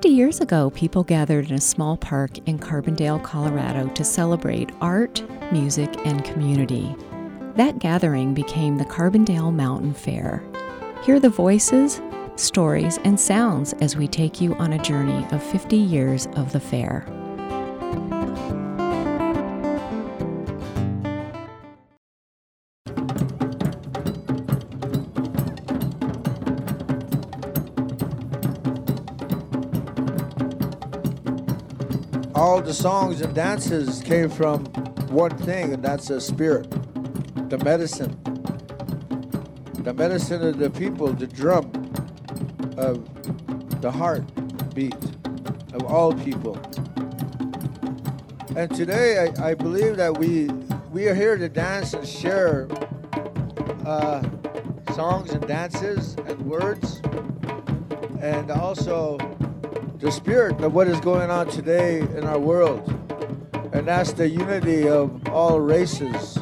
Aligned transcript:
50 0.00 0.16
years 0.16 0.40
ago, 0.40 0.70
people 0.70 1.04
gathered 1.04 1.50
in 1.50 1.56
a 1.56 1.60
small 1.60 1.94
park 1.94 2.38
in 2.48 2.58
Carbondale, 2.58 3.22
Colorado 3.22 3.86
to 3.88 4.02
celebrate 4.02 4.72
art, 4.80 5.22
music, 5.52 5.94
and 6.06 6.24
community. 6.24 6.96
That 7.56 7.80
gathering 7.80 8.32
became 8.32 8.78
the 8.78 8.86
Carbondale 8.86 9.52
Mountain 9.52 9.92
Fair. 9.92 10.42
Hear 11.04 11.20
the 11.20 11.28
voices, 11.28 12.00
stories, 12.36 12.98
and 13.04 13.20
sounds 13.20 13.74
as 13.74 13.94
we 13.94 14.08
take 14.08 14.40
you 14.40 14.54
on 14.54 14.72
a 14.72 14.82
journey 14.82 15.26
of 15.32 15.42
50 15.42 15.76
years 15.76 16.28
of 16.28 16.50
the 16.52 16.60
fair. 16.60 17.04
All 32.60 32.66
the 32.66 32.74
songs 32.74 33.22
and 33.22 33.34
dances 33.34 34.02
came 34.02 34.28
from 34.28 34.66
one 35.08 35.34
thing, 35.38 35.72
and 35.72 35.82
that's 35.82 36.10
a 36.10 36.20
spirit, 36.20 36.70
the 37.48 37.56
medicine. 37.64 38.10
The 39.82 39.94
medicine 39.94 40.46
of 40.46 40.58
the 40.58 40.68
people, 40.68 41.10
the 41.10 41.26
drum 41.26 41.72
of 42.76 43.00
the 43.80 43.90
heart 43.90 44.24
beat 44.74 45.02
of 45.72 45.84
all 45.86 46.12
people. 46.12 46.60
And 48.54 48.70
today, 48.74 49.32
I, 49.38 49.52
I 49.52 49.54
believe 49.54 49.96
that 49.96 50.18
we 50.18 50.50
we 50.90 51.08
are 51.08 51.14
here 51.14 51.38
to 51.38 51.48
dance 51.48 51.94
and 51.94 52.06
share 52.06 52.68
uh, 53.86 54.22
songs 54.92 55.30
and 55.30 55.46
dances 55.48 56.14
and 56.26 56.38
words, 56.42 57.00
and 58.20 58.50
also 58.50 59.16
the 60.00 60.10
spirit 60.10 60.58
of 60.62 60.72
what 60.72 60.88
is 60.88 60.98
going 61.00 61.30
on 61.30 61.46
today 61.46 62.00
in 62.00 62.24
our 62.24 62.38
world. 62.38 62.88
And 63.74 63.86
that's 63.86 64.14
the 64.14 64.26
unity 64.26 64.88
of 64.88 65.28
all 65.28 65.60
races 65.60 66.38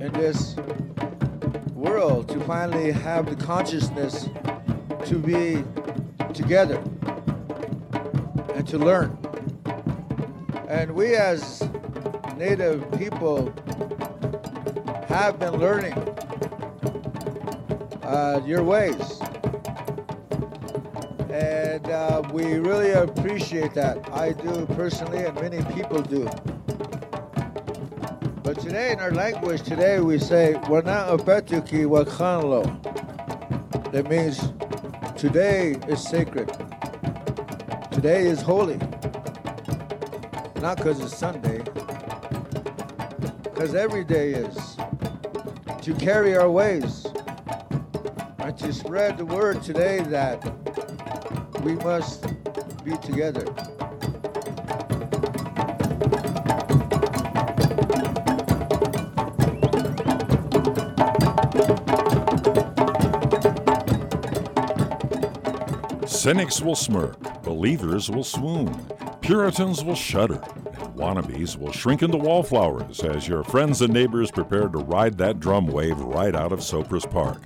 in 0.00 0.10
this 0.12 0.56
world 1.72 2.28
to 2.30 2.40
finally 2.40 2.90
have 2.90 3.26
the 3.26 3.36
consciousness 3.44 4.28
to 5.04 5.18
be 5.20 5.62
together 6.34 6.82
and 8.56 8.66
to 8.66 8.78
learn. 8.78 9.16
And 10.68 10.90
we 10.96 11.14
as 11.14 11.62
Native 12.36 12.90
people 12.98 13.54
have 15.06 15.38
been 15.38 15.54
learning 15.58 15.94
uh, 18.02 18.42
your 18.44 18.64
ways 18.64 19.15
uh, 21.96 22.22
we 22.30 22.58
really 22.58 22.90
appreciate 22.92 23.72
that. 23.72 23.96
I 24.12 24.32
do 24.32 24.66
personally, 24.66 25.24
and 25.24 25.34
many 25.40 25.62
people 25.74 26.02
do. 26.02 26.28
But 28.42 28.60
today, 28.60 28.92
in 28.92 29.00
our 29.00 29.12
language, 29.12 29.62
today 29.62 30.00
we 30.00 30.18
say 30.18 30.54
"Wana 30.64 31.08
apetuki 31.16 31.86
wakhanlo." 31.86 32.62
That 33.92 34.10
means 34.10 34.52
today 35.18 35.76
is 35.88 36.02
sacred. 36.02 36.48
Today 37.90 38.26
is 38.26 38.42
holy. 38.42 38.78
Not 40.60 40.76
because 40.76 41.00
it's 41.00 41.16
Sunday, 41.16 41.62
because 43.42 43.74
every 43.74 44.04
day 44.04 44.32
is. 44.32 44.76
To 45.82 45.94
carry 45.94 46.36
our 46.36 46.50
ways 46.50 47.06
and 48.40 48.58
to 48.58 48.72
spread 48.72 49.18
the 49.18 49.24
word 49.24 49.62
today 49.62 50.00
that 50.00 50.55
we 51.66 51.74
must 51.74 52.22
be 52.84 52.96
together. 52.98 53.44
Cynics 66.06 66.60
will 66.60 66.76
smirk, 66.76 67.42
believers 67.42 68.08
will 68.08 68.22
swoon, 68.22 68.72
Puritans 69.20 69.82
will 69.82 69.96
shudder, 69.96 70.34
and 70.34 70.94
wannabes 70.94 71.56
will 71.56 71.72
shrink 71.72 72.00
into 72.00 72.16
wallflowers 72.16 73.00
as 73.00 73.26
your 73.26 73.42
friends 73.42 73.82
and 73.82 73.92
neighbors 73.92 74.30
prepare 74.30 74.68
to 74.68 74.78
ride 74.78 75.18
that 75.18 75.40
drum 75.40 75.66
wave 75.66 75.98
right 75.98 76.36
out 76.36 76.52
of 76.52 76.60
Sopris 76.60 77.10
Park. 77.10 77.42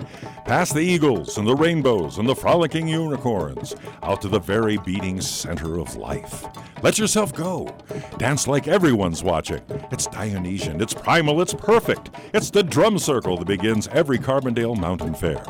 Past 0.51 0.75
the 0.75 0.81
eagles 0.81 1.39
and 1.39 1.47
the 1.47 1.55
rainbows 1.55 2.19
and 2.19 2.29
the 2.29 2.35
frolicking 2.35 2.89
unicorns, 2.89 3.77
out 4.03 4.21
to 4.21 4.27
the 4.27 4.41
very 4.41 4.79
beating 4.79 5.21
center 5.21 5.79
of 5.79 5.95
life. 5.95 6.45
Let 6.83 6.99
yourself 6.99 7.33
go. 7.33 7.73
Dance 8.19 8.49
like 8.49 8.67
everyone's 8.67 9.23
watching. 9.23 9.63
It's 9.93 10.09
Dionysian, 10.09 10.81
it's 10.83 10.93
primal, 10.93 11.41
it's 11.41 11.55
perfect. 11.55 12.11
It's 12.35 12.51
the 12.51 12.65
drum 12.65 12.99
circle 12.99 13.37
that 13.37 13.47
begins 13.47 13.87
every 13.93 14.19
Carbondale 14.19 14.77
Mountain 14.77 15.15
Fair. 15.15 15.41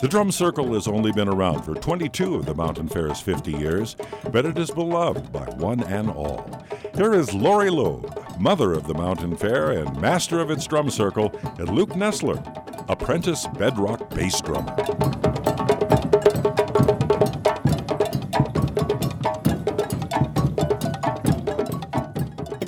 The 0.00 0.08
drum 0.08 0.32
circle 0.32 0.72
has 0.72 0.88
only 0.88 1.12
been 1.12 1.28
around 1.28 1.64
for 1.64 1.74
22 1.74 2.34
of 2.34 2.46
the 2.46 2.54
Mountain 2.54 2.88
Fair's 2.88 3.20
50 3.20 3.52
years, 3.52 3.96
but 4.30 4.46
it 4.46 4.56
is 4.56 4.70
beloved 4.70 5.30
by 5.30 5.44
one 5.56 5.82
and 5.82 6.08
all. 6.08 6.64
Here 6.94 7.12
is 7.12 7.34
Laurie 7.34 7.68
Loeb, 7.68 8.40
mother 8.40 8.72
of 8.72 8.86
the 8.86 8.94
Mountain 8.94 9.36
Fair 9.36 9.72
and 9.72 10.00
master 10.00 10.40
of 10.40 10.50
its 10.50 10.66
drum 10.66 10.88
circle, 10.88 11.38
and 11.58 11.68
Luke 11.68 11.90
Nessler, 11.90 12.42
apprentice 12.92 13.46
bedrock 13.58 14.10
bass 14.10 14.38
drummer. 14.42 14.76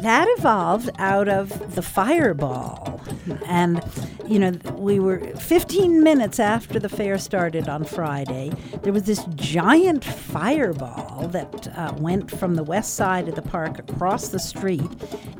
that 0.01 0.27
evolved 0.37 0.91
out 0.99 1.29
of 1.29 1.75
the 1.75 1.81
fireball. 1.83 3.01
And, 3.47 3.83
you 4.27 4.39
know, 4.39 4.53
we 4.77 5.01
were 5.01 5.19
15 5.37 6.03
minutes 6.03 6.41
after 6.41 6.79
the 6.79 6.89
fair 6.89 7.19
started 7.19 7.69
on 7.69 7.85
Friday. 7.85 8.53
There 8.83 8.93
was 8.93 9.05
this 9.05 9.25
giant 9.35 10.05
fireball 10.05 11.29
that 11.29 11.77
uh, 11.77 11.95
went 11.99 12.31
from 12.31 12.55
the 12.55 12.63
west 12.63 12.95
side 12.95 13.29
of 13.29 13.35
the 13.35 13.43
park 13.43 13.79
across 13.79 14.29
the 14.29 14.39
street. 14.39 14.83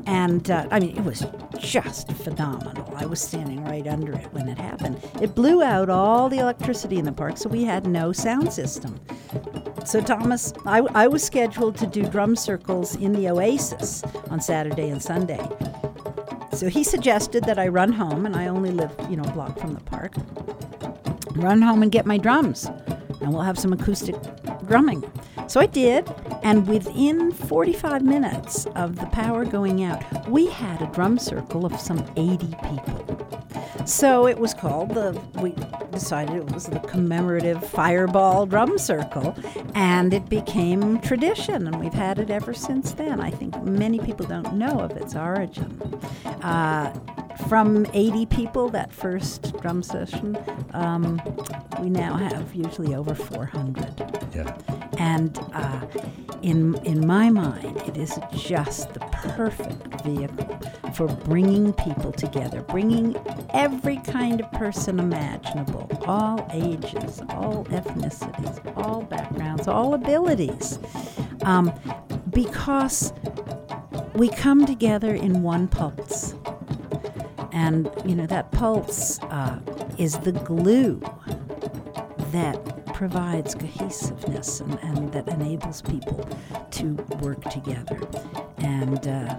And, 0.05 0.49
uh, 0.51 0.67
I 0.71 0.79
mean, 0.79 0.97
it 0.97 1.03
was 1.03 1.25
just 1.59 2.11
phenomenal. 2.13 2.93
I 2.95 3.05
was 3.05 3.21
standing 3.21 3.63
right 3.65 3.87
under 3.87 4.13
it 4.13 4.31
when 4.33 4.47
it 4.47 4.57
happened. 4.57 5.01
It 5.21 5.35
blew 5.35 5.63
out 5.63 5.89
all 5.89 6.29
the 6.29 6.39
electricity 6.39 6.97
in 6.97 7.05
the 7.05 7.11
park, 7.11 7.37
so 7.37 7.49
we 7.49 7.63
had 7.63 7.87
no 7.87 8.11
sound 8.11 8.53
system. 8.53 8.99
So, 9.85 10.01
Thomas, 10.01 10.53
I, 10.65 10.79
I 10.79 11.07
was 11.07 11.23
scheduled 11.23 11.77
to 11.77 11.87
do 11.87 12.07
drum 12.07 12.35
circles 12.35 12.95
in 12.95 13.13
the 13.13 13.29
Oasis 13.29 14.03
on 14.29 14.41
Saturday 14.41 14.89
and 14.89 15.01
Sunday. 15.01 15.47
So 16.55 16.69
he 16.69 16.85
suggested 16.85 17.43
that 17.43 17.59
I 17.59 17.67
run 17.67 17.91
home, 17.91 18.25
and 18.25 18.33
I 18.33 18.47
only 18.47 18.71
live, 18.71 18.95
you 19.09 19.17
know, 19.17 19.23
a 19.23 19.31
block 19.31 19.59
from 19.59 19.73
the 19.73 19.81
park. 19.81 20.13
Run 21.33 21.61
home 21.61 21.83
and 21.83 21.91
get 21.91 22.05
my 22.05 22.17
drums, 22.17 22.65
and 23.19 23.33
we'll 23.33 23.41
have 23.41 23.59
some 23.59 23.73
acoustic 23.73 24.15
drumming. 24.65 25.03
So 25.47 25.59
I 25.59 25.65
did, 25.65 26.09
and 26.43 26.65
within 26.65 27.33
45 27.33 28.03
minutes 28.03 28.67
of 28.67 28.95
the 28.95 29.05
power 29.07 29.43
going 29.43 29.83
out, 29.83 30.29
we 30.29 30.47
had 30.47 30.81
a 30.81 30.87
drum 30.87 31.19
circle 31.19 31.65
of 31.65 31.77
some 31.77 31.99
80 32.15 32.47
people. 32.63 33.44
So 33.85 34.27
it 34.27 34.39
was 34.39 34.53
called 34.53 34.95
the, 34.95 35.19
we 35.41 35.53
decided 35.91 36.37
it 36.37 36.51
was 36.51 36.65
the 36.65 36.79
commemorative 36.79 37.67
Fireball 37.67 38.45
Drum 38.45 38.77
Circle, 38.77 39.35
and 39.75 40.13
it 40.13 40.27
became 40.29 40.99
tradition, 41.01 41.67
and 41.67 41.79
we've 41.79 41.93
had 41.93 42.19
it 42.19 42.29
ever 42.29 42.53
since 42.53 42.93
then. 42.93 43.19
I 43.19 43.31
think 43.31 43.61
many 43.63 43.99
people 43.99 44.25
don't 44.25 44.53
know 44.53 44.79
of 44.79 44.91
its 44.91 45.15
origin. 45.15 45.79
Uh, 46.41 46.93
from 47.47 47.85
80 47.93 48.25
people 48.27 48.69
that 48.69 48.91
first 48.91 49.59
drum 49.61 49.83
session, 49.83 50.37
um, 50.73 51.21
we 51.81 51.89
now 51.89 52.15
have 52.15 52.53
usually 52.53 52.95
over 52.95 53.13
400. 53.13 54.29
Yeah. 54.33 54.57
And 54.97 55.37
uh, 55.53 55.85
in 56.41 56.75
in 56.85 57.05
my 57.05 57.29
mind, 57.29 57.77
it 57.87 57.97
is 57.97 58.19
just 58.33 58.93
the 58.93 58.99
perfect 58.99 60.03
vehicle 60.03 60.59
for 60.93 61.07
bringing 61.07 61.73
people 61.73 62.11
together, 62.11 62.61
bringing 62.61 63.15
every 63.49 63.97
kind 63.97 64.41
of 64.41 64.51
person 64.53 64.99
imaginable, 64.99 65.89
all 66.05 66.47
ages, 66.53 67.21
all 67.29 67.65
ethnicities, 67.65 68.77
all 68.77 69.01
backgrounds, 69.01 69.67
all 69.67 69.93
abilities, 69.93 70.79
um, 71.41 71.73
because 72.29 73.11
we 74.13 74.29
come 74.29 74.65
together 74.65 75.13
in 75.13 75.41
one 75.41 75.67
pulse. 75.67 76.35
And, 77.55 77.89
you 78.05 78.15
know, 78.15 78.27
that 78.27 78.51
pulse 78.51 79.17
uh, 79.23 79.59
is 79.97 80.19
the 80.19 80.33
glue 80.33 81.01
that 82.31 82.84
provides 82.95 83.53
cohesiveness 83.53 84.61
and, 84.61 84.79
and 84.81 85.11
that 85.11 85.27
enables 85.27 85.81
people 85.81 86.25
to 86.71 86.93
work 87.19 87.43
together. 87.51 87.99
And 88.59 89.05
uh, 89.05 89.37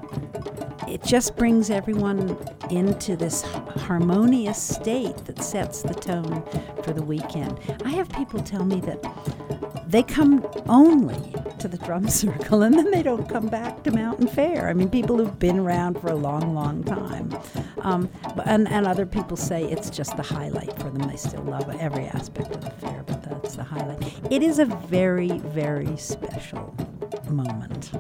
it 0.87 1.03
just 1.03 1.37
brings 1.37 1.71
everyone 1.71 2.37
into 2.71 3.17
this 3.17 3.41
harmonious 3.41 4.63
state 4.63 5.17
that 5.25 5.43
sets 5.43 5.81
the 5.81 5.95
tone 5.95 6.45
for 6.83 6.93
the 6.93 7.03
weekend. 7.03 7.59
I 7.83 7.89
have 7.93 8.11
people 8.11 8.41
tell 8.41 8.63
me 8.63 8.79
that 8.81 9.03
they 9.87 10.03
come 10.03 10.47
only 10.69 11.33
to 11.59 11.67
the 11.67 11.79
drum 11.79 12.09
circle 12.23 12.63
and 12.63 12.77
then 12.77 12.91
they 12.91 13.03
don't 13.03 13.27
come 13.27 13.47
back 13.47 13.83
to 13.85 13.91
Mountain 13.91 14.27
Fair. 14.29 14.69
I 14.69 14.75
mean, 14.75 14.91
people 14.91 15.17
who've 15.17 15.39
been 15.39 15.61
around 15.61 15.99
for 15.99 16.09
a 16.09 16.15
long, 16.15 16.55
long 16.55 16.85
time. 16.85 17.35
Um, 17.79 18.11
and, 18.45 18.69
and 18.69 18.87
other 18.87 19.07
people 19.07 19.39
say 19.39 19.65
it's 19.65 19.89
just 19.89 20.15
the 20.19 20.23
highlight 20.23 20.79
for 20.79 20.91
them. 20.91 21.09
They 21.09 21.17
still 21.17 21.43
love 21.43 21.75
every 21.81 22.05
aspect 22.05 22.55
of 22.55 22.61
the 22.61 22.71
fair, 22.71 23.03
but 23.07 23.23
the 23.55 23.63
highlight. 23.63 24.03
It 24.31 24.43
is 24.43 24.59
a 24.59 24.65
very, 24.65 25.39
very 25.39 25.97
special 25.97 26.75
moment. 27.31 27.93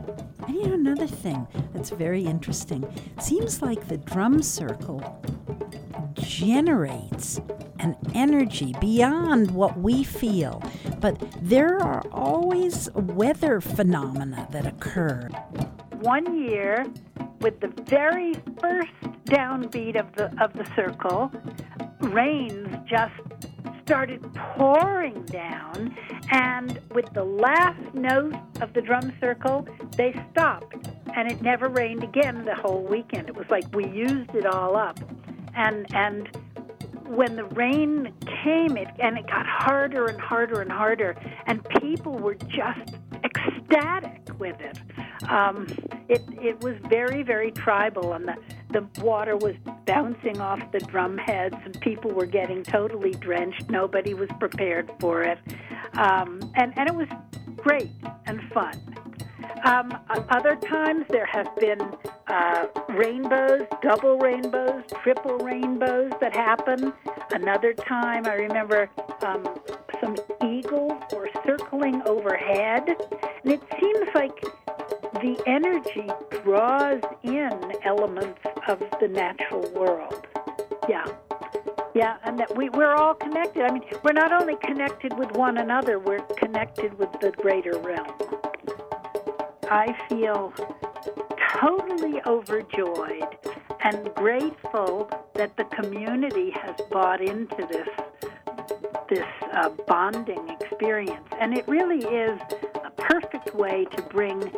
And 0.46 0.56
you 0.56 0.66
know, 0.66 0.74
another 0.74 1.06
thing 1.06 1.46
that's 1.72 1.90
very 1.90 2.24
interesting 2.24 2.86
seems 3.20 3.62
like 3.62 3.88
the 3.88 3.98
drum 3.98 4.42
circle 4.42 5.22
generates 6.14 7.40
an 7.78 7.96
energy 8.14 8.74
beyond 8.80 9.50
what 9.50 9.78
we 9.78 10.02
feel. 10.02 10.62
But 11.00 11.22
there 11.42 11.78
are 11.78 12.02
always 12.10 12.90
weather 12.94 13.60
phenomena 13.60 14.48
that 14.50 14.66
occur. 14.66 15.28
One 16.00 16.48
year, 16.48 16.86
with 17.40 17.60
the 17.60 17.68
very 17.84 18.34
first 18.60 18.92
downbeat 19.26 19.98
of 19.98 20.14
the 20.16 20.26
of 20.42 20.52
the 20.54 20.66
circle, 20.74 21.30
rains 22.00 22.68
just 22.88 23.12
started 23.86 24.20
pouring 24.34 25.22
down, 25.26 25.96
and 26.32 26.80
with 26.92 27.08
the 27.14 27.22
last 27.22 27.94
note 27.94 28.34
of 28.60 28.72
the 28.72 28.82
drum 28.82 29.12
circle, 29.20 29.64
they 29.96 30.12
stopped, 30.32 30.88
and 31.14 31.30
it 31.30 31.40
never 31.40 31.68
rained 31.68 32.02
again 32.02 32.44
the 32.44 32.54
whole 32.56 32.82
weekend. 32.82 33.28
It 33.28 33.36
was 33.36 33.46
like 33.48 33.64
we 33.72 33.86
used 33.88 34.34
it 34.34 34.44
all 34.44 34.74
up, 34.76 34.98
and 35.54 35.86
and 35.94 36.28
when 37.06 37.36
the 37.36 37.44
rain 37.44 38.12
came, 38.42 38.76
it 38.76 38.88
and 38.98 39.16
it 39.18 39.28
got 39.28 39.46
harder 39.46 40.06
and 40.06 40.20
harder 40.20 40.60
and 40.60 40.72
harder, 40.72 41.16
and 41.46 41.64
people 41.80 42.18
were 42.18 42.34
just 42.34 42.96
ecstatic 43.22 44.28
with 44.40 44.60
it. 44.60 44.80
Um, 45.30 45.68
it 46.08 46.22
it 46.42 46.60
was 46.60 46.74
very 46.88 47.22
very 47.22 47.52
tribal, 47.52 48.14
and 48.14 48.26
the 48.26 48.36
the 48.76 49.02
water 49.02 49.38
was 49.38 49.54
bouncing 49.86 50.38
off 50.38 50.60
the 50.70 50.80
drum 50.80 51.16
heads, 51.16 51.56
and 51.64 51.80
people 51.80 52.10
were 52.10 52.26
getting 52.26 52.62
totally 52.62 53.12
drenched. 53.12 53.70
Nobody 53.70 54.12
was 54.12 54.28
prepared 54.38 54.92
for 55.00 55.22
it, 55.22 55.38
um, 55.94 56.40
and 56.56 56.76
and 56.76 56.86
it 56.86 56.94
was 56.94 57.08
great 57.56 57.90
and 58.26 58.38
fun. 58.52 58.74
Um, 59.64 59.98
other 60.28 60.56
times 60.56 61.06
there 61.08 61.24
have 61.24 61.48
been 61.56 61.80
uh, 62.26 62.66
rainbows, 62.90 63.62
double 63.80 64.18
rainbows, 64.18 64.84
triple 65.02 65.38
rainbows 65.38 66.12
that 66.20 66.34
happen. 66.34 66.92
Another 67.30 67.72
time 67.72 68.26
I 68.26 68.34
remember 68.34 68.90
um, 69.22 69.58
some 70.02 70.16
eagles 70.44 71.02
were 71.14 71.30
circling 71.46 72.02
overhead, 72.04 72.88
and 73.42 73.52
it 73.52 73.62
seems 73.80 74.08
like 74.14 74.38
the 75.26 75.42
energy 75.48 76.08
draws 76.44 77.02
in 77.24 77.72
elements 77.84 78.38
of 78.68 78.78
the 79.00 79.08
natural 79.08 79.68
world. 79.72 80.24
Yeah. 80.88 81.04
Yeah, 81.96 82.18
and 82.22 82.38
that 82.38 82.56
we, 82.56 82.68
we're 82.68 82.94
all 82.94 83.14
connected. 83.14 83.64
I 83.64 83.72
mean, 83.72 83.82
we're 84.04 84.12
not 84.12 84.32
only 84.32 84.54
connected 84.62 85.18
with 85.18 85.32
one 85.32 85.58
another, 85.58 85.98
we're 85.98 86.20
connected 86.38 86.96
with 86.96 87.10
the 87.20 87.32
greater 87.32 87.76
realm. 87.78 88.12
I 89.68 89.96
feel 90.08 90.52
totally 91.58 92.22
overjoyed 92.24 93.36
and 93.80 94.14
grateful 94.14 95.10
that 95.34 95.56
the 95.56 95.64
community 95.64 96.52
has 96.52 96.76
bought 96.88 97.20
into 97.20 97.66
this 97.68 97.88
this 99.08 99.26
uh, 99.52 99.70
bonding 99.86 100.48
experience, 100.60 101.28
and 101.40 101.56
it 101.56 101.66
really 101.68 102.04
is 102.04 102.40
a 102.84 102.90
perfect 102.96 103.54
way 103.54 103.86
to 103.96 104.02
bring 104.02 104.52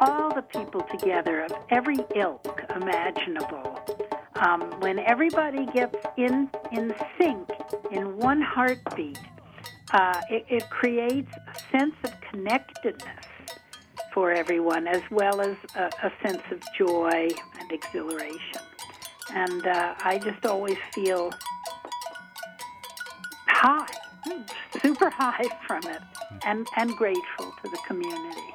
all 0.00 0.34
the 0.34 0.42
people 0.42 0.82
together 0.82 1.44
of 1.44 1.52
every 1.70 1.98
ilk 2.14 2.62
imaginable. 2.74 3.80
Um, 4.36 4.62
when 4.80 4.98
everybody 4.98 5.66
gets 5.66 5.96
in 6.16 6.50
in 6.72 6.94
sync 7.18 7.48
in 7.90 8.16
one 8.16 8.42
heartbeat, 8.42 9.18
uh, 9.92 10.20
it, 10.30 10.44
it 10.48 10.68
creates 10.70 11.30
a 11.34 11.58
sense 11.70 11.94
of 12.04 12.12
connectedness 12.30 13.24
for 14.12 14.32
everyone, 14.32 14.86
as 14.86 15.02
well 15.10 15.40
as 15.40 15.56
a, 15.74 15.90
a 16.02 16.12
sense 16.22 16.42
of 16.50 16.60
joy 16.76 17.28
and 17.60 17.72
exhilaration. 17.72 18.62
And 19.30 19.66
uh, 19.66 19.94
I 19.98 20.18
just 20.18 20.44
always 20.46 20.76
feel 20.94 21.32
high, 23.48 23.86
super 24.82 25.10
high 25.10 25.48
from 25.66 25.82
it, 25.84 26.00
and, 26.44 26.66
and 26.76 26.90
grateful 26.96 27.52
to 27.62 27.70
the 27.70 27.78
community. 27.86 28.54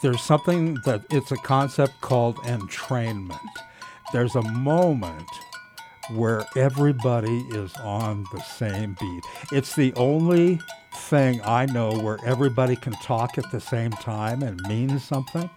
There's 0.00 0.22
something 0.22 0.74
that 0.84 1.04
it's 1.10 1.32
a 1.32 1.36
concept 1.36 2.00
called 2.00 2.36
entrainment. 2.38 3.38
There's 4.12 4.36
a 4.36 4.42
moment 4.42 5.28
where 6.10 6.44
everybody 6.56 7.40
is 7.50 7.74
on 7.76 8.24
the 8.32 8.40
same 8.40 8.96
beat. 9.00 9.24
It's 9.52 9.74
the 9.74 9.92
only 9.94 10.60
thing 10.94 11.40
I 11.44 11.66
know 11.66 11.98
where 11.98 12.18
everybody 12.24 12.76
can 12.76 12.92
talk 12.94 13.38
at 13.38 13.50
the 13.50 13.60
same 13.60 13.90
time 13.90 14.42
and 14.42 14.60
mean 14.68 14.98
something. 14.98 15.50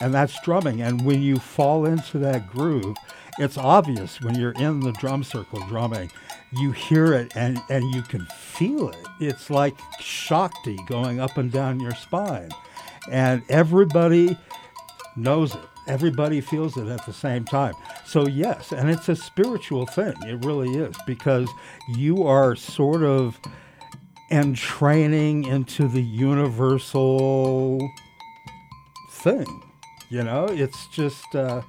And 0.00 0.14
that's 0.14 0.40
drumming. 0.42 0.80
And 0.80 1.04
when 1.04 1.22
you 1.22 1.38
fall 1.38 1.84
into 1.84 2.18
that 2.18 2.50
groove, 2.50 2.96
it's 3.38 3.58
obvious 3.58 4.20
when 4.20 4.36
you're 4.36 4.52
in 4.52 4.80
the 4.80 4.92
drum 4.92 5.24
circle 5.24 5.60
drumming. 5.66 6.10
You 6.52 6.72
hear 6.72 7.12
it 7.12 7.32
and, 7.36 7.60
and 7.68 7.94
you 7.94 8.02
can 8.02 8.26
feel 8.26 8.90
it. 8.90 9.06
It's 9.20 9.50
like 9.50 9.74
Shakti 10.00 10.78
going 10.86 11.20
up 11.20 11.36
and 11.36 11.50
down 11.50 11.80
your 11.80 11.94
spine. 11.94 12.50
And 13.10 13.42
everybody 13.48 14.38
knows 15.16 15.54
it. 15.54 15.60
Everybody 15.86 16.40
feels 16.40 16.76
it 16.78 16.88
at 16.88 17.04
the 17.04 17.12
same 17.12 17.44
time. 17.44 17.74
So, 18.06 18.26
yes, 18.26 18.72
and 18.72 18.90
it's 18.90 19.08
a 19.08 19.16
spiritual 19.16 19.86
thing. 19.86 20.14
It 20.22 20.44
really 20.44 20.70
is 20.78 20.96
because 21.06 21.48
you 21.88 22.26
are 22.26 22.56
sort 22.56 23.02
of 23.02 23.38
entraining 24.30 25.44
into 25.44 25.86
the 25.86 26.02
universal 26.02 27.86
thing. 29.10 29.62
You 30.08 30.22
know, 30.22 30.46
it's 30.46 30.86
just, 30.88 31.34
uh, 31.34 31.62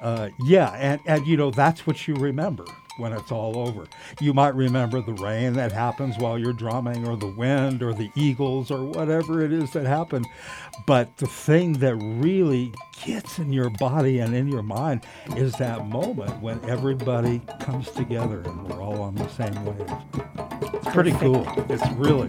uh, 0.00 0.28
yeah, 0.44 0.70
and, 0.70 1.00
and 1.06 1.26
you 1.26 1.36
know, 1.36 1.50
that's 1.50 1.86
what 1.86 2.06
you 2.06 2.14
remember 2.14 2.64
when 3.00 3.12
it's 3.12 3.32
all 3.32 3.58
over. 3.58 3.86
You 4.20 4.32
might 4.34 4.54
remember 4.54 5.00
the 5.00 5.14
rain 5.14 5.54
that 5.54 5.72
happens 5.72 6.18
while 6.18 6.38
you're 6.38 6.52
drumming, 6.52 7.06
or 7.06 7.16
the 7.16 7.26
wind, 7.26 7.82
or 7.82 7.92
the 7.92 8.10
eagles, 8.14 8.70
or 8.70 8.84
whatever 8.84 9.42
it 9.42 9.52
is 9.52 9.72
that 9.72 9.86
happened. 9.86 10.26
But 10.86 11.16
the 11.16 11.26
thing 11.26 11.74
that 11.74 11.96
really 11.96 12.72
gets 13.04 13.38
in 13.38 13.52
your 13.52 13.70
body 13.70 14.18
and 14.18 14.34
in 14.34 14.48
your 14.48 14.62
mind 14.62 15.02
is 15.36 15.52
that 15.54 15.86
moment 15.88 16.40
when 16.42 16.62
everybody 16.68 17.40
comes 17.60 17.90
together 17.90 18.42
and 18.42 18.68
we're 18.68 18.82
all 18.82 19.00
on 19.02 19.14
the 19.14 19.28
same 19.28 19.64
wave. 19.64 19.90
It's 20.74 20.88
pretty 20.92 21.12
cool. 21.12 21.46
It's 21.68 21.88
really 21.92 22.28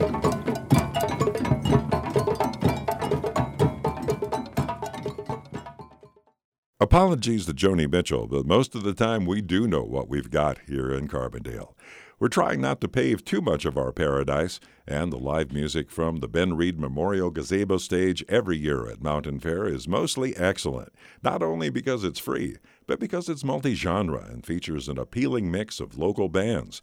Apologies 6.82 7.46
to 7.46 7.54
Joni 7.54 7.88
Mitchell, 7.88 8.26
but 8.26 8.48
most 8.48 8.74
of 8.74 8.82
the 8.82 8.96
time 8.96 9.28
we 9.28 9.40
do 9.40 9.68
know 9.68 9.84
what 9.84 10.10
we've 10.10 10.32
got 10.32 10.58
here 10.66 10.92
in 10.92 11.08
Carbondale. 11.08 11.76
We're 12.18 12.28
trying 12.28 12.60
not 12.60 12.82
to 12.82 12.88
pave 12.88 13.24
too 13.24 13.40
much 13.40 13.66
of 13.66 13.78
our 13.78 13.92
paradise, 13.92 14.60
and 14.88 15.14
the 15.14 15.20
live 15.20 15.52
music 15.52 15.92
from 15.92 16.22
the 16.22 16.28
Ben 16.28 16.58
Reed 16.58 16.80
Memorial 16.80 17.30
Gazebo 17.30 17.78
stage 17.78 18.26
every 18.28 18.58
year 18.58 18.88
at 18.88 19.04
Mountain 19.04 19.42
Fair 19.42 19.68
is 19.68 19.88
mostly 19.88 20.36
excellent, 20.36 20.92
not 21.22 21.44
only 21.44 21.70
because 21.70 22.04
it's 22.04 22.18
free, 22.18 22.58
but 22.88 23.00
because 23.00 23.30
it's 23.30 23.44
multi 23.44 23.76
genre 23.76 24.26
and 24.32 24.44
features 24.44 24.90
an 24.90 24.98
appealing 24.98 25.52
mix 25.52 25.80
of 25.80 26.00
local 26.00 26.30
bands 26.30 26.82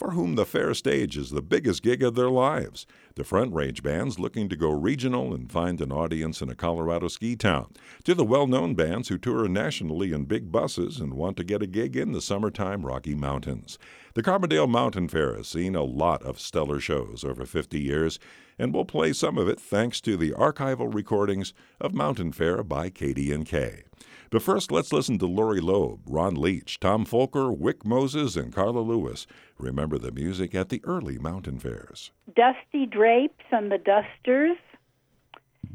for 0.00 0.12
whom 0.12 0.34
the 0.34 0.46
fair 0.46 0.72
stage 0.72 1.18
is 1.18 1.28
the 1.28 1.42
biggest 1.42 1.82
gig 1.82 2.02
of 2.02 2.14
their 2.14 2.30
lives. 2.30 2.86
The 3.16 3.22
front 3.22 3.52
range 3.52 3.82
bands 3.82 4.18
looking 4.18 4.48
to 4.48 4.56
go 4.56 4.70
regional 4.70 5.34
and 5.34 5.52
find 5.52 5.78
an 5.78 5.92
audience 5.92 6.40
in 6.40 6.48
a 6.48 6.54
Colorado 6.54 7.08
ski 7.08 7.36
town, 7.36 7.74
to 8.04 8.14
the 8.14 8.24
well 8.24 8.46
known 8.46 8.74
bands 8.74 9.08
who 9.08 9.18
tour 9.18 9.46
nationally 9.46 10.12
in 10.12 10.24
big 10.24 10.50
buses 10.50 11.00
and 11.00 11.12
want 11.12 11.36
to 11.36 11.44
get 11.44 11.60
a 11.60 11.66
gig 11.66 11.98
in 11.98 12.12
the 12.12 12.22
summertime 12.22 12.86
Rocky 12.86 13.14
Mountains. 13.14 13.78
The 14.14 14.22
Carbondale 14.22 14.70
Mountain 14.70 15.08
Fair 15.08 15.36
has 15.36 15.48
seen 15.48 15.76
a 15.76 15.84
lot 15.84 16.22
of 16.22 16.40
stellar 16.40 16.80
shows 16.80 17.22
over 17.22 17.44
50 17.44 17.78
years, 17.78 18.18
and 18.58 18.72
we'll 18.72 18.86
play 18.86 19.12
some 19.12 19.36
of 19.36 19.48
it 19.48 19.60
thanks 19.60 20.00
to 20.00 20.16
the 20.16 20.30
archival 20.30 20.92
recordings 20.94 21.52
of 21.78 21.92
Mountain 21.92 22.32
Fair 22.32 22.62
by 22.62 22.88
KDNK. 22.88 23.89
But 24.30 24.42
first, 24.42 24.70
let's 24.70 24.92
listen 24.92 25.18
to 25.18 25.26
Laurie 25.26 25.60
Loeb, 25.60 26.02
Ron 26.06 26.36
Leach, 26.36 26.78
Tom 26.78 27.04
Folker, 27.04 27.50
Wick 27.50 27.84
Moses, 27.84 28.36
and 28.36 28.54
Carla 28.54 28.78
Lewis. 28.78 29.26
Remember 29.58 29.98
the 29.98 30.12
music 30.12 30.54
at 30.54 30.68
the 30.68 30.80
early 30.84 31.18
mountain 31.18 31.58
fairs. 31.58 32.12
Dusty 32.36 32.86
Drapes 32.86 33.44
and 33.50 33.72
the 33.72 33.78
Dusters, 33.78 34.56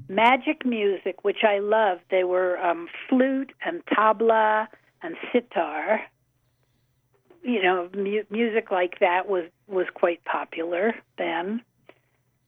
magic 0.08 0.66
music, 0.66 1.26
which 1.26 1.44
I 1.44 1.60
loved. 1.60 2.04
They 2.10 2.24
were 2.24 2.58
um, 2.60 2.88
flute 3.10 3.52
and 3.66 3.86
tabla 3.88 4.68
and 5.02 5.18
sitar. 5.34 6.02
You 7.44 7.62
know, 7.62 7.90
mu- 7.94 8.24
music 8.30 8.72
like 8.72 9.00
that 9.02 9.28
was 9.28 9.46
was 9.68 9.88
quite 9.94 10.24
popular 10.24 10.96
then. 11.18 11.62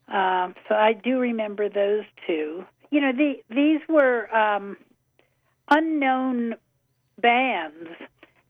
Um, 0.07 0.55
so 0.69 0.75
I 0.75 0.93
do 0.93 1.19
remember 1.19 1.67
those 1.67 2.05
two. 2.25 2.63
You 2.91 3.01
know, 3.01 3.11
the, 3.11 3.33
these 3.49 3.81
were 3.89 4.33
um, 4.33 4.77
unknown 5.69 6.55
bands, 7.19 7.89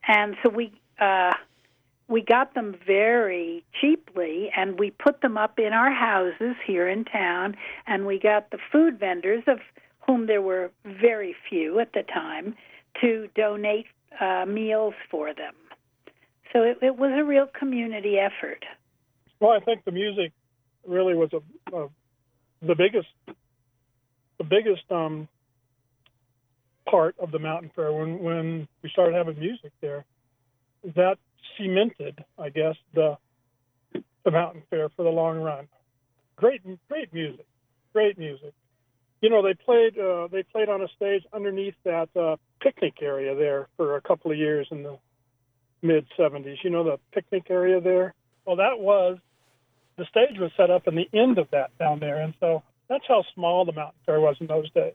and 0.08 0.36
so 0.44 0.50
we 0.50 0.72
uh, 1.00 1.34
we 2.08 2.22
got 2.22 2.54
them 2.54 2.76
very 2.86 3.64
cheaply, 3.80 4.50
and 4.56 4.80
we 4.80 4.92
put 4.92 5.22
them 5.22 5.38
up 5.38 5.60
in 5.60 5.74
our 5.74 5.92
houses 5.92 6.56
here 6.66 6.88
in 6.88 7.04
town, 7.06 7.56
and 7.86 8.06
we 8.06 8.20
got 8.20 8.50
the 8.52 8.58
food 8.72 9.00
vendors 9.00 9.44
of 9.48 9.60
whom 10.06 10.28
there 10.28 10.42
were 10.42 10.72
very 10.86 11.36
few 11.50 11.80
at 11.80 11.92
the 11.94 12.04
time 12.04 12.56
to 13.02 13.28
donate 13.36 13.88
uh, 14.22 14.46
meals 14.48 14.94
for 15.12 15.34
them. 15.34 15.54
So 16.54 16.64
it, 16.64 16.78
it 16.82 16.98
was 16.98 17.12
a 17.14 17.24
real 17.24 17.48
community 17.48 18.18
effort. 18.18 18.64
Well, 19.40 19.52
I 19.52 19.60
think 19.60 19.84
the 19.84 19.92
music 19.92 20.32
really 20.88 21.14
was 21.14 21.30
a, 21.34 21.76
a 21.76 21.90
the 22.62 22.76
biggest 22.76 23.10
the 24.38 24.44
biggest 24.44 24.90
um, 24.90 25.28
part 26.89 27.15
of 27.20 27.32
the 27.32 27.39
mountain 27.39 27.72
fair 27.75 27.91
when 27.91 28.20
when 28.20 28.67
we 28.82 28.89
started 28.89 29.15
having 29.15 29.39
music 29.39 29.72
there. 29.82 30.06
That 30.96 31.17
cemented, 31.58 32.24
I 32.38 32.50
guess, 32.50 32.75
the 32.94 33.17
the 34.24 34.32
mountain 34.32 34.63
fair 34.70 34.89
for 34.89 35.03
the 35.03 35.10
long 35.10 35.39
run. 35.39 35.67
Great, 36.36 36.62
great 36.89 37.13
music, 37.13 37.46
great 37.94 38.17
music. 38.17 38.53
You 39.22 39.29
know, 39.29 39.41
they 39.41 39.53
played 39.53 39.98
uh, 39.98 40.27
they 40.32 40.44
played 40.44 40.70
on 40.70 40.82
a 40.82 40.88
stage 40.96 41.24
underneath 41.34 41.75
that 41.84 42.10
uh, 42.15 42.38
picnic 42.62 42.96
area 43.01 43.36
there 43.36 43.67
for 43.77 43.96
a 43.96 44.01
couple 44.01 44.32
of 44.32 44.38
years 44.38 44.67
in 44.72 44.84
the 44.84 44.98
mid 45.82 46.06
'70s. 46.17 46.58
You 46.63 46.70
know, 46.70 46.84
the 46.84 47.00
picnic 47.13 47.48
area 47.50 47.82
there. 47.82 48.13
Well, 48.46 48.58
that 48.58 48.79
was 48.79 49.17
the 49.98 50.06
stage 50.06 50.38
was 50.39 50.51
set 50.56 50.70
up 50.70 50.88
in 50.88 50.96
the 50.96 51.10
end 51.13 51.38
of 51.39 51.50
that 51.51 51.75
down 51.79 52.00
there, 52.00 52.22
and 52.22 52.34
so 52.39 52.63
that's 52.88 53.06
how 53.08 53.24
small 53.34 53.65
the 53.65 53.74
mountain 53.74 54.00
fair 54.06 54.20
was 54.20 54.38
in 54.39 54.48
those 54.48 54.70
days. 54.72 54.94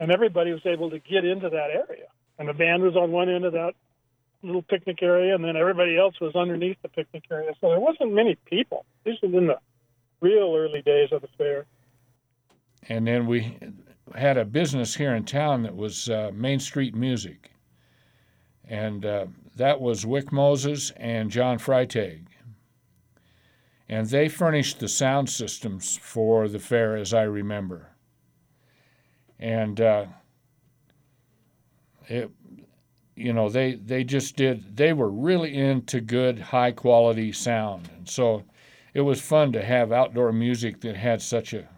And 0.00 0.12
everybody 0.12 0.52
was 0.52 0.64
able 0.64 0.90
to 0.90 0.98
get 0.98 1.24
into 1.24 1.48
that 1.50 1.70
area, 1.70 2.06
and 2.38 2.48
the 2.48 2.52
band 2.52 2.82
was 2.82 2.94
on 2.94 3.10
one 3.10 3.28
end 3.28 3.44
of 3.44 3.52
that 3.52 3.72
little 4.42 4.62
picnic 4.62 5.02
area, 5.02 5.34
and 5.34 5.44
then 5.44 5.56
everybody 5.56 5.98
else 5.98 6.14
was 6.20 6.36
underneath 6.36 6.76
the 6.82 6.88
picnic 6.88 7.24
area. 7.30 7.50
So 7.60 7.68
there 7.68 7.80
wasn't 7.80 8.12
many 8.12 8.36
people. 8.46 8.86
This 9.04 9.16
was 9.22 9.34
in 9.34 9.48
the 9.48 9.58
real 10.20 10.54
early 10.56 10.82
days 10.82 11.08
of 11.10 11.22
the 11.22 11.28
fair. 11.36 11.66
And 12.88 13.06
then 13.06 13.26
we 13.26 13.58
had 14.14 14.36
a 14.36 14.44
business 14.44 14.94
here 14.94 15.14
in 15.14 15.24
town 15.24 15.64
that 15.64 15.74
was 15.74 16.08
uh, 16.08 16.30
Main 16.32 16.60
Street 16.60 16.94
Music, 16.94 17.50
and 18.64 19.04
uh, 19.04 19.26
that 19.56 19.80
was 19.80 20.06
Wick 20.06 20.30
Moses 20.30 20.92
and 20.96 21.30
John 21.30 21.58
Freitag 21.58 22.28
and 23.88 24.08
they 24.08 24.28
furnished 24.28 24.80
the 24.80 24.88
sound 24.88 25.30
systems 25.30 25.96
for 25.96 26.48
the 26.48 26.58
fair, 26.58 26.96
as 26.96 27.14
I 27.14 27.22
remember. 27.22 27.90
And 29.38 29.80
uh, 29.80 30.06
it, 32.06 32.30
you 33.14 33.32
know, 33.32 33.48
they 33.48 33.74
they 33.74 34.04
just 34.04 34.36
did. 34.36 34.76
They 34.76 34.92
were 34.92 35.10
really 35.10 35.54
into 35.54 36.00
good, 36.00 36.38
high 36.38 36.72
quality 36.72 37.32
sound, 37.32 37.90
and 37.96 38.08
so 38.08 38.44
it 38.94 39.00
was 39.02 39.20
fun 39.20 39.52
to 39.52 39.64
have 39.64 39.92
outdoor 39.92 40.32
music 40.32 40.80
that 40.80 40.96
had 40.96 41.22
such 41.22 41.52
a 41.52 41.68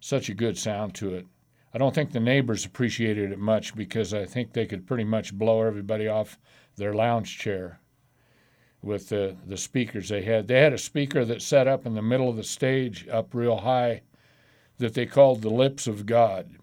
such 0.00 0.28
a 0.28 0.34
good 0.34 0.56
sound 0.58 0.94
to 0.94 1.14
it. 1.14 1.26
I 1.72 1.78
don't 1.78 1.94
think 1.94 2.12
the 2.12 2.20
neighbors 2.20 2.64
appreciated 2.64 3.30
it 3.30 3.38
much 3.38 3.74
because 3.74 4.14
I 4.14 4.24
think 4.24 4.52
they 4.52 4.66
could 4.66 4.86
pretty 4.86 5.04
much 5.04 5.34
blow 5.34 5.62
everybody 5.62 6.08
off 6.08 6.38
their 6.76 6.94
lounge 6.94 7.38
chair 7.38 7.80
with 8.82 9.08
the, 9.08 9.36
the 9.46 9.56
speakers 9.56 10.08
they 10.08 10.22
had. 10.22 10.48
They 10.48 10.60
had 10.60 10.72
a 10.72 10.78
speaker 10.78 11.24
that 11.24 11.42
set 11.42 11.66
up 11.66 11.84
in 11.84 11.94
the 11.94 12.02
middle 12.02 12.28
of 12.28 12.36
the 12.36 12.44
stage, 12.44 13.06
up 13.08 13.34
real 13.34 13.58
high, 13.58 14.02
that 14.78 14.94
they 14.94 15.06
called 15.06 15.42
the 15.42 15.50
Lips 15.50 15.86
of 15.86 16.06
God. 16.06 16.57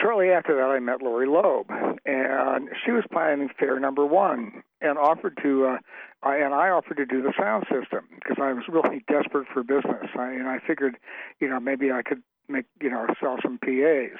Shortly 0.00 0.30
after 0.30 0.54
that, 0.56 0.70
I 0.70 0.78
met 0.80 1.02
Laurie 1.02 1.26
Loeb, 1.26 1.70
and 2.04 2.68
she 2.84 2.90
was 2.90 3.04
planning 3.12 3.48
fair 3.58 3.78
number 3.78 4.04
one, 4.04 4.62
and 4.80 4.98
offered 4.98 5.38
to, 5.42 5.66
uh, 5.66 5.78
I, 6.22 6.36
and 6.36 6.54
I 6.54 6.70
offered 6.70 6.96
to 6.96 7.06
do 7.06 7.22
the 7.22 7.32
sound 7.38 7.64
system 7.64 8.08
because 8.14 8.36
I 8.40 8.52
was 8.52 8.64
really 8.68 9.04
desperate 9.06 9.46
for 9.52 9.62
business, 9.62 10.08
I, 10.18 10.32
and 10.32 10.48
I 10.48 10.58
figured, 10.66 10.96
you 11.38 11.48
know, 11.48 11.60
maybe 11.60 11.92
I 11.92 12.02
could 12.02 12.22
make, 12.48 12.66
you 12.80 12.90
know, 12.90 13.06
sell 13.20 13.38
some 13.42 13.58
PAs. 13.58 14.18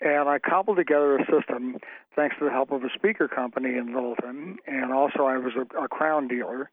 And 0.00 0.28
I 0.28 0.38
cobbled 0.38 0.78
together 0.78 1.16
a 1.16 1.24
system 1.26 1.76
thanks 2.16 2.36
to 2.38 2.44
the 2.44 2.50
help 2.50 2.72
of 2.72 2.82
a 2.82 2.90
speaker 2.92 3.28
company 3.28 3.76
in 3.76 3.94
Littleton, 3.94 4.58
and 4.66 4.92
also 4.92 5.24
I 5.24 5.38
was 5.38 5.52
a, 5.56 5.84
a 5.84 5.88
crown 5.88 6.26
dealer. 6.26 6.70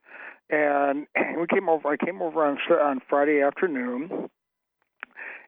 And 0.49 1.05
we 1.39 1.45
came 1.47 1.69
over. 1.69 1.87
I 1.87 1.97
came 1.97 2.21
over 2.21 2.43
on 2.43 2.57
on 2.71 3.01
Friday 3.07 3.41
afternoon, 3.41 4.29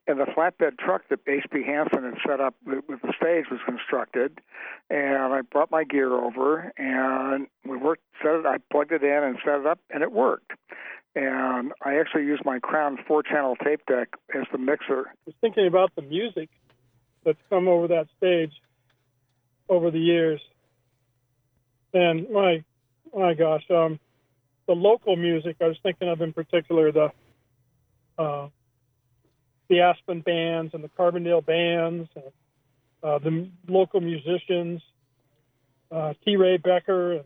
and 0.08 0.20
the 0.20 0.26
flatbed 0.26 0.78
truck 0.80 1.04
that 1.10 1.20
H.B. 1.28 1.64
Hansen 1.64 2.04
had 2.04 2.18
set 2.28 2.40
up 2.40 2.56
with, 2.66 2.84
with 2.90 3.02
the 3.02 3.14
stage 3.16 3.46
was 3.52 3.60
constructed. 3.66 4.40
And 4.90 5.34
I 5.34 5.42
brought 5.42 5.72
my 5.72 5.84
gear 5.84 6.14
over, 6.14 6.72
and 6.78 7.48
we 7.66 7.78
worked. 7.78 8.02
Set 8.22 8.36
it. 8.36 8.46
I 8.46 8.58
plugged 8.72 8.92
it 8.92 9.04
in 9.04 9.24
and 9.24 9.38
set 9.44 9.60
it 9.60 9.66
up, 9.66 9.80
and 9.90 10.04
it 10.04 10.12
worked 10.12 10.52
and 11.16 11.74
I 11.82 11.98
actually 11.98 12.26
used 12.26 12.46
my 12.46 12.60
Crown 12.60 12.98
four-channel 13.08 13.58
tape 13.58 13.86
deck 13.86 14.10
as 14.34 14.44
the 14.52 14.58
mixer. 14.58 15.08
I 15.10 15.14
was 15.26 15.36
thinking 15.42 15.68
about 15.68 15.94
the 15.96 16.02
music 16.02 16.50
that's 17.26 17.40
come 17.50 17.68
over 17.68 17.88
that 17.90 18.08
stage 18.18 18.54
over 19.68 19.92
the 19.92 20.00
years, 20.00 20.42
and 21.94 22.30
my 22.30 22.64
my 23.14 23.34
gosh, 23.34 23.64
um, 23.70 24.00
the 24.68 24.74
local 24.74 25.16
music 25.18 25.58
I 25.60 25.68
was 25.68 25.78
thinking 25.84 26.08
of 26.08 26.22
in 26.22 26.32
particular 26.32 26.92
the 26.92 27.12
uh, 28.18 28.48
the 29.72 29.80
Aspen 29.80 30.20
bands 30.20 30.74
and 30.74 30.84
the 30.84 30.90
Carbondale 30.90 31.44
bands, 31.44 32.10
and, 32.14 32.26
uh, 33.02 33.20
the 33.20 33.48
local 33.70 34.02
musicians, 34.02 34.82
uh, 35.90 36.14
T. 36.26 36.36
Ray 36.36 36.58
Becker, 36.58 37.14
and 37.14 37.26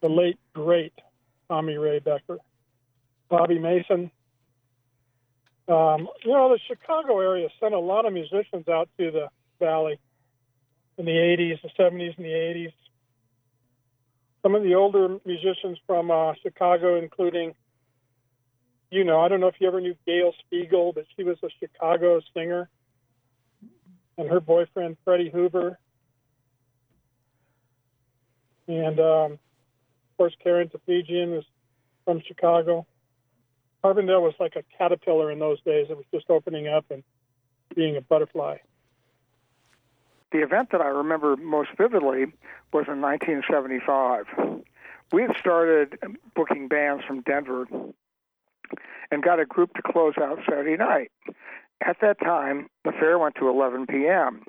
the 0.00 0.08
late 0.08 0.38
great 0.54 0.92
Tommy 1.48 1.78
Ray 1.78 2.00
Becker. 2.00 2.38
Bobby 3.30 3.60
Mason. 3.60 4.10
Um, 5.68 6.08
you 6.24 6.32
know, 6.32 6.48
the 6.48 6.58
Chicago 6.66 7.20
area 7.20 7.48
sent 7.60 7.74
a 7.74 7.78
lot 7.78 8.06
of 8.06 8.12
musicians 8.12 8.66
out 8.68 8.88
to 8.98 9.12
the 9.12 9.28
valley 9.60 10.00
in 10.98 11.04
the 11.04 11.12
80s, 11.12 11.62
the 11.62 11.68
70s, 11.78 12.16
and 12.16 12.26
the 12.26 12.30
80s. 12.30 12.72
Some 14.42 14.56
of 14.56 14.64
the 14.64 14.74
older 14.74 15.16
musicians 15.24 15.78
from 15.86 16.10
uh, 16.10 16.34
Chicago, 16.42 16.98
including, 16.98 17.54
you 18.92 19.04
know, 19.04 19.20
I 19.20 19.28
don't 19.28 19.40
know 19.40 19.46
if 19.46 19.54
you 19.58 19.66
ever 19.66 19.80
knew 19.80 19.96
Gail 20.06 20.34
Spiegel, 20.40 20.92
but 20.92 21.06
she 21.16 21.24
was 21.24 21.38
a 21.42 21.48
Chicago 21.58 22.20
singer, 22.34 22.68
and 24.18 24.28
her 24.28 24.38
boyfriend, 24.38 24.98
Freddie 25.02 25.30
Hoover. 25.30 25.78
And, 28.68 29.00
um, 29.00 29.32
of 29.32 30.16
course, 30.18 30.34
Karen 30.42 30.68
Tafijian 30.68 31.30
was 31.30 31.44
from 32.04 32.20
Chicago. 32.20 32.86
Carbondale 33.82 34.20
was 34.20 34.34
like 34.38 34.56
a 34.56 34.62
caterpillar 34.76 35.30
in 35.30 35.38
those 35.38 35.60
days. 35.62 35.86
It 35.88 35.96
was 35.96 36.06
just 36.12 36.28
opening 36.28 36.68
up 36.68 36.84
and 36.90 37.02
being 37.74 37.96
a 37.96 38.02
butterfly. 38.02 38.58
The 40.32 40.42
event 40.42 40.68
that 40.72 40.82
I 40.82 40.88
remember 40.88 41.36
most 41.36 41.70
vividly 41.78 42.26
was 42.72 42.84
in 42.88 43.00
1975. 43.00 44.26
We 45.12 45.22
had 45.22 45.34
started 45.38 45.98
booking 46.34 46.68
bands 46.68 47.04
from 47.04 47.22
Denver 47.22 47.66
and 49.10 49.22
got 49.22 49.40
a 49.40 49.46
group 49.46 49.74
to 49.74 49.82
close 49.82 50.14
out 50.20 50.38
Saturday 50.48 50.76
night. 50.76 51.10
At 51.84 51.96
that 52.00 52.20
time, 52.20 52.68
the 52.84 52.92
fair 52.92 53.18
went 53.18 53.34
to 53.36 53.48
11 53.48 53.86
p.m. 53.86 54.44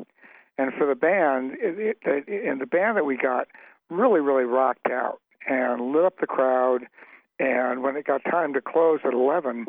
And 0.57 0.71
for 0.77 0.85
the 0.85 0.95
band, 0.95 1.57
it, 1.59 1.97
it, 2.03 2.27
and 2.27 2.61
the 2.61 2.67
band 2.67 2.97
that 2.97 3.05
we 3.05 3.17
got 3.17 3.47
really, 3.89 4.19
really 4.19 4.43
rocked 4.43 4.87
out 4.89 5.19
and 5.47 5.93
lit 5.93 6.05
up 6.05 6.19
the 6.19 6.27
crowd 6.27 6.83
and 7.39 7.81
when 7.81 7.95
it 7.95 8.05
got 8.05 8.23
time 8.23 8.53
to 8.53 8.61
close 8.61 8.99
at 9.03 9.13
11, 9.13 9.65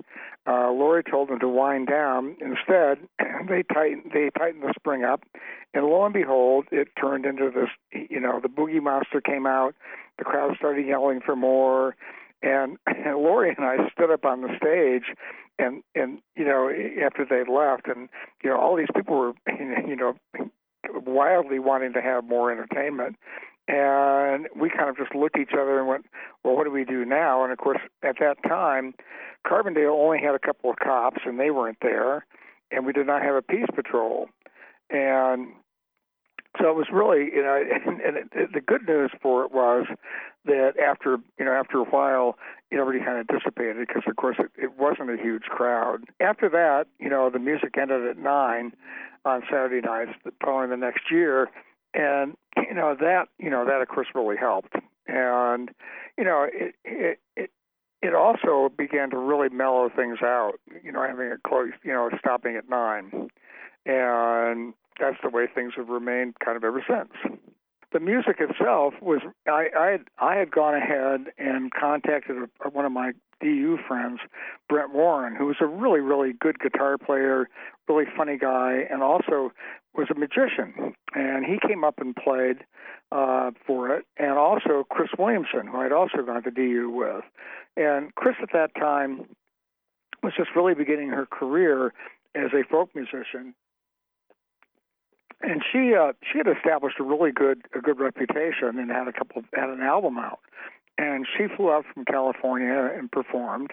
uh, 0.47 0.71
Laurie 0.71 1.03
told 1.03 1.29
them 1.29 1.41
to 1.41 1.49
wind 1.49 1.89
down. 1.89 2.37
Instead, 2.41 2.99
they 3.49 3.63
tightened 3.63 4.11
they 4.13 4.31
tightened 4.37 4.63
the 4.63 4.75
spring 4.77 5.03
up, 5.03 5.25
and 5.73 5.87
lo 5.87 6.05
and 6.05 6.13
behold, 6.13 6.67
it 6.71 6.89
turned 7.01 7.25
into 7.25 7.51
this. 7.51 7.71
You 8.11 8.21
know, 8.21 8.39
the 8.41 8.49
boogie 8.49 8.83
monster 8.83 9.21
came 9.21 9.47
out. 9.47 9.75
The 10.19 10.25
crowd 10.25 10.57
started 10.57 10.87
yelling 10.87 11.21
for 11.25 11.35
more, 11.35 11.97
and, 12.45 12.77
and 12.87 13.17
Laurie 13.17 13.55
and 13.57 13.67
I 13.67 13.89
stood 13.91 14.11
up 14.11 14.25
on 14.25 14.43
the 14.43 14.57
stage, 14.57 15.17
and 15.59 15.83
and 15.95 16.21
you 16.37 16.45
know 16.45 16.71
after 17.05 17.25
they 17.25 17.51
left, 17.51 17.89
and 17.89 18.09
you 18.43 18.51
know 18.51 18.59
all 18.59 18.77
these 18.77 18.93
people 18.95 19.17
were 19.17 19.33
you 19.49 19.97
know 19.97 20.15
wildly 21.07 21.59
wanting 21.59 21.93
to 21.95 22.03
have 22.03 22.25
more 22.25 22.53
entertainment 22.53 23.17
and 23.67 24.47
we 24.55 24.69
kind 24.69 24.91
of 24.91 24.97
just 24.97 25.15
looked 25.15 25.37
at 25.37 25.43
each 25.43 25.55
other 25.55 25.79
and 25.79 25.89
went, 25.89 26.07
well, 26.43 26.55
what 26.55 26.65
do 26.65 26.71
we 26.71 26.85
do 26.85 27.05
now? 27.05 27.43
And 27.43 27.53
of 27.53 27.59
course, 27.59 27.79
at 28.03 28.17
that 28.21 28.37
time, 28.47 28.95
Carbondale 29.47 29.91
only 29.91 30.21
had 30.21 30.35
a 30.35 30.39
couple 30.39 30.71
of 30.71 30.77
cops, 30.77 31.23
and 31.25 31.41
they 31.41 31.51
weren't 31.51 31.79
there. 31.81 32.27
and 32.71 32.85
we 32.85 32.93
did 32.93 33.07
not 33.07 33.23
have 33.23 33.35
a 33.35 33.43
peace 33.43 33.67
patrol, 33.75 34.29
and 34.91 35.49
so 36.61 36.71
it 36.71 36.77
was 36.77 36.87
really, 36.93 37.31
you 37.35 37.43
know, 37.43 37.63
and, 37.87 38.01
and 38.07 38.17
it, 38.17 38.53
the 38.53 38.61
good 38.61 38.87
news 38.87 39.11
for 39.23 39.45
it 39.45 39.53
was 39.53 39.87
that 40.47 40.75
after, 40.79 41.19
you 41.39 41.45
know, 41.45 41.53
after 41.53 41.79
a 41.79 41.85
while, 41.85 42.37
know, 42.77 42.83
everybody 42.83 43.05
kind 43.05 43.19
of 43.19 43.27
dissipated 43.27 43.87
because, 43.87 44.03
of 44.09 44.17
course, 44.17 44.37
it, 44.39 44.51
it 44.61 44.79
wasn't 44.79 45.11
a 45.11 45.17
huge 45.17 45.45
crowd. 45.45 46.05
After 46.21 46.49
that, 46.51 46.87
you 46.99 47.09
know, 47.09 47.31
the 47.31 47.39
music 47.39 47.77
ended 47.79 48.07
at 48.07 48.19
nine 48.19 48.73
on 49.25 49.43
Saturday 49.51 49.81
nights 49.81 50.13
following 50.43 50.71
the 50.71 50.77
next 50.77 51.11
year, 51.11 51.49
and 51.95 52.37
you 52.57 52.75
know 52.75 52.95
that, 52.99 53.29
you 53.39 53.49
know, 53.49 53.65
that 53.65 53.81
of 53.81 53.89
course 53.89 54.09
really 54.15 54.37
helped, 54.37 54.75
and 55.07 55.71
you 56.19 56.25
know, 56.25 56.47
it 56.53 56.75
it 56.85 57.21
it, 57.37 57.51
it 58.03 58.15
also 58.15 58.71
began 58.77 59.11
to 59.11 59.17
really 59.17 59.49
mellow 59.49 59.89
things 59.95 60.19
out. 60.23 60.55
You 60.83 60.93
know, 60.93 61.03
having 61.07 61.29
it 61.29 61.43
close, 61.47 61.71
you 61.83 61.93
know, 61.93 62.11
stopping 62.19 62.57
at 62.57 62.69
nine, 62.69 63.31
and 63.87 64.75
that's 65.01 65.17
the 65.23 65.31
way 65.31 65.47
things 65.53 65.73
have 65.77 65.89
remained 65.89 66.35
kind 66.45 66.57
of 66.57 66.65
ever 66.65 66.85
since. 66.87 67.39
The 67.95 68.01
music 68.01 68.41
itself 68.41 68.95
was 69.01 69.21
I 69.47 69.69
I 69.79 69.87
had, 69.93 70.01
I 70.19 70.35
had 70.35 70.51
gone 70.51 70.75
ahead 70.75 71.33
and 71.39 71.71
contacted 71.71 72.37
a, 72.37 72.69
one 72.69 72.85
of 72.85 72.91
my 72.91 73.13
DU 73.41 73.79
friends, 73.87 74.19
Brent 74.69 74.93
Warren, 74.93 75.37
who 75.37 75.47
was 75.47 75.59
a 75.61 75.67
really 75.67 76.01
really 76.01 76.33
good 76.33 76.59
guitar 76.59 76.99
player, 76.99 77.49
really 77.89 78.07
funny 78.17 78.37
guy, 78.37 78.85
and 78.91 79.01
also 79.01 79.53
was 79.95 80.09
a 80.11 80.19
magician. 80.19 80.97
And 81.15 81.45
he 81.47 81.61
came 81.65 81.85
up 81.85 82.01
and 82.01 82.17
played 82.17 82.65
uh, 83.13 83.53
for 83.65 83.95
it, 83.97 84.05
and 84.19 84.33
also 84.33 84.85
Cris 84.91 85.11
Williamson, 85.17 85.69
who 85.71 85.79
I'd 85.79 85.93
also 85.93 86.23
gone 86.27 86.43
to 86.43 86.51
DU 86.51 86.91
with. 86.91 87.25
And 87.77 88.13
Cris 88.17 88.35
at 88.43 88.49
that 88.55 88.75
time 88.75 89.27
was 90.21 90.33
just 90.37 90.51
really 90.57 90.75
beginning 90.75 91.11
her 91.11 91.27
career 91.27 91.95
as 92.35 92.51
a 92.53 92.65
folk 92.69 92.91
musician 92.97 93.55
and 95.45 95.63
she 95.71 95.95
uh, 95.95 96.13
she 96.31 96.39
had 96.39 96.49
established 96.49 96.99
a 96.99 97.05
really 97.05 97.31
good 97.31 97.63
a 97.75 97.81
good 97.81 97.99
reputation 97.99 98.79
and 98.79 98.91
had 98.91 99.09
a 99.09 99.13
couple 99.13 99.41
of, 99.41 99.45
had 99.55 99.69
an 99.69 99.83
album 99.83 100.19
out. 100.19 100.41
And 100.97 101.27
she 101.27 101.47
flew 101.55 101.73
out 101.73 101.85
from 101.93 102.05
California 102.05 102.91
and 102.97 103.11
performed, 103.11 103.73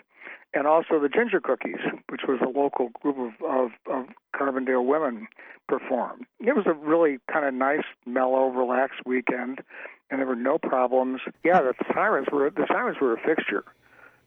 and 0.53 0.65
also 0.65 0.99
the 0.99 1.07
Ginger 1.07 1.39
Cookies, 1.39 1.79
which 2.09 2.21
was 2.27 2.39
a 2.41 2.49
local 2.49 2.89
group 3.01 3.17
of 3.17 3.45
of, 3.45 3.71
of 3.89 4.05
Carbondale 4.35 4.85
women, 4.85 5.27
performed. 5.67 6.25
It 6.39 6.55
was 6.55 6.65
a 6.65 6.73
really 6.73 7.19
kind 7.31 7.45
of 7.45 7.53
nice, 7.53 7.85
mellow, 8.05 8.47
relaxed 8.49 9.01
weekend, 9.05 9.61
and 10.09 10.19
there 10.19 10.27
were 10.27 10.35
no 10.35 10.57
problems. 10.57 11.21
Yeah, 11.43 11.61
the 11.61 11.73
sirens 11.93 12.27
were 12.31 12.49
the 12.49 12.65
sirens 12.67 12.97
were 12.99 13.13
a 13.13 13.21
fixture. 13.21 13.63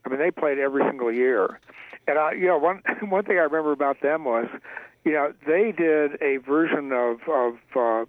I 0.05 0.11
mean, 0.11 0.19
they 0.19 0.31
played 0.31 0.59
every 0.59 0.83
single 0.89 1.13
year. 1.13 1.61
And 2.07 2.19
I, 2.19 2.33
you 2.33 2.47
know, 2.47 2.59
one 2.59 2.83
one 3.09 3.25
thing 3.25 3.39
I 3.39 3.43
remember 3.43 3.73
about 3.73 4.01
them 4.01 4.25
was, 4.25 4.47
you 5.05 5.13
know, 5.13 5.33
they 5.47 5.73
did 5.73 6.21
a 6.23 6.39
version 6.39 6.93
of 6.93 7.21
of 7.29 7.55
uh, 7.77 8.05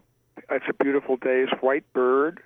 "It's 0.49 0.65
a 0.69 0.83
Beautiful 0.83 1.17
Day's 1.17 1.49
White 1.61 1.91
Bird" 1.93 2.41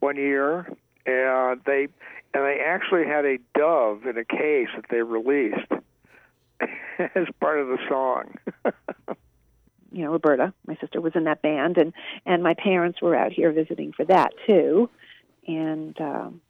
one 0.00 0.16
year, 0.16 0.70
and 1.06 1.60
they 1.64 1.88
and 2.34 2.44
they 2.44 2.60
actually 2.64 3.06
had 3.06 3.24
a 3.24 3.38
dove 3.54 4.04
in 4.04 4.18
a 4.18 4.24
case 4.24 4.68
that 4.76 4.84
they 4.90 5.02
released 5.02 5.72
as 6.98 7.26
part 7.40 7.58
of 7.60 7.68
the 7.68 7.78
song. 7.88 8.34
you 9.92 10.04
know, 10.04 10.12
Roberta, 10.12 10.52
my 10.66 10.76
sister, 10.80 11.00
was 11.00 11.14
in 11.14 11.24
that 11.24 11.40
band, 11.40 11.78
and 11.78 11.94
and 12.26 12.42
my 12.42 12.54
parents 12.54 13.00
were 13.00 13.16
out 13.16 13.32
here 13.32 13.52
visiting 13.52 13.92
for 13.92 14.04
that 14.04 14.32
too, 14.46 14.90
and 15.46 15.98
um, 16.00 16.40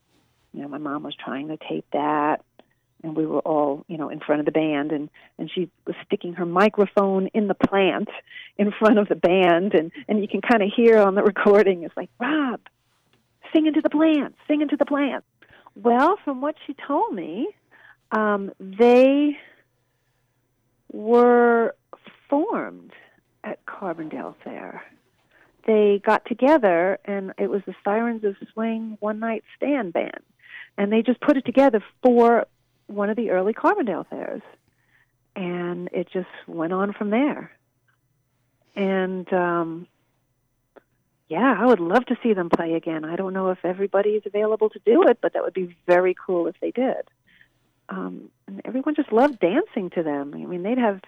you 0.53 0.61
know, 0.61 0.67
my 0.67 0.77
mom 0.77 1.03
was 1.03 1.15
trying 1.15 1.47
to 1.47 1.57
tape 1.57 1.85
that 1.93 2.43
and 3.03 3.15
we 3.15 3.25
were 3.25 3.39
all, 3.39 3.85
you 3.87 3.97
know, 3.97 4.09
in 4.09 4.19
front 4.19 4.39
of 4.39 4.45
the 4.45 4.51
band 4.51 4.91
and 4.91 5.09
and 5.37 5.49
she 5.53 5.69
was 5.85 5.95
sticking 6.05 6.33
her 6.33 6.45
microphone 6.45 7.27
in 7.27 7.47
the 7.47 7.53
plant 7.53 8.09
in 8.57 8.71
front 8.71 8.99
of 8.99 9.07
the 9.07 9.15
band 9.15 9.73
and 9.73 9.91
and 10.07 10.21
you 10.21 10.27
can 10.27 10.41
kind 10.41 10.61
of 10.63 10.69
hear 10.75 10.99
on 10.99 11.15
the 11.15 11.23
recording 11.23 11.83
it's 11.83 11.95
like, 11.95 12.09
"Rob, 12.19 12.59
sing 13.53 13.65
into 13.65 13.81
the 13.81 13.89
plant, 13.89 14.35
sing 14.47 14.61
into 14.61 14.75
the 14.77 14.85
plant." 14.85 15.23
Well, 15.75 16.17
from 16.23 16.41
what 16.41 16.55
she 16.65 16.75
told 16.87 17.13
me, 17.13 17.49
um 18.11 18.51
they 18.59 19.37
were 20.91 21.75
formed 22.29 22.91
at 23.43 23.65
Carbondale 23.65 24.35
Fair 24.43 24.83
they 25.65 26.01
got 26.03 26.25
together 26.25 26.97
and 27.05 27.33
it 27.37 27.49
was 27.49 27.61
the 27.67 27.75
Sirens 27.83 28.23
of 28.23 28.35
Swing 28.53 28.97
One 29.01 29.19
Night 29.19 29.43
Stand 29.55 29.93
band 29.93 30.21
and 30.77 30.91
they 30.91 31.01
just 31.01 31.21
put 31.21 31.37
it 31.37 31.45
together 31.45 31.83
for 32.01 32.47
one 32.89 33.09
of 33.09 33.15
the 33.15 33.31
early 33.31 33.53
Carbondale 33.53 34.07
fairs, 34.07 34.41
and 35.35 35.89
it 35.91 36.09
just 36.11 36.27
went 36.47 36.73
on 36.73 36.93
from 36.93 37.09
there. 37.09 37.51
And 38.75 39.31
um, 39.33 39.87
yeah, 41.27 41.55
I 41.57 41.65
would 41.65 41.79
love 41.79 42.05
to 42.07 42.17
see 42.23 42.33
them 42.33 42.49
play 42.49 42.73
again. 42.73 43.05
I 43.05 43.15
don't 43.15 43.33
know 43.33 43.49
if 43.49 43.59
everybody 43.63 44.11
is 44.11 44.23
available 44.25 44.69
to 44.69 44.79
do 44.85 45.03
it, 45.03 45.19
but 45.21 45.33
that 45.33 45.43
would 45.43 45.53
be 45.53 45.75
very 45.85 46.15
cool 46.15 46.47
if 46.47 46.55
they 46.59 46.71
did. 46.71 47.09
Um, 47.89 48.29
and 48.47 48.61
everyone 48.65 48.95
just 48.95 49.11
loved 49.11 49.39
dancing 49.39 49.89
to 49.91 50.03
them. 50.03 50.33
I 50.33 50.45
mean, 50.45 50.63
they'd 50.63 50.77
have 50.77 51.01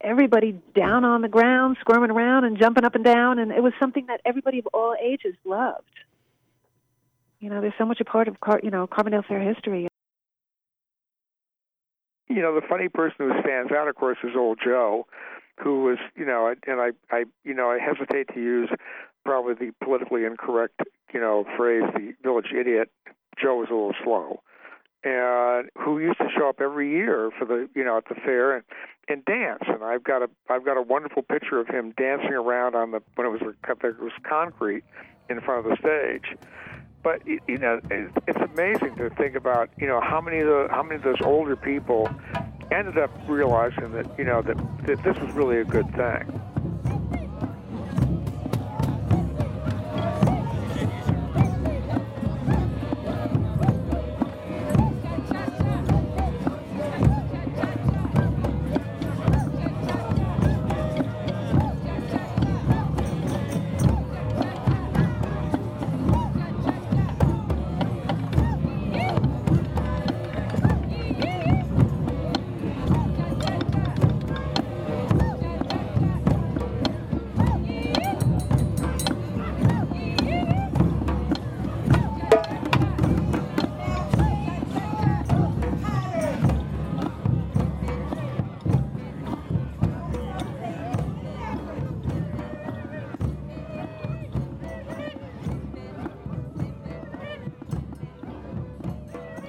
everybody 0.00 0.60
down 0.74 1.04
on 1.04 1.22
the 1.22 1.28
ground, 1.28 1.76
squirming 1.80 2.10
around 2.10 2.44
and 2.44 2.58
jumping 2.58 2.84
up 2.84 2.94
and 2.94 3.04
down, 3.04 3.38
and 3.38 3.52
it 3.52 3.62
was 3.62 3.72
something 3.78 4.06
that 4.06 4.20
everybody 4.24 4.58
of 4.58 4.66
all 4.74 4.96
ages 5.00 5.34
loved 5.44 5.84
you 7.42 7.50
know, 7.50 7.60
there's 7.60 7.74
so 7.76 7.84
much 7.84 8.00
a 8.00 8.04
part 8.04 8.28
of 8.28 8.40
Car- 8.40 8.60
you 8.62 8.70
know 8.70 8.86
Carbondale 8.86 9.26
Fair 9.26 9.40
history. 9.40 9.88
You 12.34 12.40
know, 12.40 12.54
the 12.54 12.66
funny 12.66 12.88
person 12.88 13.16
who 13.18 13.32
stands 13.42 13.72
out, 13.72 13.88
of 13.88 13.94
course, 13.94 14.16
is 14.24 14.30
Old 14.34 14.58
Joe, 14.64 15.06
who 15.62 15.84
was, 15.84 15.98
you 16.16 16.24
know, 16.24 16.54
and 16.66 16.80
I, 16.80 16.90
I, 17.10 17.24
you 17.44 17.52
know, 17.52 17.70
I 17.70 17.78
hesitate 17.78 18.28
to 18.34 18.40
use 18.40 18.70
probably 19.22 19.54
the 19.54 19.72
politically 19.84 20.24
incorrect, 20.24 20.80
you 21.12 21.20
know, 21.20 21.44
phrase, 21.56 21.82
the 21.94 22.14
village 22.22 22.52
idiot. 22.58 22.90
Joe 23.40 23.56
was 23.56 23.68
a 23.70 23.74
little 23.74 23.94
slow, 24.02 24.42
and 25.04 25.68
who 25.78 25.98
used 25.98 26.18
to 26.18 26.28
show 26.34 26.48
up 26.48 26.60
every 26.60 26.90
year 26.90 27.30
for 27.38 27.44
the, 27.44 27.68
you 27.74 27.84
know, 27.84 27.98
at 27.98 28.08
the 28.08 28.14
fair 28.14 28.56
and 28.56 28.64
and 29.08 29.24
dance. 29.26 29.64
And 29.66 29.84
I've 29.84 30.04
got 30.04 30.22
a, 30.22 30.30
I've 30.48 30.64
got 30.64 30.78
a 30.78 30.82
wonderful 30.82 31.22
picture 31.22 31.60
of 31.60 31.68
him 31.68 31.92
dancing 31.98 32.32
around 32.32 32.74
on 32.74 32.92
the 32.92 33.02
when 33.14 33.26
it 33.26 33.30
was 33.30 33.42
it 33.42 34.00
was 34.00 34.12
concrete 34.22 34.84
in 35.28 35.40
front 35.40 35.66
of 35.66 35.70
the 35.70 35.76
stage 35.76 36.38
but 37.02 37.26
you 37.26 37.58
know, 37.58 37.80
it's 37.90 38.52
amazing 38.52 38.96
to 38.96 39.10
think 39.10 39.34
about. 39.34 39.70
You 39.78 39.86
know, 39.86 40.00
how 40.00 40.20
many 40.20 40.38
of 40.40 40.46
the 40.46 40.68
how 40.70 40.82
many 40.82 40.96
of 40.96 41.02
those 41.02 41.20
older 41.22 41.56
people 41.56 42.08
ended 42.70 42.98
up 42.98 43.10
realizing 43.28 43.92
that 43.92 44.06
you 44.18 44.24
know 44.24 44.42
that 44.42 44.56
that 44.86 45.02
this 45.02 45.16
was 45.18 45.32
really 45.32 45.58
a 45.58 45.64
good 45.64 45.90
thing. 45.94 46.40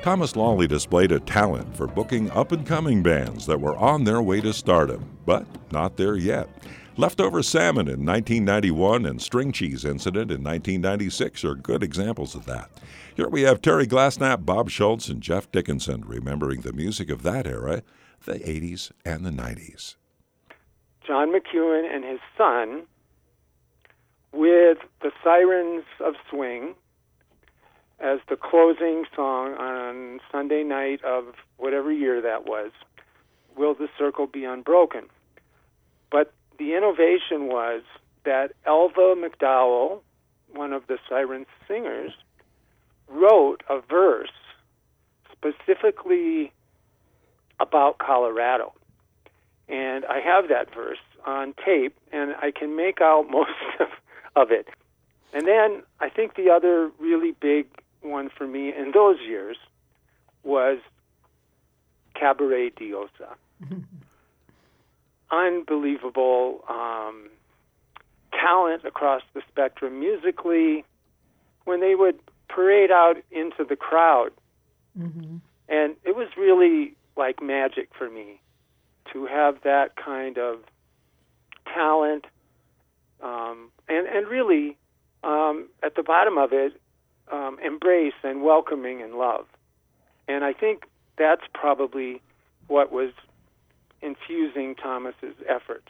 Thomas 0.03 0.35
Lawley 0.35 0.67
displayed 0.67 1.13
a 1.13 1.19
talent 1.21 1.77
for 1.77 1.87
booking 1.87 2.29
up 2.31 2.51
and 2.51 2.67
coming 2.67 3.01
bands 3.01 3.45
that 3.45 3.61
were 3.61 3.77
on 3.77 4.03
their 4.03 4.21
way 4.21 4.41
to 4.41 4.51
stardom, 4.51 5.17
but 5.25 5.47
not 5.71 5.95
there 5.95 6.17
yet. 6.17 6.49
Leftover 6.97 7.41
Salmon 7.41 7.87
in 7.87 8.05
1991 8.05 9.05
and 9.05 9.21
String 9.21 9.53
Cheese 9.53 9.85
Incident 9.85 10.29
in 10.29 10.43
1996 10.43 11.45
are 11.45 11.55
good 11.55 11.81
examples 11.81 12.35
of 12.35 12.45
that. 12.47 12.69
Here 13.15 13.29
we 13.29 13.43
have 13.43 13.61
Terry 13.61 13.87
Glassnapp, 13.87 14.45
Bob 14.45 14.69
Schultz, 14.69 15.07
and 15.07 15.21
Jeff 15.21 15.49
Dickinson 15.53 16.03
remembering 16.05 16.59
the 16.59 16.73
music 16.73 17.09
of 17.09 17.23
that 17.23 17.47
era, 17.47 17.81
the 18.25 18.39
80s 18.39 18.91
and 19.05 19.25
the 19.25 19.31
90s. 19.31 19.95
John 21.07 21.31
McEuen 21.31 21.89
and 21.89 22.03
his 22.03 22.19
son, 22.37 22.83
with 24.33 24.79
the 25.01 25.13
Sirens 25.23 25.85
of 26.01 26.15
Swing, 26.29 26.75
as 28.03 28.19
the 28.27 28.35
closing 28.35 29.05
song 29.15 29.53
on 29.53 30.19
Sunday 30.29 30.63
night 30.63 31.01
of 31.05 31.23
whatever 31.57 31.91
year 31.91 32.21
that 32.21 32.45
was, 32.45 32.71
Will 33.55 33.73
the 33.73 33.87
Circle 33.97 34.27
Be 34.27 34.43
Unbroken? 34.43 35.05
But 36.11 36.33
the 36.59 36.75
innovation 36.75 37.47
was 37.47 37.81
that 38.25 38.51
Elva 38.65 39.15
McDowell, 39.15 40.01
one 40.53 40.73
of 40.73 40.85
the 40.87 40.97
Siren 41.07 41.45
singers, 41.65 42.11
wrote 43.07 43.63
a 43.69 43.79
verse 43.79 44.29
specifically 45.31 46.51
about 47.59 47.99
Colorado. 47.99 48.73
And 49.69 50.03
I 50.05 50.19
have 50.19 50.49
that 50.49 50.73
verse 50.75 50.99
on 51.25 51.53
tape, 51.65 51.97
and 52.11 52.35
I 52.41 52.51
can 52.51 52.75
make 52.75 52.99
out 52.99 53.27
most 53.29 53.51
of, 53.79 53.87
of 54.35 54.51
it. 54.51 54.67
And 55.33 55.47
then 55.47 55.83
I 56.01 56.09
think 56.09 56.35
the 56.35 56.49
other 56.49 56.91
really 56.99 57.31
big 57.31 57.67
one 58.03 58.29
for 58.29 58.45
me 58.47 58.73
in 58.73 58.91
those 58.93 59.17
years 59.27 59.57
was 60.43 60.79
Cabaret 62.15 62.71
Diosa. 62.71 63.35
Unbelievable 65.31 66.63
um, 66.69 67.29
talent 68.31 68.85
across 68.85 69.21
the 69.33 69.41
spectrum 69.49 69.99
musically. 69.99 70.85
When 71.65 71.79
they 71.79 71.95
would 71.95 72.19
parade 72.49 72.91
out 72.91 73.17
into 73.31 73.63
the 73.67 73.75
crowd, 73.75 74.31
Mm-hmm. 74.99 75.37
and 75.69 75.95
it 76.03 76.15
was 76.15 76.27
really 76.37 76.95
like 77.17 77.41
magic 77.41 77.89
for 77.97 78.07
me 78.07 78.39
to 79.11 79.25
have 79.25 79.63
that 79.63 79.95
kind 79.95 80.37
of 80.37 80.59
talent, 81.73 82.25
um, 83.23 83.71
and 83.89 84.05
and 84.05 84.27
really 84.27 84.77
um, 85.23 85.67
at 85.81 85.95
the 85.95 86.03
bottom 86.03 86.37
of 86.37 86.53
it, 86.53 86.79
um, 87.31 87.57
embrace 87.63 88.13
and 88.23 88.43
welcoming 88.43 89.01
and 89.01 89.15
love. 89.15 89.45
And 90.27 90.43
I 90.43 90.53
think 90.53 90.83
that's 91.17 91.43
probably 91.53 92.21
what 92.67 92.91
was 92.91 93.11
infusing 94.01 94.75
Thomas's 94.75 95.35
efforts. 95.47 95.89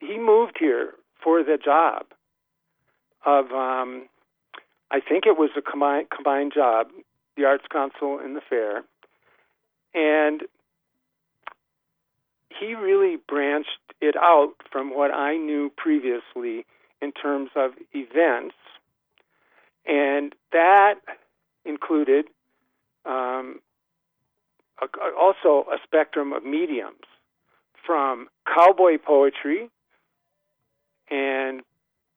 He 0.00 0.18
moved 0.18 0.56
here 0.58 0.94
for 1.22 1.42
the 1.42 1.58
job 1.62 2.06
of, 3.24 3.52
um, 3.52 4.08
I 4.90 5.00
think 5.00 5.26
it 5.26 5.36
was 5.36 5.50
a 5.56 5.62
combined, 5.62 6.08
combined 6.14 6.52
job, 6.54 6.88
the 7.36 7.44
Arts 7.44 7.64
Council 7.70 8.18
and 8.18 8.34
the 8.34 8.40
Fair, 8.48 8.84
and 9.94 10.42
he 12.58 12.74
really 12.74 13.16
branched 13.28 13.78
it 14.00 14.16
out 14.16 14.54
from 14.70 14.94
what 14.94 15.12
I 15.12 15.36
knew 15.36 15.70
previously 15.76 16.64
in 17.02 17.12
terms 17.12 17.50
of 17.56 17.72
events, 17.92 18.54
and 19.86 20.34
that 20.52 20.96
included 21.64 22.26
um, 23.04 23.60
a, 24.80 24.86
also 25.18 25.66
a 25.70 25.76
spectrum 25.84 26.32
of 26.32 26.44
mediums 26.44 27.04
from 27.84 28.28
cowboy 28.46 28.98
poetry 28.98 29.70
and 31.10 31.62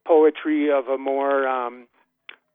poetry 0.06 0.71
of 0.71 0.88
a 0.88 0.97
more 0.97 1.47
um, 1.47 1.88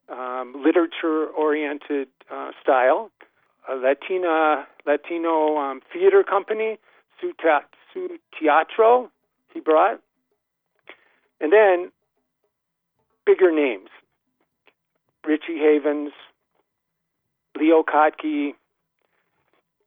um, 0.08 0.54
literature-oriented 0.64 2.08
uh, 2.30 2.50
style. 2.62 3.10
A 3.70 3.74
Latina 3.74 4.66
Latino 4.86 5.58
um, 5.58 5.82
theater 5.92 6.22
company, 6.22 6.78
Su, 7.20 7.32
Su 7.92 8.18
Teatro, 8.38 9.10
he 9.52 9.60
brought, 9.60 10.00
and 11.40 11.52
then 11.52 11.90
bigger 13.26 13.52
names: 13.52 13.90
Richie 15.28 15.58
Havens, 15.58 16.12
Leo 17.54 17.82
Kottke, 17.82 18.54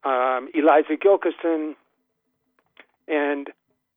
um, 0.03 0.49
Eliza 0.53 0.95
Gilkyson, 1.03 1.75
and 3.07 3.49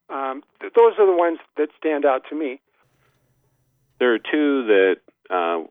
um, 0.08 0.42
th- 0.60 0.72
those 0.74 0.94
are 0.98 1.06
the 1.06 1.16
ones 1.16 1.38
that 1.58 1.68
stand 1.76 2.06
out 2.06 2.22
to 2.30 2.34
me. 2.34 2.62
There 4.00 4.14
are 4.14 4.18
two 4.18 4.66
that 4.66 4.96
uh, 5.28 5.64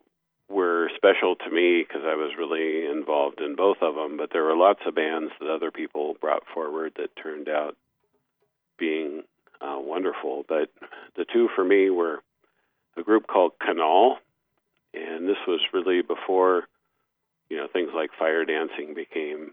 were 0.47 0.91
special 0.95 1.35
to 1.37 1.49
me 1.49 1.83
because 1.83 2.03
I 2.05 2.15
was 2.15 2.33
really 2.37 2.85
involved 2.85 3.41
in 3.41 3.55
both 3.55 3.77
of 3.81 3.95
them, 3.95 4.15
but 4.15 4.29
there 4.31 4.43
were 4.43 4.55
lots 4.55 4.81
of 4.85 4.93
bands 4.93 5.31
that 5.39 5.49
other 5.49 5.71
people 5.71 6.15
brought 6.21 6.43
forward 6.53 6.93
that 6.97 7.15
turned 7.15 7.49
out 7.49 7.75
being 8.77 9.23
uh, 9.59 9.77
wonderful. 9.79 10.45
But 10.47 10.69
the 11.15 11.25
two 11.25 11.49
for 11.55 11.65
me 11.65 11.89
were 11.89 12.19
a 12.95 13.01
group 13.01 13.25
called 13.25 13.53
Canal, 13.59 14.19
and 14.93 15.27
this 15.27 15.37
was 15.47 15.61
really 15.73 16.01
before 16.01 16.67
you 17.49 17.57
know 17.57 17.67
things 17.71 17.91
like 17.95 18.11
fire 18.17 18.45
dancing 18.45 18.93
became 18.93 19.51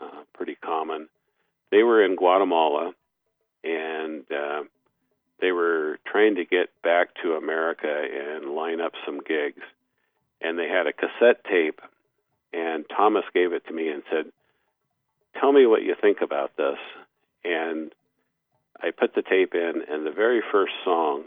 uh, 0.00 0.22
pretty 0.34 0.54
common. 0.54 1.08
They 1.70 1.82
were 1.82 2.04
in 2.04 2.16
Guatemala, 2.16 2.92
and 3.64 4.24
uh, 4.30 4.62
they 5.40 5.52
were 5.52 5.98
trying 6.06 6.36
to 6.36 6.44
get 6.44 6.70
back 6.82 7.08
to 7.22 7.32
America 7.32 7.88
and 7.88 8.54
line 8.54 8.80
up 8.80 8.92
some 9.06 9.20
gigs. 9.20 9.62
And 10.40 10.58
they 10.58 10.68
had 10.68 10.86
a 10.86 10.92
cassette 10.92 11.44
tape, 11.44 11.80
and 12.52 12.84
Thomas 12.94 13.24
gave 13.32 13.52
it 13.52 13.66
to 13.66 13.72
me 13.72 13.88
and 13.88 14.02
said, 14.10 14.26
"Tell 15.40 15.52
me 15.52 15.66
what 15.66 15.82
you 15.82 15.94
think 16.00 16.20
about 16.20 16.56
this." 16.56 16.78
And 17.44 17.92
I 18.80 18.90
put 18.90 19.14
the 19.14 19.22
tape 19.22 19.54
in, 19.54 19.82
and 19.88 20.04
the 20.04 20.10
very 20.10 20.42
first 20.52 20.72
song 20.84 21.24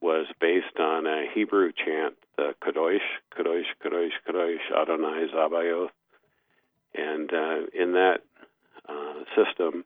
was 0.00 0.26
based 0.40 0.78
on 0.78 1.06
a 1.06 1.26
Hebrew 1.34 1.72
chant, 1.72 2.14
the 2.36 2.54
Kadosh, 2.62 2.98
Kadosh, 3.36 3.64
Kadosh, 3.84 4.12
Kadosh, 4.26 4.82
Adonai 4.82 5.26
Zabayoth. 5.34 5.90
And 6.94 7.32
uh, 7.32 7.66
in 7.72 7.92
that 7.92 8.18
uh, 8.88 9.24
system, 9.36 9.84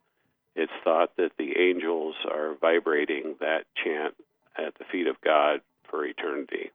it's 0.55 0.73
thought 0.85 1.17
that 1.17 1.33
the 1.37 1.59
angels 1.59 2.15
are 2.31 2.55
vibrating 2.61 3.35
that 3.41 3.65
chant 3.83 4.15
at 4.57 4.79
the 4.79 4.85
feet 4.91 5.09
of 5.09 5.21
God 5.21 5.61
for 5.91 6.05
eternity. 6.05 6.71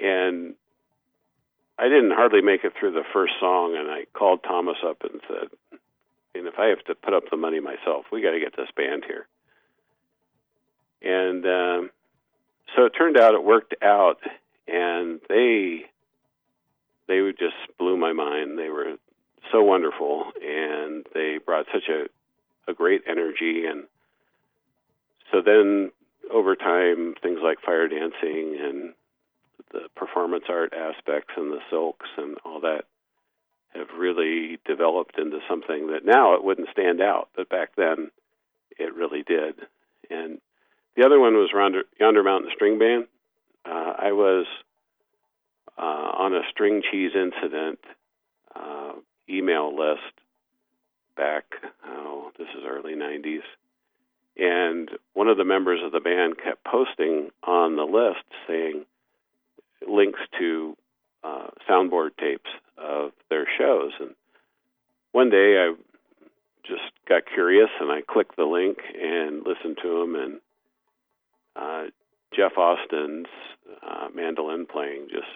And 0.00 0.54
I 1.78 1.88
didn't 1.88 2.12
hardly 2.12 2.40
make 2.40 2.64
it 2.64 2.72
through 2.78 2.92
the 2.92 3.04
first 3.12 3.34
song, 3.40 3.76
and 3.76 3.90
I 3.90 4.06
called 4.12 4.44
Thomas 4.44 4.78
up 4.86 5.02
and 5.02 5.20
said, 5.28 5.80
and 6.34 6.46
if 6.46 6.58
I 6.58 6.66
have 6.66 6.84
to 6.84 6.94
put 6.94 7.14
up 7.14 7.24
the 7.30 7.36
money 7.36 7.60
myself, 7.60 8.06
we 8.12 8.22
got 8.22 8.32
to 8.32 8.40
get 8.40 8.56
this 8.56 8.68
band 8.76 9.04
here. 9.06 9.26
And 11.02 11.44
um, 11.46 11.90
so 12.74 12.86
it 12.86 12.90
turned 12.90 13.16
out 13.16 13.34
it 13.34 13.44
worked 13.44 13.74
out, 13.82 14.18
and 14.66 15.20
they 15.28 15.86
they 17.08 17.20
just 17.38 17.54
blew 17.78 17.96
my 17.96 18.12
mind. 18.12 18.58
They 18.58 18.68
were 18.68 18.96
so 19.52 19.62
wonderful, 19.62 20.32
and 20.42 21.06
they 21.14 21.38
brought 21.44 21.66
such 21.72 21.88
a 21.88 22.06
a 22.70 22.74
great 22.74 23.02
energy. 23.06 23.64
And 23.66 23.84
so 25.32 25.40
then 25.40 25.92
over 26.32 26.56
time, 26.56 27.14
things 27.22 27.38
like 27.42 27.60
fire 27.60 27.88
dancing 27.88 28.58
and 28.60 28.94
the 29.72 29.88
performance 29.94 30.44
art 30.48 30.72
aspects 30.72 31.34
and 31.36 31.52
the 31.52 31.60
silks 31.70 32.08
and 32.16 32.36
all 32.44 32.60
that 32.60 32.84
have 33.74 33.88
really 33.96 34.58
developed 34.64 35.18
into 35.18 35.38
something 35.48 35.88
that 35.88 36.04
now 36.04 36.34
it 36.34 36.44
wouldn't 36.44 36.70
stand 36.70 37.00
out, 37.00 37.28
but 37.36 37.48
back 37.48 37.70
then 37.76 38.10
it 38.78 38.94
really 38.94 39.22
did. 39.22 39.54
And 40.10 40.40
the 40.96 41.04
other 41.04 41.20
one 41.20 41.34
was 41.34 41.50
Yonder, 41.52 41.82
Yonder 42.00 42.22
Mountain 42.22 42.50
String 42.54 42.78
Band. 42.78 43.06
Uh, 43.64 43.92
I 43.98 44.12
was 44.12 44.46
uh, 45.78 45.82
on 45.82 46.34
a 46.34 46.42
string 46.50 46.82
cheese 46.90 47.12
incident 47.14 47.78
uh, 48.54 48.92
email 49.28 49.76
list 49.76 50.00
back, 51.16 51.44
oh, 51.86 52.30
this 52.38 52.48
is 52.56 52.64
early 52.66 52.94
90s. 52.94 53.42
And 54.36 54.90
one 55.14 55.28
of 55.28 55.38
the 55.38 55.44
members 55.44 55.80
of 55.82 55.92
the 55.92 56.00
band 56.00 56.34
kept 56.42 56.62
posting 56.64 57.30
on 57.42 57.76
the 57.76 57.84
list 57.84 58.24
saying 58.46 58.84
links 59.88 60.20
to 60.38 60.76
uh, 61.24 61.48
soundboard 61.68 62.10
tapes 62.18 62.50
of 62.76 63.12
their 63.30 63.46
shows. 63.58 63.92
And 63.98 64.14
one 65.12 65.30
day 65.30 65.56
I 65.58 65.74
just 66.64 66.92
got 67.08 67.22
curious 67.32 67.70
and 67.80 67.90
I 67.90 68.02
clicked 68.02 68.36
the 68.36 68.44
link 68.44 68.78
and 69.00 69.38
listened 69.46 69.78
to 69.82 70.00
them. 70.00 70.14
And 70.14 70.40
uh, 71.58 71.84
Jeff 72.34 72.58
Austin's 72.58 73.26
uh, 73.82 74.08
mandolin 74.14 74.66
playing 74.66 75.08
just 75.10 75.26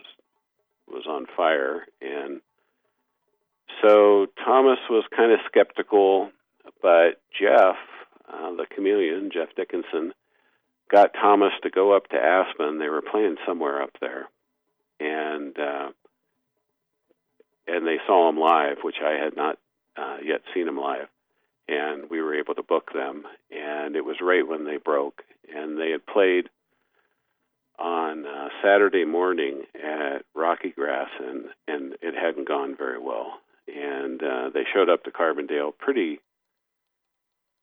was 0.89 1.07
on 1.09 1.27
fire. 1.37 1.87
And 2.01 2.41
so 3.83 4.27
Thomas 4.45 4.79
was 4.89 5.05
kind 5.17 5.33
of 5.33 5.39
skeptical, 5.47 6.31
but 6.83 7.21
Jeff, 7.39 7.77
uh, 8.33 8.55
the 8.57 8.67
chameleon, 8.75 9.31
Jeff 9.33 9.49
Dickinson, 9.57 10.13
got 10.91 11.15
Thomas 11.15 11.53
to 11.63 11.71
go 11.71 11.97
up 11.97 12.09
to 12.09 12.17
Aspen. 12.17 12.79
They 12.79 12.89
were 12.89 13.03
playing 13.03 13.37
somewhere 13.47 13.83
up 13.83 13.93
there, 14.01 14.29
and 14.99 15.57
uh, 15.59 15.91
and 17.67 17.87
they 17.87 17.99
saw 18.07 18.29
him 18.29 18.39
live, 18.39 18.79
which 18.83 18.97
I 19.03 19.13
had 19.23 19.37
not 19.37 19.59
uh, 19.97 20.17
yet 20.25 20.41
seen 20.53 20.67
him 20.67 20.77
live, 20.79 21.07
and 21.71 22.11
we 22.11 22.21
were 22.21 22.35
able 22.35 22.55
to 22.55 22.63
book 22.63 22.91
them. 22.93 23.25
And 23.51 23.95
it 23.95 24.05
was 24.05 24.17
right 24.21 24.47
when 24.47 24.65
they 24.65 24.77
broke, 24.77 25.23
and 25.55 25.79
they 25.79 25.91
had 25.91 26.05
played 26.07 26.49
on 27.79 28.27
uh, 28.27 28.49
Saturday 28.63 29.05
morning 29.05 29.63
at 29.75 30.25
RockyGrass, 30.37 31.09
and 31.21 31.45
and 31.69 31.95
it 32.03 32.15
hadn't 32.15 32.49
gone 32.49 32.77
very 32.77 32.99
well. 32.99 33.39
And 33.69 34.21
uh, 34.23 34.51
they 34.53 34.65
showed 34.75 34.91
up 34.91 35.05
to 35.05 35.11
Carbondale 35.11 35.73
pretty 35.79 36.21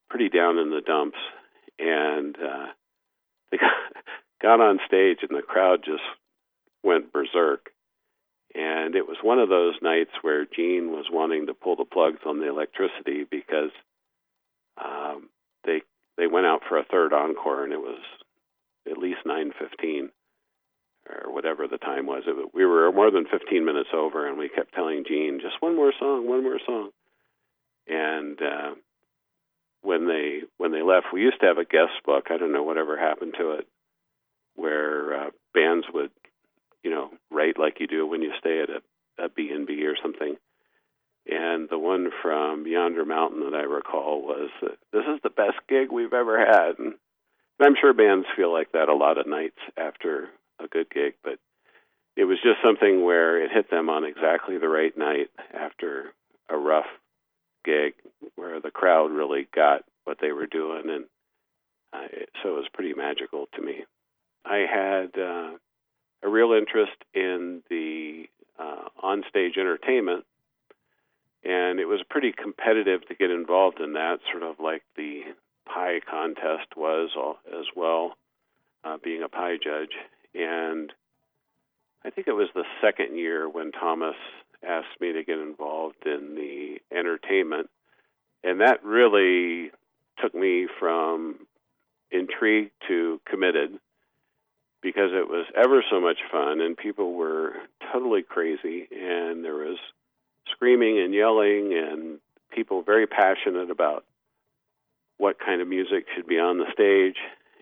pretty 0.10 0.30
down 0.30 0.58
in 0.58 0.70
the 0.70 0.82
dumps, 0.82 1.18
and 1.78 2.36
uh, 2.36 2.68
they 3.52 3.58
got, 3.58 3.72
got 4.42 4.62
on 4.62 4.80
stage, 4.88 5.20
and 5.22 5.38
the 5.38 5.44
crowd 5.44 5.82
just 5.84 6.04
went 6.84 7.12
berserk. 7.12 7.72
And 8.56 8.96
it 8.96 9.08
was 9.08 9.18
one 9.22 9.38
of 9.38 9.50
those 9.50 9.76
nights 9.84 10.12
where 10.22 10.46
Gene 10.46 10.92
was 10.92 11.06
wanting 11.12 11.46
to 11.48 11.54
pull 11.54 11.76
the 11.76 11.86
plugs 11.86 12.22
on 12.26 12.40
the 12.40 12.50
electricity 12.50 13.26
because 13.30 13.70
um, 14.84 15.30
they 15.66 15.82
they 16.18 16.28
went 16.28 16.46
out 16.46 16.62
for 16.68 16.78
a 16.78 16.86
third 16.86 17.14
encore, 17.14 17.64
and 17.64 17.74
it 17.74 17.82
was 17.82 18.00
at 18.90 18.98
least 18.98 19.20
nine 19.26 19.52
fifteen 19.58 20.10
or 21.10 21.32
whatever 21.32 21.68
the 21.68 21.78
time 21.78 22.06
was. 22.06 22.24
It, 22.28 22.54
we 22.54 22.66
were 22.66 22.92
more 22.92 23.12
than 23.12 23.26
15 23.32 23.66
minutes 23.66 23.90
over, 23.94 24.28
and 24.28 24.38
we 24.38 24.50
kept 24.50 24.74
telling 24.74 25.04
Gene, 25.08 25.40
just 25.42 25.62
one 25.62 25.76
more 25.76 25.94
song, 25.98 26.28
one 26.28 26.44
more 26.44 26.60
song. 26.66 26.90
And 27.88 28.38
uh, 28.42 28.76
when 29.82 30.08
they 30.08 30.42
when 30.58 30.72
they 30.72 30.82
left, 30.82 31.08
we 31.14 31.22
used 31.22 31.40
to 31.40 31.46
have 31.46 31.58
a 31.58 31.66
guest 31.66 32.04
book. 32.06 32.26
I 32.30 32.38
don't 32.38 32.52
know 32.52 32.64
whatever 32.64 32.98
happened 32.98 33.36
to 33.40 33.52
it, 33.52 33.68
where 34.56 35.28
uh, 35.28 35.30
bands 35.54 35.86
would, 35.94 36.12
you 36.84 36.92
know, 36.92 37.12
write 37.32 37.58
like 37.58 37.80
you 37.80 37.88
do 37.88 38.06
when 38.06 38.22
you 38.22 38.34
stay 38.40 38.62
at 38.62 38.70
a, 38.70 39.26
a 39.26 39.30
B 39.30 39.50
and 39.54 39.66
B 39.66 39.86
or 39.86 39.96
something. 40.02 40.36
And 41.30 41.68
the 41.70 41.78
one 41.78 42.12
from 42.22 42.66
Yonder 42.66 43.06
Mountain 43.06 43.42
that 43.42 43.54
I 43.54 43.64
recall 43.64 44.22
was, 44.22 44.50
"This 44.92 45.06
is 45.06 45.22
the 45.22 45.30
best 45.30 45.58
gig 45.68 45.92
we've 45.92 46.14
ever 46.14 46.40
had." 46.40 46.80
And 46.80 46.96
I'm 47.60 47.76
sure 47.76 47.94
bands 47.94 48.28
feel 48.36 48.52
like 48.52 48.72
that 48.72 48.90
a 48.90 48.94
lot 48.96 49.18
of 49.18 49.28
nights 49.28 49.60
after 49.76 50.30
a 50.60 50.68
good 50.68 50.90
gig, 50.90 51.16
but 51.24 51.40
it 52.16 52.26
was 52.26 52.40
just 52.42 52.62
something 52.64 53.04
where 53.04 53.42
it 53.42 53.52
hit 53.52 53.70
them 53.70 53.90
on 53.90 54.04
exactly 54.04 54.58
the 54.58 54.70
right 54.70 54.96
night 54.98 55.30
after 55.54 56.14
a 56.50 56.58
rough 56.58 56.88
gig 57.64 57.94
where 58.36 58.60
the 58.60 58.72
crowd 58.72 59.12
really 59.12 59.48
got 59.54 59.84
what 60.06 60.18
they 60.20 60.32
were 60.32 60.48
doing, 60.48 60.90
and 60.90 61.06
uh, 61.94 62.08
so 62.42 62.50
it 62.50 62.60
was 62.60 62.70
pretty 62.74 62.94
magical 62.94 63.48
to 63.54 63.62
me. 63.62 63.86
I 64.46 64.60
had 64.60 65.20
uh, 65.20 65.52
a 66.24 66.30
real 66.30 66.54
interest 66.54 66.96
in 67.14 67.62
the 67.70 68.30
uh, 68.58 68.90
onstage 69.04 69.58
entertainment, 69.58 70.26
and 71.48 71.80
it 71.80 71.86
was 71.86 72.02
pretty 72.10 72.34
competitive 72.34 73.08
to 73.08 73.16
get 73.16 73.32
involved 73.32 73.80
in 73.80 73.94
that, 73.94 74.20
sort 74.30 74.44
of 74.44 74.60
like 74.60 74.84
the 74.98 75.22
pie 75.66 76.02
contest 76.10 76.76
was 76.76 77.10
as 77.58 77.66
well, 77.74 78.18
uh, 78.84 78.98
being 79.02 79.24
a 79.24 79.30
pie 79.30 79.56
judge. 79.56 79.94
And 80.36 80.92
I 82.04 82.10
think 82.10 82.28
it 82.28 82.34
was 82.34 82.50
the 82.54 82.66
second 82.82 83.18
year 83.18 83.48
when 83.48 83.72
Thomas 83.72 84.16
asked 84.62 85.00
me 85.00 85.14
to 85.14 85.24
get 85.24 85.40
involved 85.40 86.06
in 86.06 86.36
the 86.36 86.80
entertainment. 86.96 87.70
And 88.44 88.60
that 88.60 88.84
really 88.84 89.72
took 90.22 90.36
me 90.36 90.68
from 90.80 91.48
intrigued 92.12 92.72
to 92.90 93.22
committed 93.26 93.80
because 94.82 95.12
it 95.14 95.30
was 95.30 95.46
ever 95.56 95.84
so 95.90 96.02
much 96.02 96.18
fun 96.30 96.60
and 96.60 96.78
people 96.78 97.14
were 97.14 97.54
totally 97.92 98.22
crazy 98.22 98.88
and 98.92 99.44
there 99.44 99.56
was 99.56 99.78
screaming 100.52 101.00
and 101.00 101.14
yelling 101.14 101.74
and 101.74 102.20
people 102.52 102.82
very 102.82 103.08
passionate 103.08 103.70
about 103.70 104.06
what 105.18 105.40
kind 105.40 105.62
of 105.62 105.68
music 105.68 106.06
should 106.16 106.28
be 106.28 106.40
on 106.40 106.58
the 106.58 106.66
stage 106.72 107.18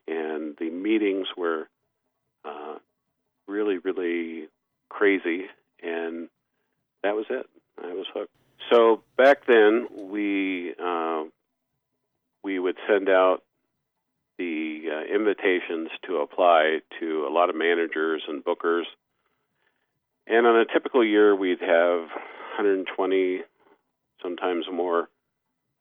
and 0.08 0.56
the 0.58 0.70
meetings 0.70 1.28
were 1.36 1.68
uh, 2.44 2.76
really, 3.48 3.78
really 3.78 4.48
crazy, 4.90 5.46
and 5.82 6.30
that 7.04 7.16
was 7.16 7.26
it. 7.30 7.48
I 7.82 7.94
was 7.94 8.06
hooked. 8.14 8.32
So 8.72 9.02
back 9.18 9.46
then, 9.48 9.88
we 10.10 10.74
uh, 10.82 11.24
we 12.44 12.60
would 12.60 12.78
send 12.88 13.10
out 13.10 13.44
the 14.38 14.84
uh, 14.92 15.14
invitations 15.16 15.90
to 16.08 16.18
apply 16.18 16.80
to 17.00 17.28
a 17.28 17.32
lot 17.32 17.50
of 17.50 17.56
managers 17.56 18.24
and 18.28 18.44
bookers, 18.44 18.84
and 20.28 20.46
on 20.46 20.56
a 20.58 20.66
typical 20.66 21.04
year, 21.04 21.36
we'd 21.36 21.62
have 21.62 22.08
120, 22.58 23.42
sometimes 24.22 24.66
more. 24.72 25.10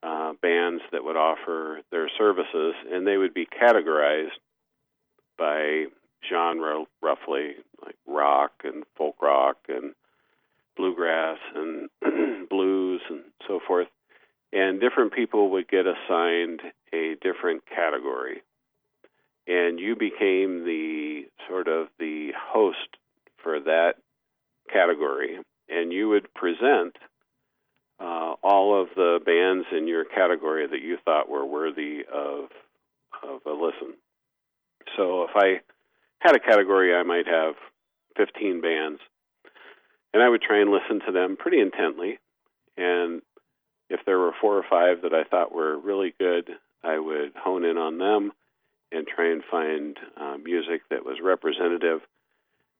Uh, 0.02 0.34
bands 0.42 0.82
that 0.92 1.02
would 1.02 1.16
offer 1.16 1.80
their 1.90 2.10
services, 2.18 2.74
and 2.92 3.06
they 3.06 3.16
would 3.16 3.32
be 3.32 3.46
categorized 3.46 4.36
by 5.38 5.86
genre 6.28 6.84
roughly, 7.02 7.52
like 7.82 7.96
rock 8.06 8.52
and 8.64 8.84
folk 8.98 9.16
rock 9.22 9.56
and 9.68 9.94
bluegrass 10.76 11.38
and 11.54 11.88
blues 12.50 13.00
and 13.08 13.22
so 13.46 13.60
forth. 13.66 13.88
And 14.52 14.80
different 14.80 15.12
people 15.12 15.50
would 15.50 15.68
get 15.68 15.86
assigned 15.86 16.60
a 16.92 17.16
different 17.20 17.62
category. 17.66 18.42
And 19.46 19.78
you 19.78 19.96
became 19.96 20.64
the 20.64 21.22
sort 21.48 21.68
of 21.68 21.88
the 21.98 22.30
host 22.38 22.98
for 23.42 23.60
that 23.60 23.94
category. 24.72 25.38
And 25.68 25.92
you 25.92 26.08
would 26.10 26.32
present 26.34 26.96
uh, 27.98 28.34
all 28.42 28.80
of 28.80 28.88
the 28.96 29.18
bands 29.24 29.66
in 29.76 29.88
your 29.88 30.04
category 30.04 30.66
that 30.66 30.82
you 30.82 30.98
thought 31.04 31.28
were 31.28 31.46
worthy 31.46 32.04
of 32.12 32.50
of 33.22 33.40
a 33.46 33.50
listen. 33.50 33.94
So 34.96 35.24
if 35.24 35.30
I 35.34 35.60
had 36.18 36.34
a 36.34 36.40
category, 36.40 36.94
I 36.94 37.02
might 37.02 37.26
have 37.26 37.54
15 38.16 38.60
bands. 38.60 39.00
And 40.12 40.22
I 40.22 40.28
would 40.28 40.42
try 40.42 40.60
and 40.60 40.70
listen 40.70 41.00
to 41.06 41.12
them 41.12 41.36
pretty 41.36 41.60
intently. 41.60 42.18
And 42.76 43.22
if 43.90 44.00
there 44.06 44.18
were 44.18 44.32
four 44.40 44.56
or 44.58 44.64
five 44.68 45.02
that 45.02 45.12
I 45.14 45.24
thought 45.24 45.54
were 45.54 45.78
really 45.78 46.14
good, 46.18 46.50
I 46.82 46.98
would 46.98 47.32
hone 47.36 47.64
in 47.64 47.78
on 47.78 47.98
them 47.98 48.32
and 48.92 49.06
try 49.06 49.32
and 49.32 49.42
find 49.50 49.96
uh, 50.16 50.36
music 50.42 50.82
that 50.90 51.04
was 51.04 51.18
representative. 51.22 52.00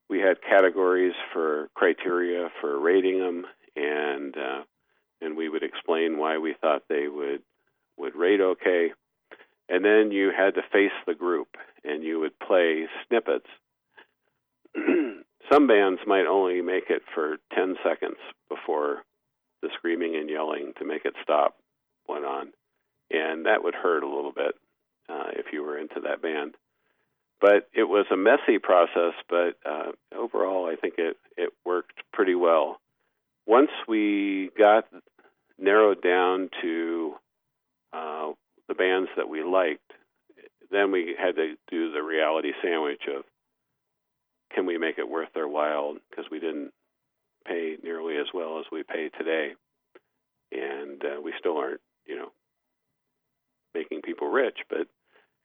We 0.08 0.20
had 0.20 0.42
categories 0.42 1.14
for 1.32 1.68
criteria 1.74 2.50
for 2.60 2.78
rating 2.78 3.20
them, 3.20 3.46
and 3.74 4.36
uh, 4.36 4.62
and 5.20 5.36
we 5.36 5.48
would 5.48 5.62
explain 5.62 6.18
why 6.18 6.38
we 6.38 6.54
thought 6.60 6.82
they 6.88 7.08
would 7.08 7.42
would 7.96 8.14
rate 8.14 8.40
okay. 8.40 8.92
And 9.68 9.84
then 9.84 10.10
you 10.12 10.30
had 10.36 10.54
to 10.54 10.62
face 10.72 10.92
the 11.06 11.14
group 11.14 11.56
and 11.84 12.02
you 12.02 12.20
would 12.20 12.38
play 12.38 12.86
snippets. 13.06 13.46
Some 15.52 15.66
bands 15.66 16.00
might 16.06 16.26
only 16.26 16.60
make 16.60 16.90
it 16.90 17.02
for 17.14 17.36
10 17.54 17.76
seconds 17.84 18.16
before 18.48 19.04
the 19.62 19.68
screaming 19.76 20.16
and 20.16 20.28
yelling 20.28 20.72
to 20.78 20.84
make 20.84 21.04
it 21.04 21.14
stop 21.22 21.56
went 22.08 22.24
on. 22.24 22.52
And 23.10 23.46
that 23.46 23.62
would 23.62 23.74
hurt 23.74 24.02
a 24.02 24.08
little 24.08 24.32
bit 24.32 24.54
uh, 25.08 25.30
if 25.32 25.46
you 25.52 25.62
were 25.62 25.78
into 25.78 26.00
that 26.00 26.22
band. 26.22 26.54
But 27.40 27.68
it 27.74 27.84
was 27.84 28.06
a 28.10 28.16
messy 28.16 28.58
process, 28.58 29.12
but 29.28 29.56
uh, 29.66 29.92
overall, 30.16 30.66
I 30.66 30.76
think 30.76 30.94
it, 30.98 31.16
it 31.36 31.50
worked 31.64 32.00
pretty 32.12 32.34
well. 32.34 32.80
Once 33.46 33.70
we 33.86 34.50
got 34.56 34.84
narrowed 35.58 36.02
down 36.02 36.48
to 36.62 37.14
uh, 37.92 38.32
the 38.68 38.74
bands 38.74 39.10
that 39.16 39.28
we 39.28 39.42
liked, 39.42 39.92
then 40.70 40.90
we 40.90 41.14
had 41.18 41.36
to 41.36 41.54
do 41.70 41.92
the 41.92 42.02
reality 42.02 42.52
sandwich 42.62 43.02
of 43.14 43.24
can 44.54 44.66
we 44.66 44.78
make 44.78 44.98
it 44.98 45.08
worth 45.08 45.28
their 45.34 45.48
while 45.48 45.96
because 46.08 46.24
we 46.30 46.40
didn't 46.40 46.72
pay 47.46 47.76
nearly 47.82 48.16
as 48.16 48.26
well 48.32 48.58
as 48.58 48.64
we 48.72 48.82
pay 48.82 49.10
today, 49.18 49.52
and 50.52 51.02
uh, 51.04 51.20
we 51.20 51.32
still 51.38 51.58
aren't, 51.58 51.80
you 52.06 52.16
know, 52.16 52.30
making 53.74 54.00
people 54.02 54.28
rich, 54.28 54.58
but 54.70 54.86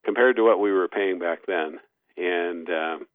compared 0.06 0.36
to 0.38 0.44
what 0.44 0.60
we 0.60 0.72
were 0.72 0.88
paying 0.88 1.20
back 1.20 1.40
then, 1.48 1.80
and 2.18 2.70
um, 2.70 3.08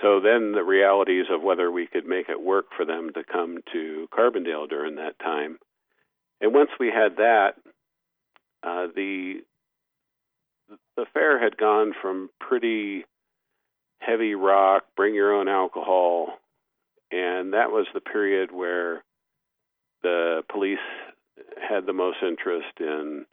so 0.00 0.20
then 0.20 0.52
the 0.52 0.64
realities 0.64 1.26
of 1.30 1.42
whether 1.42 1.70
we 1.70 1.86
could 1.86 2.06
make 2.06 2.28
it 2.28 2.40
work 2.40 2.66
for 2.76 2.84
them 2.84 3.10
to 3.14 3.22
come 3.24 3.58
to 3.72 4.08
Carbondale 4.16 4.68
during 4.68 4.96
that 4.96 5.18
time, 5.18 5.58
and 6.40 6.54
once 6.54 6.70
we 6.78 6.88
had 6.88 7.16
that, 7.16 7.54
uh, 8.62 8.86
the 8.94 9.42
the 10.96 11.06
fair 11.12 11.42
had 11.42 11.56
gone 11.56 11.92
from 12.00 12.30
pretty 12.40 13.04
heavy 14.00 14.34
rock, 14.34 14.84
bring 14.96 15.14
your 15.14 15.34
own 15.34 15.48
alcohol, 15.48 16.38
and 17.10 17.52
that 17.52 17.70
was 17.70 17.86
the 17.94 18.00
period 18.00 18.50
where 18.52 19.04
the 20.02 20.42
police 20.50 20.78
had 21.68 21.86
the 21.86 21.92
most 21.92 22.18
interest 22.22 22.80
in 22.80 23.24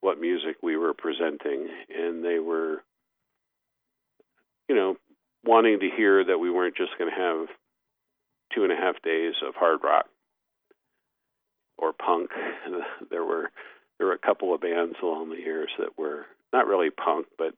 what 0.00 0.20
music 0.20 0.56
we 0.62 0.76
were 0.76 0.94
presenting, 0.94 1.68
and 1.94 2.24
they 2.24 2.38
were, 2.38 2.82
you 4.68 4.74
know, 4.74 4.96
wanting 5.44 5.80
to 5.80 5.90
hear 5.96 6.24
that 6.24 6.38
we 6.38 6.50
weren't 6.50 6.76
just 6.76 6.96
going 6.98 7.10
to 7.10 7.16
have 7.16 7.48
two 8.54 8.64
and 8.64 8.72
a 8.72 8.76
half 8.76 9.00
days 9.02 9.34
of 9.46 9.54
hard 9.54 9.80
rock 9.82 10.06
or 11.78 11.92
punk. 11.92 12.30
there 13.10 13.24
were 13.24 13.50
there 13.98 14.08
were 14.08 14.12
a 14.12 14.18
couple 14.18 14.54
of 14.54 14.60
bands 14.60 14.96
along 15.02 15.30
the 15.30 15.36
years 15.36 15.70
that 15.78 15.98
were 15.98 16.26
not 16.52 16.66
really 16.66 16.90
punk, 16.90 17.26
but 17.38 17.54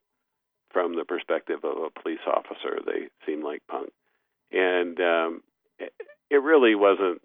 from 0.73 0.95
the 0.95 1.05
perspective 1.05 1.61
of 1.65 1.77
a 1.79 2.01
police 2.01 2.21
officer, 2.27 2.79
they 2.85 3.09
seemed 3.27 3.43
like 3.43 3.63
punk. 3.69 3.91
And 4.53 4.99
um, 5.01 5.43
it, 5.79 5.93
it 6.31 6.43
really 6.43 6.75
wasn't 6.75 7.21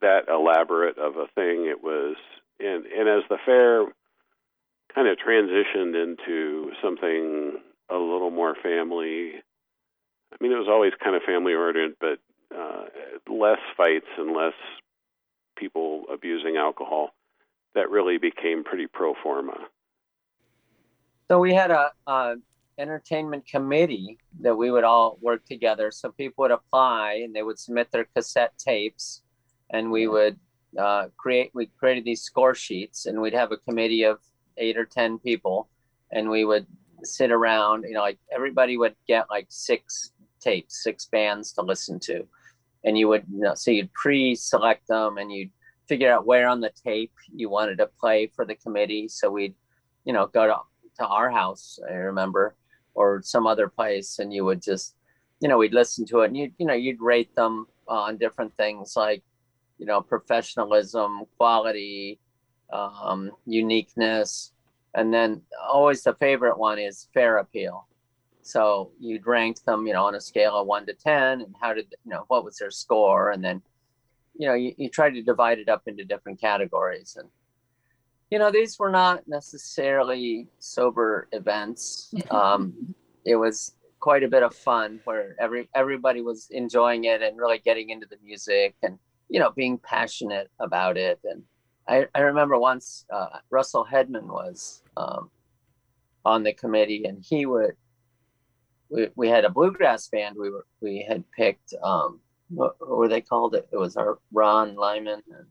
that 0.00 0.28
elaborate 0.28 0.98
of 0.98 1.16
a 1.16 1.26
thing. 1.34 1.66
It 1.66 1.82
was, 1.82 2.16
and, 2.60 2.86
and 2.86 3.08
as 3.08 3.24
the 3.28 3.38
fair 3.44 3.86
kind 4.94 5.08
of 5.08 5.16
transitioned 5.18 6.00
into 6.00 6.72
something 6.82 7.58
a 7.90 7.96
little 7.96 8.30
more 8.30 8.54
family. 8.62 9.32
I 10.32 10.36
mean, 10.40 10.52
it 10.52 10.56
was 10.56 10.68
always 10.68 10.92
kind 11.02 11.16
of 11.16 11.22
family 11.22 11.54
oriented, 11.54 11.96
but 12.00 12.18
uh, 12.56 12.84
less 13.30 13.58
fights 13.76 14.06
and 14.18 14.34
less 14.34 14.54
people 15.56 16.04
abusing 16.12 16.56
alcohol. 16.56 17.10
That 17.74 17.90
really 17.90 18.18
became 18.18 18.64
pretty 18.64 18.86
pro 18.86 19.14
forma. 19.22 19.56
So 21.28 21.38
we 21.38 21.54
had 21.54 21.70
a, 21.70 21.90
a 22.06 22.34
entertainment 22.78 23.46
committee 23.46 24.18
that 24.40 24.54
we 24.54 24.70
would 24.70 24.84
all 24.84 25.18
work 25.22 25.44
together. 25.46 25.90
So 25.90 26.10
people 26.10 26.42
would 26.42 26.50
apply 26.50 27.22
and 27.24 27.34
they 27.34 27.42
would 27.42 27.58
submit 27.58 27.90
their 27.90 28.06
cassette 28.14 28.52
tapes, 28.58 29.22
and 29.70 29.90
we 29.90 30.06
would 30.06 30.38
uh, 30.78 31.06
create. 31.16 31.50
We 31.54 31.66
created 31.78 32.04
these 32.04 32.22
score 32.22 32.54
sheets, 32.54 33.06
and 33.06 33.20
we'd 33.20 33.34
have 33.34 33.52
a 33.52 33.56
committee 33.56 34.04
of 34.04 34.18
eight 34.62 34.76
or 34.76 34.84
ten 34.84 35.18
people, 35.18 35.68
and 36.12 36.30
we 36.30 36.44
would 36.44 36.66
sit 37.02 37.30
around. 37.30 37.84
You 37.84 37.94
know, 37.94 38.00
like 38.00 38.18
everybody 38.34 38.76
would 38.76 38.94
get 39.06 39.30
like 39.30 39.46
six 39.48 40.12
tapes, 40.40 40.82
six 40.82 41.06
bands 41.06 41.52
to 41.54 41.62
listen 41.62 41.98
to, 42.00 42.26
and 42.84 42.96
you 42.96 43.08
would 43.08 43.24
you 43.32 43.40
know, 43.40 43.54
so 43.54 43.70
you'd 43.70 43.92
pre-select 43.92 44.86
them, 44.88 45.18
and 45.18 45.30
you'd 45.32 45.50
figure 45.88 46.12
out 46.12 46.26
where 46.26 46.48
on 46.48 46.60
the 46.60 46.70
tape 46.84 47.12
you 47.34 47.50
wanted 47.50 47.78
to 47.78 47.90
play 48.00 48.26
for 48.26 48.44
the 48.44 48.54
committee. 48.54 49.08
So 49.08 49.30
we'd, 49.30 49.54
you 50.04 50.12
know, 50.12 50.26
go 50.26 50.46
to 50.46 50.56
to 50.98 51.06
our 51.06 51.30
house. 51.30 51.78
I 51.88 51.94
remember 51.94 52.54
or 52.94 53.22
some 53.22 53.46
other 53.46 53.68
place 53.68 54.18
and 54.18 54.32
you 54.32 54.44
would 54.44 54.62
just 54.62 54.94
you 55.40 55.48
know 55.48 55.58
we'd 55.58 55.74
listen 55.74 56.04
to 56.06 56.20
it 56.20 56.26
and 56.26 56.36
you 56.36 56.50
you 56.58 56.66
know 56.66 56.74
you'd 56.74 57.00
rate 57.00 57.34
them 57.34 57.66
on 57.88 58.16
different 58.16 58.54
things 58.56 58.94
like 58.96 59.22
you 59.78 59.86
know 59.86 60.00
professionalism 60.00 61.22
quality 61.36 62.18
um, 62.72 63.30
uniqueness 63.46 64.52
and 64.94 65.12
then 65.12 65.40
always 65.70 66.02
the 66.02 66.14
favorite 66.14 66.58
one 66.58 66.78
is 66.78 67.08
fair 67.14 67.38
appeal 67.38 67.86
so 68.42 68.90
you'd 68.98 69.26
rank 69.26 69.62
them 69.64 69.86
you 69.86 69.92
know 69.92 70.04
on 70.04 70.14
a 70.14 70.20
scale 70.20 70.56
of 70.56 70.66
1 70.66 70.86
to 70.86 70.94
10 70.94 71.42
and 71.42 71.54
how 71.60 71.72
did 71.72 71.86
you 72.04 72.10
know 72.10 72.24
what 72.28 72.44
was 72.44 72.56
their 72.56 72.70
score 72.70 73.30
and 73.30 73.44
then 73.44 73.62
you 74.34 74.46
know 74.46 74.54
you, 74.54 74.74
you 74.76 74.88
try 74.88 75.10
to 75.10 75.22
divide 75.22 75.58
it 75.58 75.68
up 75.68 75.82
into 75.86 76.04
different 76.04 76.40
categories 76.40 77.16
and 77.18 77.28
you 78.32 78.38
know, 78.38 78.50
these 78.50 78.78
were 78.78 78.88
not 78.88 79.28
necessarily 79.28 80.48
sober 80.58 81.28
events. 81.32 82.14
Um, 82.30 82.94
it 83.26 83.36
was 83.36 83.74
quite 84.00 84.22
a 84.22 84.28
bit 84.28 84.42
of 84.42 84.54
fun 84.54 85.00
where 85.04 85.36
every 85.38 85.68
everybody 85.74 86.22
was 86.22 86.48
enjoying 86.50 87.04
it 87.04 87.20
and 87.20 87.38
really 87.38 87.58
getting 87.58 87.90
into 87.90 88.06
the 88.06 88.16
music 88.24 88.74
and 88.82 88.98
you 89.28 89.38
know 89.38 89.50
being 89.50 89.76
passionate 89.78 90.50
about 90.58 90.96
it. 90.96 91.20
And 91.24 91.42
I, 91.88 92.06
I 92.14 92.20
remember 92.20 92.58
once 92.58 93.04
uh, 93.10 93.38
Russell 93.50 93.86
Hedman 93.90 94.26
was 94.26 94.82
um, 94.96 95.30
on 96.24 96.42
the 96.42 96.52
committee 96.52 97.04
and 97.04 97.22
he 97.22 97.46
would 97.46 97.76
we, 98.88 99.08
we 99.16 99.28
had 99.28 99.44
a 99.44 99.50
bluegrass 99.50 100.08
band 100.08 100.36
we 100.38 100.50
were 100.50 100.66
we 100.80 101.04
had 101.08 101.24
picked 101.32 101.74
um, 101.82 102.20
what, 102.48 102.76
what 102.78 102.98
were 102.98 103.08
they 103.08 103.20
called 103.20 103.54
it? 103.54 103.68
It 103.72 103.76
was 103.76 103.96
our 103.96 104.18
Ron 104.32 104.76
Lyman 104.76 105.22
and. 105.28 105.46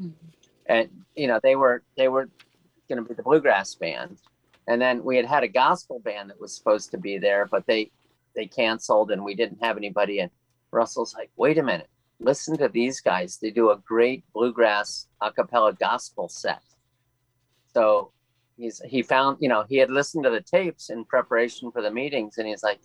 Mm-hmm 0.00 0.28
and 0.68 0.88
you 1.16 1.26
know 1.26 1.40
they 1.42 1.56
were 1.56 1.82
they 1.96 2.08
were 2.08 2.28
going 2.88 3.02
to 3.02 3.08
be 3.08 3.14
the 3.14 3.22
bluegrass 3.22 3.74
band 3.74 4.18
and 4.66 4.80
then 4.80 5.02
we 5.02 5.16
had 5.16 5.26
had 5.26 5.42
a 5.42 5.48
gospel 5.48 5.98
band 6.00 6.30
that 6.30 6.40
was 6.40 6.54
supposed 6.54 6.90
to 6.90 6.98
be 6.98 7.18
there 7.18 7.46
but 7.46 7.66
they 7.66 7.90
they 8.36 8.46
canceled 8.46 9.10
and 9.10 9.24
we 9.24 9.34
didn't 9.34 9.62
have 9.62 9.76
anybody 9.76 10.20
and 10.20 10.30
russell's 10.70 11.14
like 11.14 11.30
wait 11.36 11.58
a 11.58 11.62
minute 11.62 11.88
listen 12.20 12.56
to 12.58 12.68
these 12.68 13.00
guys. 13.00 13.38
They 13.38 13.50
do 13.50 13.70
a 13.70 13.78
great 13.86 14.24
bluegrass 14.32 15.06
a 15.20 15.32
cappella 15.32 15.72
gospel 15.72 16.28
set. 16.28 16.62
So 17.74 18.12
he's 18.56 18.80
he 18.86 19.02
found 19.02 19.38
you 19.40 19.48
know 19.48 19.64
he 19.68 19.76
had 19.76 19.90
listened 19.90 20.24
to 20.24 20.30
the 20.30 20.40
tapes 20.40 20.90
in 20.90 21.04
preparation 21.04 21.70
for 21.70 21.82
the 21.82 21.90
meetings 21.90 22.38
and 22.38 22.46
he's 22.46 22.62
like 22.62 22.80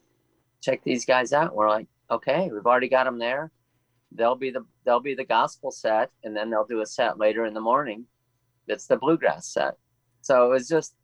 check 0.62 0.84
these 0.84 1.06
guys 1.06 1.34
out. 1.34 1.56
We're 1.56 1.70
like 1.70 1.88
okay 2.12 2.50
we've 2.52 2.66
already 2.66 2.90
got 2.90 3.06
them 3.06 3.20
there. 3.20 3.52
They'll 4.12 4.36
be 4.36 4.52
the 4.52 4.66
they'll 4.86 5.00
be 5.00 5.16
the 5.16 5.26
gospel 5.26 5.72
set 5.72 6.12
and 6.24 6.36
then 6.36 6.50
they'll 6.50 6.66
do 6.66 6.82
a 6.82 6.86
set 6.86 7.18
later 7.18 7.46
in 7.46 7.54
the 7.54 7.62
morning 7.62 8.06
that's 8.68 8.88
the 8.88 8.98
bluegrass 8.98 9.48
set. 9.48 9.76
So 10.22 10.46
it 10.46 10.50
was 10.50 10.68
just 10.68 10.96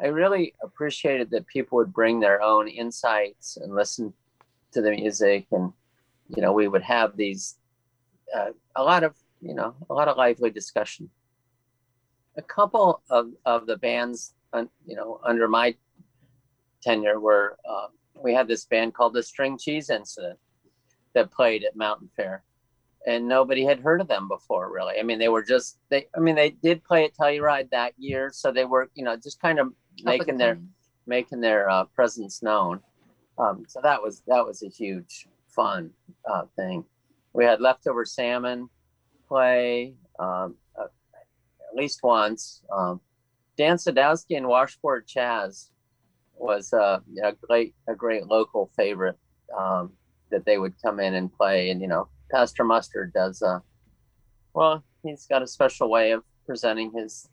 i 0.00 0.06
really 0.06 0.54
appreciated 0.62 1.30
that 1.30 1.46
people 1.46 1.76
would 1.76 1.92
bring 1.92 2.18
their 2.18 2.40
own 2.42 2.66
insights 2.66 3.58
and 3.58 3.74
listen 3.74 4.12
to 4.72 4.80
the 4.80 4.90
music 4.90 5.46
and 5.52 5.70
you 6.34 6.40
know 6.40 6.52
we 6.52 6.66
would 6.66 6.82
have 6.82 7.14
these 7.14 7.56
uh, 8.34 8.50
a 8.76 8.82
lot 8.82 9.04
of 9.04 9.14
you 9.40 9.54
know 9.54 9.74
a 9.90 9.94
lot 9.94 10.08
of 10.08 10.16
lively 10.16 10.50
discussion 10.50 11.08
a 12.36 12.42
couple 12.42 13.02
of, 13.10 13.30
of 13.44 13.66
the 13.66 13.76
bands 13.76 14.34
you 14.86 14.96
know 14.96 15.20
under 15.24 15.48
my 15.48 15.74
tenure 16.82 17.20
were 17.20 17.56
uh, 17.68 17.86
we 18.22 18.34
had 18.34 18.48
this 18.48 18.64
band 18.64 18.94
called 18.94 19.14
the 19.14 19.22
string 19.22 19.58
cheese 19.58 19.90
incident 19.90 20.38
that 21.14 21.30
played 21.30 21.64
at 21.64 21.76
Mountain 21.76 22.10
Fair, 22.16 22.42
and 23.06 23.26
nobody 23.26 23.64
had 23.64 23.80
heard 23.80 24.00
of 24.00 24.08
them 24.08 24.28
before. 24.28 24.72
Really, 24.72 24.98
I 24.98 25.02
mean, 25.02 25.18
they 25.18 25.28
were 25.28 25.42
just 25.42 25.78
they. 25.88 26.06
I 26.16 26.20
mean, 26.20 26.34
they 26.34 26.50
did 26.50 26.84
play 26.84 27.04
at 27.04 27.14
Telluride 27.14 27.70
that 27.70 27.92
year, 27.98 28.30
so 28.32 28.52
they 28.52 28.64
were 28.64 28.90
you 28.94 29.04
know 29.04 29.16
just 29.16 29.40
kind 29.40 29.58
of 29.58 29.72
making 30.02 30.38
their 30.38 30.58
making 31.06 31.40
their 31.40 31.70
uh, 31.70 31.84
presence 31.84 32.42
known. 32.42 32.80
Um, 33.38 33.64
so 33.66 33.80
that 33.82 34.02
was 34.02 34.22
that 34.26 34.44
was 34.44 34.62
a 34.62 34.68
huge 34.68 35.26
fun 35.48 35.90
uh, 36.30 36.44
thing. 36.56 36.84
We 37.32 37.44
had 37.44 37.60
leftover 37.60 38.04
salmon 38.04 38.68
play 39.28 39.94
um, 40.18 40.56
uh, 40.78 40.84
at 40.84 41.76
least 41.76 42.02
once. 42.02 42.62
Um, 42.70 43.00
Dan 43.56 43.76
Sadowski 43.76 44.36
and 44.36 44.48
Washboard 44.48 45.06
Chaz 45.06 45.70
was 46.34 46.72
uh, 46.72 47.00
a 47.22 47.32
great 47.32 47.74
a 47.88 47.94
great 47.94 48.26
local 48.26 48.70
favorite. 48.76 49.18
Um, 49.56 49.92
that 50.32 50.44
they 50.44 50.58
would 50.58 50.74
come 50.82 50.98
in 50.98 51.14
and 51.14 51.32
play. 51.32 51.70
And 51.70 51.80
you 51.80 51.86
know, 51.86 52.08
Pastor 52.32 52.64
Mustard 52.64 53.12
does. 53.12 53.40
Uh, 53.40 53.60
well, 54.54 54.82
he's 55.04 55.26
got 55.26 55.42
a 55.42 55.46
special 55.46 55.88
way 55.88 56.10
of 56.10 56.24
presenting 56.44 56.90
his 56.92 57.28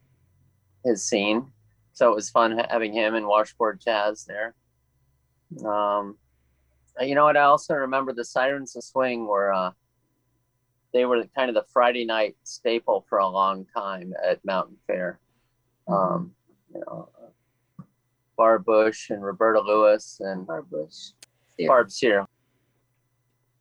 his 0.85 1.03
scene. 1.03 1.51
So 1.93 2.11
it 2.11 2.15
was 2.15 2.29
fun 2.29 2.57
having 2.69 2.93
him 2.93 3.15
and 3.15 3.25
Washboard 3.25 3.81
Chaz 3.81 4.25
there. 4.25 4.53
Um, 5.65 6.17
you 7.01 7.15
know 7.15 7.25
what? 7.25 7.35
I 7.35 7.41
also 7.41 7.73
remember 7.73 8.13
the 8.13 8.23
Sirens 8.23 8.75
of 8.75 8.83
Swing 8.83 9.25
were 9.25 9.51
uh, 9.51 9.71
they 10.93 11.05
were 11.05 11.23
kind 11.35 11.49
of 11.49 11.55
the 11.55 11.65
Friday 11.71 12.05
night 12.05 12.35
staple 12.43 13.05
for 13.07 13.19
a 13.19 13.27
long 13.27 13.65
time 13.75 14.13
at 14.25 14.43
Mountain 14.43 14.77
Fair. 14.87 15.19
Mm-hmm. 15.87 16.13
Um, 16.13 16.31
you 16.73 16.81
know, 16.81 17.09
Barb 18.37 18.65
Bush 18.65 19.09
and 19.09 19.23
Roberta 19.23 19.59
Lewis 19.59 20.17
and 20.21 20.47
Barb 20.47 20.69
Bush, 20.69 21.11
Barb 21.67 21.91
Sear. 21.91 22.25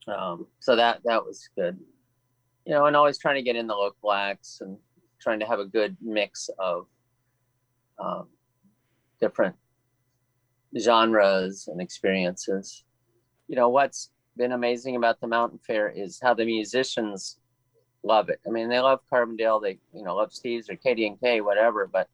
Um, 0.07 0.47
so 0.61 0.77
that 0.77 1.01
that 1.05 1.25
was 1.25 1.49
good. 1.57 1.79
You 2.65 2.75
know, 2.75 2.87
and 2.87 2.95
always 2.95 3.19
trying 3.19 3.37
to 3.37 3.43
get 3.43 3.57
in 3.57 3.67
the 3.67 3.75
local 3.75 4.13
acts 4.13 4.61
and 4.61 4.77
trying 5.21 5.41
to 5.41 5.47
have 5.47 5.59
a 5.59 5.65
good 5.65 5.97
mix 6.01 6.49
of 6.59 6.87
um, 7.99 8.29
different 9.21 9.57
genres 10.79 11.69
and 11.69 11.81
experiences. 11.81 12.85
You 13.49 13.57
know, 13.57 13.71
what's 13.71 14.11
been 14.39 14.53
amazing 14.53 14.97
about 14.97 15.21
the 15.21 15.27
mountain 15.27 15.59
fair 15.67 15.89
is 15.89 16.21
how 16.23 16.33
the 16.33 16.45
musicians 16.45 17.39
love 18.03 18.29
it. 18.29 18.41
I 18.47 18.51
mean, 18.51 18.69
they 18.69 18.81
love 18.81 19.01
Carbondale. 19.13 19.61
They, 19.61 19.79
you 19.93 20.05
know, 20.05 20.17
love 20.17 20.33
Steve's 20.33 20.71
or 20.71 20.77
KDNK, 20.77 21.45
whatever. 21.45 21.87
But, 21.87 22.09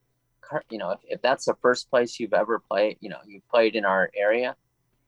you 0.70 0.78
know, 0.78 0.90
if, 0.90 1.00
if 1.04 1.22
that's 1.22 1.44
the 1.44 1.54
first 1.60 1.90
place 1.90 2.18
you've 2.18 2.32
ever 2.32 2.58
played, 2.58 2.96
you 3.00 3.10
know, 3.10 3.18
you 3.26 3.40
played 3.50 3.76
in 3.76 3.84
our 3.84 4.10
area, 4.16 4.56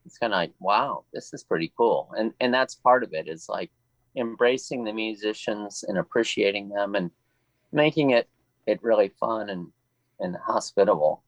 it's 0.07 0.19
kind 0.19 0.33
of 0.33 0.39
like 0.39 0.53
wow 0.61 1.05
this 1.13 1.35
is 1.35 1.43
pretty 1.43 1.73
cool 1.77 2.11
and 2.17 2.33
and 2.41 2.55
that's 2.55 2.77
part 2.77 3.03
of 3.03 3.13
it 3.13 3.29
is 3.29 3.49
like 3.49 3.71
embracing 4.17 4.85
the 4.85 4.93
musicians 4.93 5.85
and 5.87 5.99
appreciating 5.99 6.69
them 6.69 6.95
and 6.95 7.11
making 7.73 8.11
it 8.11 8.29
it 8.67 8.83
really 8.83 9.11
fun 9.21 9.51
and 9.51 9.67
and 10.21 10.37
hospitable 10.37 11.23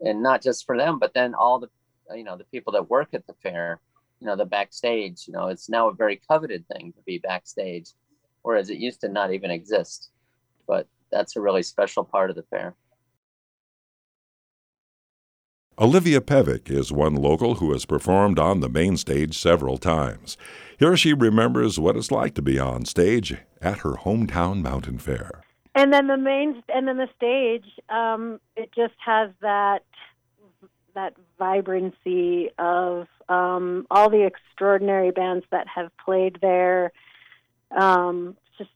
and 0.00 0.22
not 0.22 0.42
just 0.42 0.66
for 0.66 0.76
them 0.76 0.98
but 0.98 1.14
then 1.14 1.32
all 1.34 1.60
the 1.60 1.68
you 2.14 2.24
know 2.24 2.36
the 2.36 2.44
people 2.44 2.72
that 2.72 2.90
work 2.90 3.08
at 3.14 3.26
the 3.26 3.34
fair 3.42 3.80
you 4.24 4.30
know 4.30 4.36
the 4.36 4.44
backstage 4.46 5.24
you 5.26 5.34
know 5.34 5.48
it's 5.48 5.68
now 5.68 5.88
a 5.88 5.94
very 5.94 6.18
coveted 6.28 6.64
thing 6.68 6.92
to 6.96 7.02
be 7.02 7.18
backstage 7.18 7.90
whereas 8.40 8.70
it 8.70 8.78
used 8.78 9.02
to 9.02 9.08
not 9.08 9.34
even 9.34 9.50
exist 9.50 10.10
but 10.66 10.88
that's 11.12 11.36
a 11.36 11.40
really 11.40 11.62
special 11.62 12.02
part 12.02 12.30
of 12.30 12.36
the 12.36 12.42
fair 12.44 12.74
Olivia 15.76 16.20
Pevec 16.20 16.70
is 16.70 16.92
one 16.92 17.16
local 17.16 17.56
who 17.56 17.72
has 17.72 17.84
performed 17.84 18.38
on 18.38 18.60
the 18.60 18.68
main 18.68 18.96
stage 18.96 19.36
several 19.36 19.76
times. 19.76 20.36
Here 20.78 20.96
she 20.96 21.12
remembers 21.12 21.80
what 21.80 21.96
it's 21.96 22.12
like 22.12 22.34
to 22.34 22.42
be 22.42 22.60
on 22.60 22.84
stage 22.84 23.38
at 23.60 23.78
her 23.78 23.94
hometown 23.94 24.62
mountain 24.62 24.98
fair. 24.98 25.42
And 25.74 25.92
then 25.92 26.06
the 26.06 26.16
main, 26.16 26.62
and 26.72 26.86
then 26.86 26.98
the 26.98 27.08
stage, 27.16 27.64
um, 27.88 28.38
it 28.54 28.70
just 28.72 28.94
has 29.04 29.30
that 29.40 29.82
that 30.94 31.14
vibrancy 31.38 32.50
of 32.58 33.06
um, 33.28 33.86
all 33.90 34.10
the 34.10 34.24
extraordinary 34.26 35.10
bands 35.10 35.44
that 35.50 35.66
have 35.68 35.90
played 36.04 36.38
there, 36.40 36.92
um, 37.76 38.36
just 38.58 38.70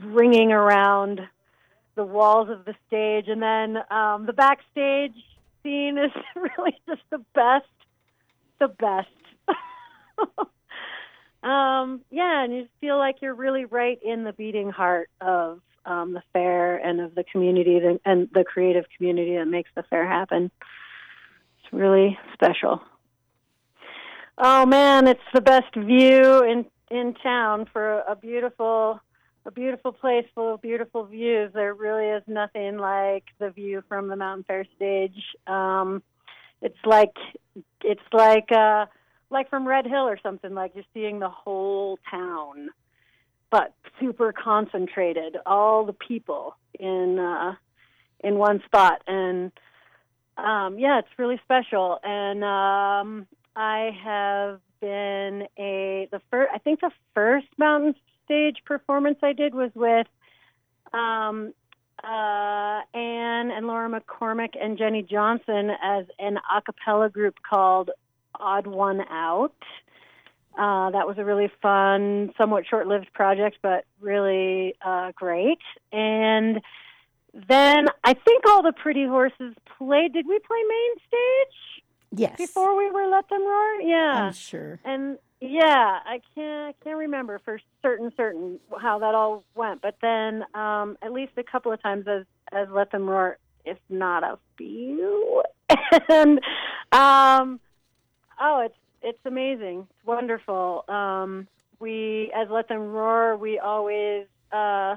ringing 0.00 0.52
around 0.52 1.20
the 1.94 2.04
walls 2.04 2.48
of 2.50 2.64
the 2.64 2.74
stage, 2.86 3.26
and 3.28 3.42
then 3.42 3.76
um, 3.90 4.26
the 4.26 4.32
backstage 4.32 5.14
scene 5.62 5.98
is 5.98 6.10
really 6.36 6.76
just 6.88 7.02
the 7.10 7.18
best, 7.34 7.66
the 8.58 8.68
best. 8.68 9.08
um, 11.42 12.00
yeah, 12.10 12.44
and 12.44 12.54
you 12.54 12.68
feel 12.80 12.98
like 12.98 13.16
you're 13.20 13.34
really 13.34 13.64
right 13.64 14.00
in 14.02 14.24
the 14.24 14.32
beating 14.32 14.70
heart 14.70 15.08
of 15.20 15.60
um, 15.86 16.14
the 16.14 16.22
fair 16.32 16.76
and 16.76 17.00
of 17.00 17.14
the 17.14 17.24
community 17.24 17.80
and 18.04 18.28
the 18.32 18.44
creative 18.44 18.84
community 18.96 19.36
that 19.36 19.46
makes 19.46 19.70
the 19.74 19.82
fair 19.84 20.06
happen. 20.06 20.50
It's 21.64 21.72
really 21.72 22.18
special. 22.34 22.82
Oh 24.36 24.66
man, 24.66 25.06
it's 25.06 25.20
the 25.32 25.40
best 25.40 25.74
view 25.74 26.42
in 26.44 26.66
in 26.90 27.14
town 27.14 27.66
for 27.72 28.00
a 28.00 28.16
beautiful 28.16 29.00
a 29.46 29.50
beautiful 29.50 29.92
place 29.92 30.26
full 30.34 30.54
of 30.54 30.62
beautiful 30.62 31.04
views. 31.04 31.52
There 31.52 31.74
really 31.74 32.06
is 32.06 32.22
nothing 32.26 32.78
like 32.78 33.24
the 33.38 33.50
view 33.50 33.82
from 33.88 34.08
the 34.08 34.16
Mountain 34.16 34.44
Fair 34.44 34.66
stage. 34.76 35.16
Um, 35.46 36.02
it's 36.62 36.78
like 36.84 37.16
it's 37.82 38.00
like 38.12 38.50
uh, 38.50 38.86
like 39.30 39.48
from 39.50 39.66
Red 39.66 39.86
Hill 39.86 40.08
or 40.08 40.18
something. 40.22 40.54
Like 40.54 40.72
you're 40.74 40.84
seeing 40.94 41.20
the 41.20 41.28
whole 41.28 41.98
town, 42.10 42.70
but 43.50 43.74
super 44.00 44.32
concentrated. 44.32 45.36
All 45.46 45.84
the 45.84 45.92
people 45.92 46.56
in 46.78 47.18
uh, 47.18 47.54
in 48.20 48.36
one 48.38 48.62
spot, 48.64 49.02
and 49.06 49.52
um, 50.36 50.78
yeah, 50.78 50.98
it's 50.98 51.08
really 51.18 51.40
special. 51.44 51.98
And 52.02 52.42
um, 52.42 53.26
I 53.56 53.90
have 54.02 54.60
been 54.80 55.46
a 55.58 56.08
the 56.10 56.20
first. 56.30 56.50
I 56.54 56.58
think 56.58 56.80
the 56.80 56.90
first 57.14 57.46
mountain 57.58 57.94
stage 58.24 58.58
performance 58.64 59.18
I 59.22 59.32
did 59.32 59.54
was 59.54 59.70
with 59.74 60.06
um, 60.92 61.52
uh, 62.02 62.80
Anne 62.92 63.50
and 63.50 63.66
Laura 63.66 63.88
McCormick 63.88 64.54
and 64.60 64.76
Jenny 64.76 65.02
Johnson 65.02 65.70
as 65.82 66.06
an 66.18 66.38
a 66.54 66.62
cappella 66.62 67.08
group 67.08 67.36
called 67.48 67.90
Odd 68.38 68.66
One 68.66 69.00
Out. 69.00 69.54
Uh, 70.56 70.90
that 70.90 71.06
was 71.06 71.16
a 71.18 71.24
really 71.24 71.50
fun, 71.60 72.32
somewhat 72.38 72.64
short 72.68 72.86
lived 72.86 73.12
project, 73.12 73.58
but 73.60 73.84
really 74.00 74.76
uh, 74.84 75.10
great. 75.16 75.58
And 75.92 76.60
then 77.48 77.88
I 78.04 78.14
think 78.14 78.46
all 78.46 78.62
the 78.62 78.72
pretty 78.72 79.06
horses 79.06 79.54
played. 79.78 80.12
Did 80.12 80.26
we 80.28 80.38
play 80.38 80.58
main 80.68 80.94
stage? 81.08 81.84
Yes. 82.16 82.36
Before 82.38 82.76
we 82.76 82.90
were 82.90 83.08
let 83.08 83.28
them 83.28 83.42
roar? 83.42 83.80
Yeah. 83.80 84.26
I'm 84.26 84.32
sure. 84.32 84.78
And 84.84 85.18
yeah, 85.40 85.98
I 86.04 86.20
can't 86.34 86.68
I 86.68 86.84
can't 86.84 86.96
remember 86.96 87.40
for 87.44 87.60
certain 87.82 88.12
certain 88.16 88.60
how 88.80 89.00
that 89.00 89.14
all 89.14 89.44
went, 89.54 89.82
but 89.82 89.96
then 90.00 90.44
um, 90.54 90.96
at 91.02 91.12
least 91.12 91.32
a 91.36 91.42
couple 91.42 91.72
of 91.72 91.82
times 91.82 92.06
as 92.06 92.24
as 92.52 92.68
Let 92.70 92.92
Them 92.92 93.08
Roar, 93.08 93.38
if 93.64 93.78
not 93.90 94.22
a 94.22 94.38
few. 94.56 95.42
and 96.08 96.40
um, 96.92 97.60
oh, 98.40 98.62
it's 98.64 98.78
it's 99.02 99.26
amazing, 99.26 99.86
it's 99.90 100.06
wonderful. 100.06 100.84
Um, 100.88 101.48
we 101.80 102.32
as 102.34 102.48
Let 102.48 102.68
Them 102.68 102.92
Roar, 102.92 103.36
we 103.36 103.58
always 103.58 104.26
uh, 104.52 104.96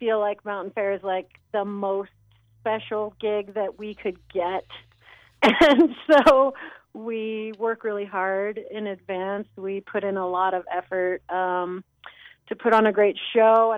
feel 0.00 0.18
like 0.18 0.44
Mountain 0.44 0.72
Fair 0.72 0.92
is 0.92 1.02
like 1.04 1.28
the 1.52 1.64
most 1.64 2.10
special 2.60 3.14
gig 3.20 3.54
that 3.54 3.78
we 3.78 3.94
could 3.94 4.18
get, 4.32 4.64
and 5.42 5.94
so 6.10 6.54
we 6.92 7.52
work 7.58 7.84
really 7.84 8.04
hard 8.04 8.58
in 8.70 8.88
advance. 8.88 9.46
We 9.56 9.80
put 9.80 10.02
in 10.02 10.16
a 10.16 10.26
lot 10.26 10.54
of 10.54 10.64
effort 10.74 11.22
um, 11.30 11.84
to 12.48 12.56
put 12.56 12.74
on 12.74 12.86
a 12.86 12.92
great 12.92 13.16
show. 13.32 13.76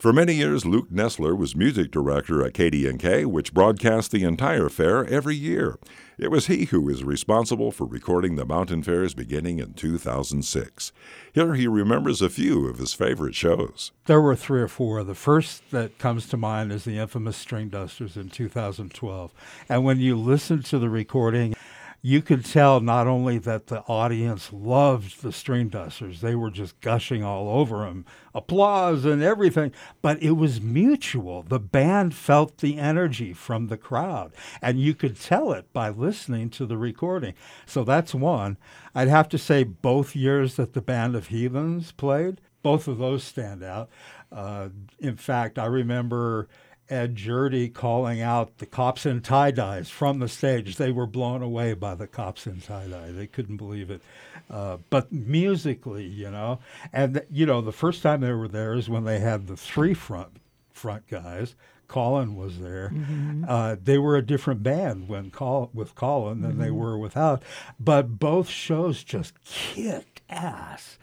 For 0.00 0.14
many 0.14 0.32
years, 0.32 0.64
Luke 0.64 0.90
Nessler 0.90 1.36
was 1.36 1.54
music 1.54 1.90
director 1.90 2.42
at 2.42 2.54
KDNK, 2.54 3.26
which 3.26 3.52
broadcast 3.52 4.10
the 4.10 4.24
entire 4.24 4.70
fair 4.70 5.04
every 5.04 5.36
year. 5.36 5.78
It 6.16 6.30
was 6.30 6.46
he 6.46 6.64
who 6.64 6.80
was 6.80 7.04
responsible 7.04 7.70
for 7.70 7.84
recording 7.84 8.36
the 8.36 8.46
mountain 8.46 8.82
fairs 8.82 9.12
beginning 9.12 9.58
in 9.58 9.74
2006. 9.74 10.92
Here 11.34 11.54
he 11.54 11.68
remembers 11.68 12.22
a 12.22 12.30
few 12.30 12.66
of 12.66 12.78
his 12.78 12.94
favorite 12.94 13.34
shows. 13.34 13.92
There 14.06 14.22
were 14.22 14.36
three 14.36 14.62
or 14.62 14.68
four. 14.68 15.04
The 15.04 15.14
first 15.14 15.70
that 15.70 15.98
comes 15.98 16.30
to 16.30 16.38
mind 16.38 16.72
is 16.72 16.84
the 16.84 16.96
infamous 16.96 17.36
String 17.36 17.68
Dusters 17.68 18.16
in 18.16 18.30
2012. 18.30 19.32
And 19.68 19.84
when 19.84 20.00
you 20.00 20.16
listen 20.16 20.62
to 20.62 20.78
the 20.78 20.88
recording, 20.88 21.54
you 22.02 22.22
could 22.22 22.44
tell 22.44 22.80
not 22.80 23.06
only 23.06 23.38
that 23.38 23.66
the 23.66 23.80
audience 23.82 24.52
loved 24.52 25.22
the 25.22 25.32
string 25.32 25.68
dusters, 25.68 26.20
they 26.20 26.34
were 26.34 26.50
just 26.50 26.80
gushing 26.80 27.22
all 27.22 27.48
over 27.48 27.84
them, 27.84 28.06
applause 28.34 29.04
and 29.04 29.22
everything, 29.22 29.72
but 30.00 30.22
it 30.22 30.32
was 30.32 30.60
mutual. 30.60 31.42
The 31.42 31.60
band 31.60 32.14
felt 32.14 32.58
the 32.58 32.78
energy 32.78 33.32
from 33.34 33.66
the 33.66 33.76
crowd, 33.76 34.32
and 34.62 34.80
you 34.80 34.94
could 34.94 35.20
tell 35.20 35.52
it 35.52 35.70
by 35.72 35.90
listening 35.90 36.48
to 36.50 36.64
the 36.64 36.78
recording. 36.78 37.34
So 37.66 37.84
that's 37.84 38.14
one. 38.14 38.56
I'd 38.94 39.08
have 39.08 39.28
to 39.30 39.38
say 39.38 39.64
both 39.64 40.16
years 40.16 40.56
that 40.56 40.72
the 40.72 40.82
Band 40.82 41.14
of 41.14 41.28
Heathens 41.28 41.92
played, 41.92 42.40
both 42.62 42.88
of 42.88 42.98
those 42.98 43.24
stand 43.24 43.62
out. 43.62 43.90
Uh, 44.32 44.68
in 44.98 45.16
fact, 45.16 45.58
I 45.58 45.66
remember 45.66 46.48
Ed 46.90 47.14
Jurdi 47.16 47.72
calling 47.72 48.20
out 48.20 48.58
the 48.58 48.66
cops 48.66 49.06
in 49.06 49.20
tie 49.22 49.50
dyes 49.52 49.88
from 49.88 50.18
the 50.18 50.28
stage. 50.28 50.76
They 50.76 50.90
were 50.90 51.06
blown 51.06 51.40
away 51.42 51.74
by 51.74 51.94
the 51.94 52.06
cops 52.06 52.46
in 52.46 52.60
tie 52.60 52.88
dye. 52.88 53.12
They 53.12 53.26
couldn't 53.26 53.56
believe 53.58 53.90
it. 53.90 54.02
Uh, 54.50 54.78
but 54.90 55.12
musically, 55.12 56.04
you 56.04 56.30
know, 56.30 56.58
and 56.92 57.22
you 57.30 57.46
know, 57.46 57.60
the 57.60 57.72
first 57.72 58.02
time 58.02 58.20
they 58.20 58.32
were 58.32 58.48
there 58.48 58.74
is 58.74 58.88
when 58.88 59.04
they 59.04 59.20
had 59.20 59.46
the 59.46 59.56
three 59.56 59.94
front 59.94 60.36
front 60.72 61.06
guys. 61.06 61.54
Colin 61.86 62.36
was 62.36 62.60
there. 62.60 62.90
Mm-hmm. 62.94 63.44
Uh, 63.48 63.74
they 63.82 63.98
were 63.98 64.16
a 64.16 64.22
different 64.24 64.62
band 64.62 65.08
when 65.08 65.30
Col- 65.32 65.70
with 65.74 65.96
Colin 65.96 66.40
than 66.40 66.58
they 66.58 66.68
Mhm. 66.68 66.74
were 66.76 66.96
without. 66.98 67.42
But 67.80 68.18
both 68.20 68.48
shows 68.48 69.02
just 69.02 69.34
kicked 69.44 70.20
ass. 70.30 70.98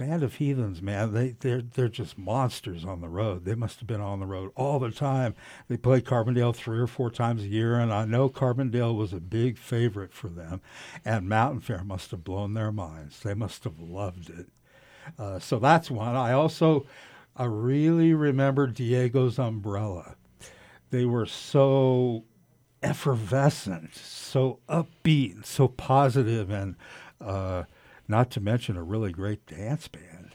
Band 0.00 0.22
of 0.22 0.36
Heathens, 0.36 0.80
man, 0.80 1.12
they 1.12 1.36
they're 1.40 1.60
they're 1.60 1.90
just 1.90 2.16
monsters 2.16 2.86
on 2.86 3.02
the 3.02 3.08
road. 3.10 3.44
They 3.44 3.54
must 3.54 3.80
have 3.80 3.86
been 3.86 4.00
on 4.00 4.18
the 4.18 4.24
road 4.24 4.50
all 4.56 4.78
the 4.78 4.90
time. 4.90 5.34
They 5.68 5.76
play 5.76 6.00
Carbondale 6.00 6.56
three 6.56 6.78
or 6.78 6.86
four 6.86 7.10
times 7.10 7.42
a 7.42 7.48
year, 7.48 7.78
and 7.78 7.92
I 7.92 8.06
know 8.06 8.30
Carbondale 8.30 8.96
was 8.96 9.12
a 9.12 9.20
big 9.20 9.58
favorite 9.58 10.14
for 10.14 10.28
them. 10.28 10.62
And 11.04 11.28
Mountain 11.28 11.60
Fair 11.60 11.84
must 11.84 12.12
have 12.12 12.24
blown 12.24 12.54
their 12.54 12.72
minds. 12.72 13.20
They 13.20 13.34
must 13.34 13.64
have 13.64 13.78
loved 13.78 14.30
it. 14.30 14.46
Uh, 15.18 15.38
so 15.38 15.58
that's 15.58 15.90
one. 15.90 16.16
I 16.16 16.32
also 16.32 16.86
I 17.36 17.44
really 17.44 18.14
remember 18.14 18.68
Diego's 18.68 19.38
umbrella. 19.38 20.16
They 20.88 21.04
were 21.04 21.26
so 21.26 22.24
effervescent, 22.82 23.94
so 23.94 24.60
upbeat, 24.66 25.44
so 25.44 25.68
positive, 25.68 26.48
and 26.48 26.76
uh, 27.20 27.64
not 28.10 28.30
to 28.32 28.40
mention 28.40 28.76
a 28.76 28.82
really 28.82 29.12
great 29.12 29.46
dance 29.46 29.88
band. 29.88 30.34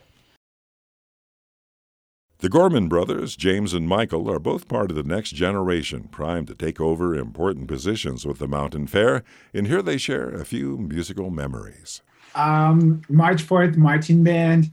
The 2.39 2.49
Gorman 2.49 2.87
brothers, 2.87 3.35
James 3.35 3.73
and 3.73 3.87
Michael, 3.87 4.29
are 4.29 4.39
both 4.39 4.67
part 4.67 4.91
of 4.91 4.97
the 4.97 5.03
next 5.03 5.31
generation, 5.31 6.09
primed 6.09 6.47
to 6.47 6.55
take 6.55 6.81
over 6.81 7.15
important 7.15 7.67
positions 7.67 8.25
with 8.25 8.39
the 8.39 8.47
Mountain 8.47 8.87
Fair, 8.87 9.23
and 9.53 9.67
here 9.67 9.81
they 9.81 9.97
share 9.97 10.29
a 10.29 10.45
few 10.45 10.77
musical 10.77 11.29
memories. 11.29 12.01
Um, 12.35 13.01
March 13.07 13.41
Fourth 13.41 13.77
Marching 13.77 14.23
Band, 14.23 14.71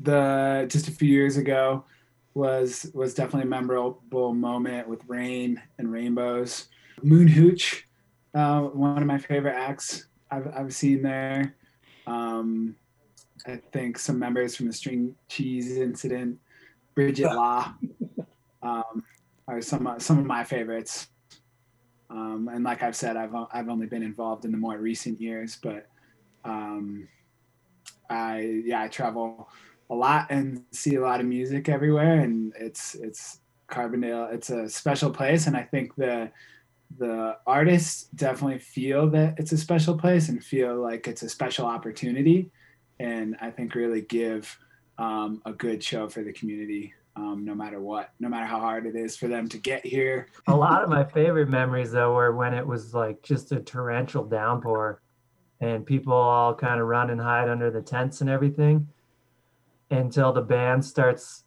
the 0.00 0.66
just 0.68 0.88
a 0.88 0.92
few 0.92 1.08
years 1.08 1.38
ago, 1.38 1.84
was 2.34 2.90
was 2.94 3.14
definitely 3.14 3.46
a 3.48 3.50
memorable 3.50 4.34
moment 4.34 4.86
with 4.86 5.02
rain 5.08 5.60
and 5.78 5.90
rainbows. 5.90 6.68
Moon 7.02 7.26
Hooch, 7.26 7.88
uh, 8.34 8.60
one 8.60 8.98
of 8.98 9.06
my 9.06 9.18
favorite 9.18 9.56
acts 9.56 10.06
I've 10.30 10.46
I've 10.54 10.74
seen 10.74 11.02
there. 11.02 11.56
Um, 12.06 12.76
I 13.46 13.56
think 13.72 13.98
some 13.98 14.18
members 14.18 14.56
from 14.56 14.66
the 14.66 14.72
String 14.72 15.14
Cheese 15.28 15.76
Incident, 15.76 16.38
Bridget 16.94 17.32
Law, 17.34 17.74
um, 18.62 19.04
are 19.48 19.60
some 19.60 19.94
some 19.98 20.18
of 20.18 20.26
my 20.26 20.44
favorites. 20.44 21.08
Um, 22.10 22.48
and 22.52 22.62
like 22.62 22.82
I've 22.82 22.96
said, 22.96 23.16
I've 23.16 23.34
I've 23.52 23.68
only 23.68 23.86
been 23.86 24.02
involved 24.02 24.44
in 24.44 24.52
the 24.52 24.58
more 24.58 24.78
recent 24.78 25.20
years, 25.20 25.58
but 25.62 25.86
um, 26.44 27.08
I 28.10 28.62
yeah 28.64 28.82
I 28.82 28.88
travel 28.88 29.48
a 29.90 29.94
lot 29.94 30.26
and 30.30 30.62
see 30.72 30.96
a 30.96 31.00
lot 31.00 31.20
of 31.20 31.26
music 31.26 31.68
everywhere, 31.68 32.20
and 32.20 32.52
it's 32.58 32.94
it's 32.94 33.40
Carbondale. 33.68 34.32
It's 34.32 34.50
a 34.50 34.68
special 34.68 35.10
place, 35.10 35.46
and 35.46 35.56
I 35.56 35.62
think 35.62 35.94
the 35.96 36.30
the 36.98 37.36
artists 37.46 38.04
definitely 38.14 38.58
feel 38.58 39.08
that 39.10 39.34
it's 39.38 39.52
a 39.52 39.58
special 39.58 39.96
place 39.96 40.28
and 40.28 40.42
feel 40.42 40.80
like 40.80 41.08
it's 41.08 41.22
a 41.22 41.28
special 41.28 41.66
opportunity, 41.66 42.50
and 43.00 43.36
I 43.40 43.50
think 43.50 43.74
really 43.74 44.02
give 44.02 44.56
um, 44.98 45.42
a 45.44 45.52
good 45.52 45.82
show 45.82 46.08
for 46.08 46.22
the 46.22 46.32
community. 46.32 46.94
Um, 47.14 47.44
no 47.44 47.54
matter 47.54 47.78
what, 47.78 48.10
no 48.20 48.30
matter 48.30 48.46
how 48.46 48.58
hard 48.58 48.86
it 48.86 48.96
is 48.96 49.18
for 49.18 49.28
them 49.28 49.46
to 49.50 49.58
get 49.58 49.84
here. 49.84 50.28
a 50.48 50.56
lot 50.56 50.82
of 50.82 50.88
my 50.88 51.04
favorite 51.04 51.50
memories 51.50 51.92
though 51.92 52.14
were 52.14 52.34
when 52.34 52.54
it 52.54 52.66
was 52.66 52.94
like 52.94 53.22
just 53.22 53.52
a 53.52 53.60
torrential 53.60 54.24
downpour 54.24 55.02
and 55.60 55.84
people 55.84 56.14
all 56.14 56.54
kind 56.54 56.80
of 56.80 56.86
run 56.86 57.10
and 57.10 57.20
hide 57.20 57.50
under 57.50 57.70
the 57.70 57.82
tents 57.82 58.22
and 58.22 58.30
everything 58.30 58.88
until 59.90 60.32
the 60.32 60.40
band 60.40 60.82
starts 60.82 61.44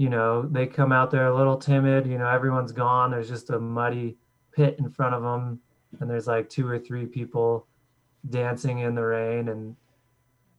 you 0.00 0.08
know, 0.08 0.48
they 0.50 0.66
come 0.66 0.92
out 0.92 1.10
there 1.10 1.26
a 1.26 1.36
little 1.36 1.58
timid, 1.58 2.06
you 2.06 2.16
know, 2.16 2.26
everyone's 2.26 2.72
gone. 2.72 3.10
There's 3.10 3.28
just 3.28 3.50
a 3.50 3.60
muddy 3.60 4.16
pit 4.52 4.76
in 4.78 4.88
front 4.88 5.14
of 5.14 5.22
them. 5.22 5.60
And 6.00 6.08
there's 6.08 6.26
like 6.26 6.48
two 6.48 6.66
or 6.68 6.78
three 6.78 7.06
people 7.06 7.66
dancing 8.28 8.80
in 8.80 8.94
the 8.94 9.02
rain 9.02 9.48
and 9.48 9.74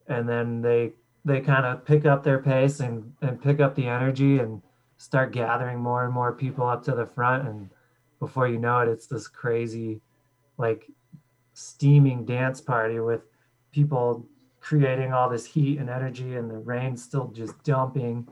and 0.08 0.28
then 0.28 0.62
they 0.62 0.92
they 1.24 1.40
kind 1.40 1.66
of 1.66 1.86
pick 1.86 2.06
up 2.06 2.24
their 2.24 2.40
pace 2.40 2.80
and 2.80 3.14
and 3.22 3.42
pick 3.42 3.60
up 3.60 3.76
the 3.76 3.88
energy 3.88 4.40
and 4.40 4.62
start 4.98 5.32
gathering 5.32 5.80
more 5.80 6.06
and 6.06 6.14
more 6.14 6.34
people 6.34 6.68
up 6.68 6.84
to 6.84 6.96
the 6.96 7.06
front 7.06 7.48
and 7.48 7.70
before 8.20 8.48
you 8.48 8.58
know 8.58 8.80
it 8.80 8.90
it's 8.90 9.08
this 9.08 9.28
crazy 9.28 10.02
like 10.58 10.88
steaming 11.54 12.26
dance 12.26 12.60
party 12.60 13.00
with 13.00 13.22
people 13.72 14.26
creating 14.60 15.14
all 15.14 15.30
this 15.30 15.46
heat 15.46 15.80
and 15.80 15.90
energy 15.90 16.36
and 16.36 16.50
the 16.50 16.58
rain 16.58 16.98
still 16.98 17.28
just 17.28 17.62
dumping 17.64 18.28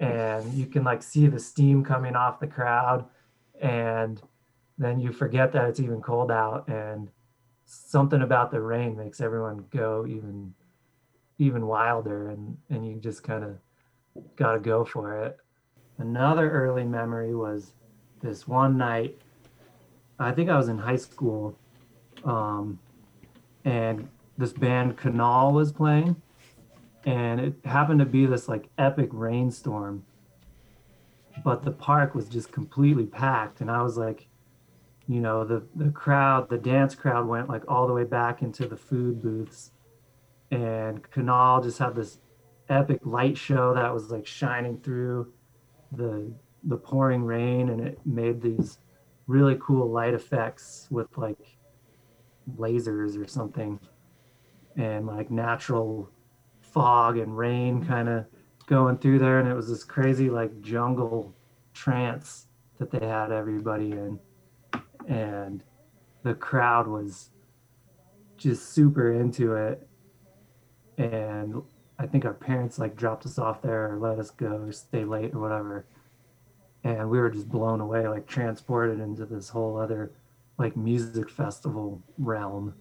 and 0.00 0.52
you 0.54 0.66
can 0.66 0.84
like 0.84 1.02
see 1.02 1.26
the 1.26 1.38
steam 1.38 1.84
coming 1.84 2.14
off 2.16 2.40
the 2.40 2.46
crowd 2.46 3.04
and 3.60 4.22
then 4.78 5.00
you 5.00 5.12
forget 5.12 5.52
that 5.52 5.68
it's 5.68 5.80
even 5.80 6.00
cold 6.00 6.30
out 6.30 6.68
and 6.68 7.08
something 7.64 8.22
about 8.22 8.50
the 8.50 8.60
rain 8.60 8.96
makes 8.96 9.20
everyone 9.20 9.64
go 9.70 10.06
even 10.06 10.54
even 11.38 11.66
wilder 11.66 12.30
and 12.30 12.56
and 12.70 12.86
you 12.86 12.96
just 12.96 13.22
kind 13.22 13.44
of 13.44 13.58
got 14.36 14.52
to 14.52 14.60
go 14.60 14.84
for 14.84 15.24
it. 15.24 15.38
Another 15.98 16.50
early 16.50 16.84
memory 16.84 17.34
was 17.34 17.72
this 18.22 18.46
one 18.48 18.76
night 18.76 19.16
i 20.18 20.32
think 20.32 20.48
i 20.48 20.56
was 20.56 20.68
in 20.68 20.78
high 20.78 20.96
school 20.96 21.56
um, 22.24 22.78
and 23.64 24.08
this 24.38 24.52
band 24.52 24.96
canal 24.96 25.52
was 25.52 25.72
playing 25.72 26.16
and 27.04 27.40
it 27.40 27.54
happened 27.64 28.00
to 28.00 28.06
be 28.06 28.26
this 28.26 28.48
like 28.48 28.68
epic 28.78 29.08
rainstorm 29.12 30.04
but 31.44 31.62
the 31.62 31.70
park 31.70 32.14
was 32.14 32.28
just 32.28 32.50
completely 32.52 33.04
packed 33.04 33.60
and 33.60 33.70
i 33.70 33.82
was 33.82 33.96
like 33.96 34.26
you 35.08 35.20
know 35.20 35.44
the 35.44 35.62
the 35.76 35.90
crowd 35.90 36.48
the 36.48 36.58
dance 36.58 36.94
crowd 36.94 37.26
went 37.28 37.48
like 37.48 37.62
all 37.68 37.86
the 37.86 37.92
way 37.92 38.04
back 38.04 38.42
into 38.42 38.66
the 38.66 38.76
food 38.76 39.22
booths. 39.22 39.70
And 40.50 41.08
canal 41.10 41.62
just 41.62 41.78
had 41.78 41.94
this 41.94 42.18
epic 42.68 43.00
light 43.04 43.36
show 43.36 43.74
that 43.74 43.92
was 43.92 44.10
like 44.10 44.26
shining 44.26 44.78
through 44.80 45.32
the 45.92 46.32
the 46.64 46.76
pouring 46.76 47.24
rain 47.24 47.68
and 47.68 47.80
it 47.80 48.00
made 48.04 48.40
these 48.40 48.78
really 49.26 49.56
cool 49.60 49.90
light 49.90 50.14
effects 50.14 50.88
with 50.90 51.16
like 51.16 51.38
lasers 52.56 53.22
or 53.22 53.28
something. 53.28 53.78
And 54.76 55.06
like 55.06 55.30
natural 55.30 56.10
fog 56.60 57.16
and 57.16 57.36
rain 57.36 57.84
kind 57.84 58.08
of 58.08 58.26
going 58.66 58.98
through 58.98 59.20
there. 59.20 59.38
And 59.38 59.48
it 59.48 59.54
was 59.54 59.68
this 59.68 59.84
crazy 59.84 60.28
like 60.28 60.60
jungle 60.60 61.34
trance 61.72 62.48
that 62.78 62.90
they 62.90 63.06
had 63.06 63.32
everybody 63.32 63.92
in 63.92 64.18
and 65.06 65.62
the 66.22 66.34
crowd 66.34 66.86
was 66.86 67.30
just 68.36 68.70
super 68.70 69.12
into 69.12 69.54
it. 69.54 69.86
And 70.98 71.62
i 71.98 72.06
think 72.06 72.24
our 72.26 72.34
parents 72.34 72.78
like 72.78 72.94
dropped 72.96 73.24
us 73.24 73.38
off 73.38 73.62
there 73.62 73.92
or 73.92 73.98
let 73.98 74.18
us 74.18 74.30
go 74.30 74.48
or 74.48 74.72
stay 74.72 75.04
late 75.04 75.34
or 75.34 75.40
whatever. 75.40 75.86
And 76.84 77.10
we 77.10 77.18
were 77.18 77.30
just 77.30 77.48
blown 77.48 77.80
away 77.80 78.06
like 78.08 78.26
transported 78.26 79.00
into 79.00 79.26
this 79.26 79.48
whole 79.48 79.76
other 79.76 80.12
like 80.58 80.76
music 80.76 81.28
festival 81.28 82.02
realm 82.18 82.74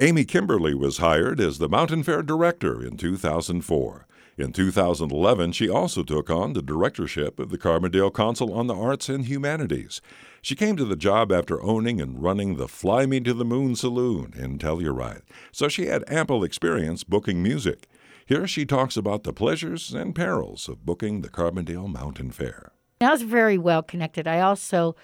Amy 0.00 0.24
Kimberly 0.24 0.74
was 0.74 0.98
hired 0.98 1.40
as 1.40 1.58
the 1.58 1.68
Mountain 1.68 2.04
Fair 2.04 2.22
director 2.22 2.80
in 2.86 2.96
2004. 2.96 4.06
In 4.36 4.52
2011, 4.52 5.50
she 5.50 5.68
also 5.68 6.04
took 6.04 6.30
on 6.30 6.52
the 6.52 6.62
directorship 6.62 7.40
of 7.40 7.50
the 7.50 7.58
Carbondale 7.58 8.14
Council 8.14 8.54
on 8.54 8.68
the 8.68 8.76
Arts 8.76 9.08
and 9.08 9.24
Humanities. 9.24 10.00
She 10.40 10.54
came 10.54 10.76
to 10.76 10.84
the 10.84 10.94
job 10.94 11.32
after 11.32 11.60
owning 11.60 12.00
and 12.00 12.22
running 12.22 12.54
the 12.54 12.68
Fly 12.68 13.06
Me 13.06 13.18
to 13.18 13.34
the 13.34 13.44
Moon 13.44 13.74
Saloon 13.74 14.34
in 14.36 14.58
Telluride, 14.58 15.22
so 15.50 15.66
she 15.66 15.86
had 15.86 16.04
ample 16.06 16.44
experience 16.44 17.02
booking 17.02 17.42
music. 17.42 17.88
Here 18.24 18.46
she 18.46 18.64
talks 18.64 18.96
about 18.96 19.24
the 19.24 19.32
pleasures 19.32 19.92
and 19.92 20.14
perils 20.14 20.68
of 20.68 20.86
booking 20.86 21.22
the 21.22 21.28
Carbondale 21.28 21.92
Mountain 21.92 22.30
Fair. 22.30 22.70
I 23.00 23.10
was 23.10 23.22
very 23.22 23.58
well 23.58 23.82
connected. 23.82 24.28
I 24.28 24.38
also 24.42 24.94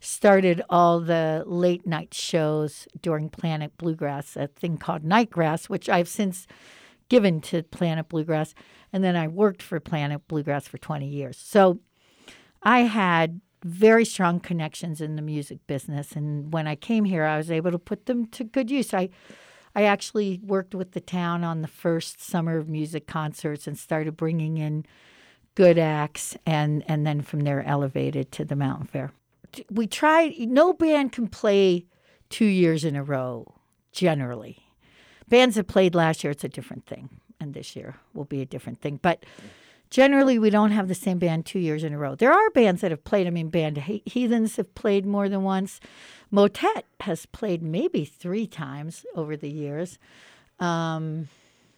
started 0.00 0.62
all 0.68 1.00
the 1.00 1.44
late 1.46 1.86
night 1.86 2.14
shows 2.14 2.86
during 3.00 3.28
Planet 3.28 3.76
Bluegrass, 3.78 4.36
a 4.36 4.48
thing 4.48 4.76
called 4.76 5.02
Nightgrass, 5.02 5.68
which 5.68 5.88
I've 5.88 6.08
since 6.08 6.46
given 7.08 7.40
to 7.40 7.62
Planet 7.62 8.08
Bluegrass. 8.08 8.54
And 8.92 9.02
then 9.02 9.16
I 9.16 9.28
worked 9.28 9.62
for 9.62 9.78
Planet 9.80 10.26
Bluegrass 10.28 10.68
for 10.68 10.78
20 10.78 11.06
years. 11.06 11.36
So 11.36 11.80
I 12.62 12.80
had 12.80 13.40
very 13.64 14.04
strong 14.04 14.40
connections 14.40 15.00
in 15.00 15.16
the 15.16 15.22
music 15.22 15.66
business. 15.66 16.12
And 16.12 16.52
when 16.52 16.66
I 16.66 16.76
came 16.76 17.04
here, 17.04 17.24
I 17.24 17.36
was 17.36 17.50
able 17.50 17.70
to 17.70 17.78
put 17.78 18.06
them 18.06 18.26
to 18.26 18.44
good 18.44 18.70
use. 18.70 18.94
I 18.94 19.10
I 19.74 19.82
actually 19.82 20.40
worked 20.42 20.74
with 20.74 20.92
the 20.92 21.02
town 21.02 21.44
on 21.44 21.60
the 21.60 21.68
first 21.68 22.22
summer 22.22 22.56
of 22.56 22.66
music 22.66 23.06
concerts 23.06 23.66
and 23.66 23.78
started 23.78 24.16
bringing 24.16 24.56
in 24.56 24.86
good 25.54 25.78
acts 25.78 26.36
and 26.46 26.82
and 26.88 27.06
then 27.06 27.20
from 27.20 27.40
there 27.40 27.62
elevated 27.62 28.32
to 28.32 28.44
the 28.44 28.56
mountain 28.56 28.86
fair 28.86 29.12
we 29.70 29.86
try 29.86 30.34
no 30.38 30.72
band 30.72 31.12
can 31.12 31.28
play 31.28 31.86
two 32.30 32.46
years 32.46 32.84
in 32.84 32.96
a 32.96 33.02
row 33.02 33.54
generally. 33.92 34.58
Bands 35.28 35.56
that 35.56 35.66
played 35.66 35.94
last 35.94 36.22
year 36.22 36.30
it's 36.30 36.44
a 36.44 36.48
different 36.48 36.86
thing 36.86 37.08
and 37.40 37.54
this 37.54 37.76
year 37.76 37.96
will 38.14 38.24
be 38.24 38.40
a 38.40 38.46
different 38.46 38.80
thing 38.80 38.98
but 39.02 39.24
generally 39.90 40.38
we 40.38 40.50
don't 40.50 40.70
have 40.72 40.88
the 40.88 40.94
same 40.94 41.18
band 41.18 41.46
two 41.46 41.58
years 41.58 41.84
in 41.84 41.92
a 41.92 41.98
row. 41.98 42.14
There 42.14 42.32
are 42.32 42.50
bands 42.50 42.80
that 42.80 42.90
have 42.90 43.04
played 43.04 43.26
i 43.26 43.30
mean 43.30 43.48
band 43.48 43.78
heathens 43.78 44.56
have 44.56 44.74
played 44.74 45.06
more 45.06 45.28
than 45.28 45.42
once. 45.42 45.80
Motet 46.30 46.84
has 47.00 47.26
played 47.26 47.62
maybe 47.62 48.04
three 48.04 48.46
times 48.46 49.04
over 49.14 49.36
the 49.36 49.50
years. 49.50 49.98
Um, 50.58 51.28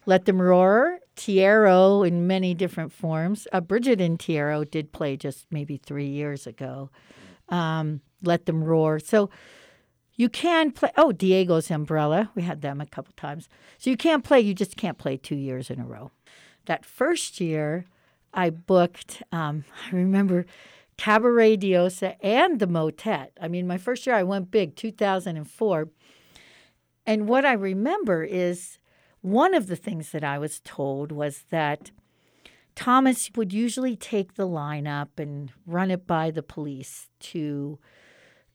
let 0.07 0.25
them 0.25 0.41
roar 0.41 1.01
tierro 1.17 2.07
in 2.07 2.27
many 2.27 2.55
different 2.55 2.93
forms. 2.93 3.47
Uh, 3.53 3.61
bridget 3.61 4.01
and 4.01 4.19
tierro 4.19 4.69
did 4.69 4.91
play 4.93 5.17
just 5.17 5.47
maybe 5.51 5.77
three 5.77 6.07
years 6.07 6.47
ago 6.47 6.89
um, 7.49 8.01
let 8.23 8.47
them 8.47 8.63
roar. 8.63 8.99
So 8.99 9.31
you 10.15 10.29
can 10.29 10.73
play. 10.73 10.91
Oh, 10.97 11.13
Diego's 11.13 11.71
Umbrella. 11.71 12.31
We 12.35 12.43
had 12.43 12.61
them 12.61 12.81
a 12.81 12.87
couple 12.87 13.15
times. 13.17 13.49
So 13.79 13.91
you 13.91 13.97
can't 13.97 14.25
play. 14.25 14.41
You 14.41 14.55
just 14.55 14.77
can't 14.77 14.99
play 14.99 15.17
two 15.17 15.37
years 15.37 15.71
in 15.71 15.81
a 15.81 15.87
row. 15.87 16.11
That 16.67 16.85
first 16.85 17.41
year, 17.41 17.87
I 18.35 18.51
booked. 18.51 19.23
Um, 19.33 19.65
I 19.87 19.95
remember 19.95 20.45
Cabaret 20.97 21.59
Diosa 21.59 22.17
and 22.21 22.59
the 22.59 22.67
Motet. 22.67 23.33
I 23.41 23.49
mean, 23.49 23.67
my 23.67 23.79
first 23.79 24.07
year 24.07 24.17
I 24.17 24.25
went 24.25 24.51
big, 24.51 24.75
2004. 24.75 25.89
And 27.07 27.29
what 27.29 27.47
I 27.47 27.53
remember 27.53 28.25
is 28.25 28.79
one 29.21 29.55
of 29.55 29.69
the 29.69 29.77
things 29.77 30.11
that 30.11 30.25
I 30.25 30.39
was 30.39 30.61
told 30.61 31.13
was 31.13 31.45
that 31.51 31.91
Thomas 32.79 33.29
would 33.35 33.53
usually 33.53 33.97
take 33.97 34.35
the 34.35 34.47
lineup 34.47 35.09
and 35.19 35.51
run 35.67 35.91
it 35.91 36.07
by 36.07 36.31
the 36.31 36.45
police 36.45 37.09
to 37.19 37.77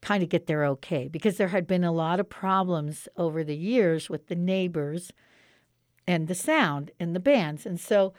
kind 0.00 0.22
of 0.22 0.30
get 0.30 0.46
their 0.46 0.64
okay 0.64 1.08
because 1.08 1.36
there 1.36 1.48
had 1.48 1.66
been 1.66 1.84
a 1.84 1.92
lot 1.92 2.18
of 2.18 2.30
problems 2.30 3.06
over 3.18 3.44
the 3.44 3.54
years 3.54 4.08
with 4.08 4.28
the 4.28 4.34
neighbors 4.34 5.12
and 6.06 6.26
the 6.26 6.34
sound 6.34 6.90
and 6.98 7.14
the 7.14 7.20
bands. 7.20 7.66
And 7.66 7.78
so 7.78 8.14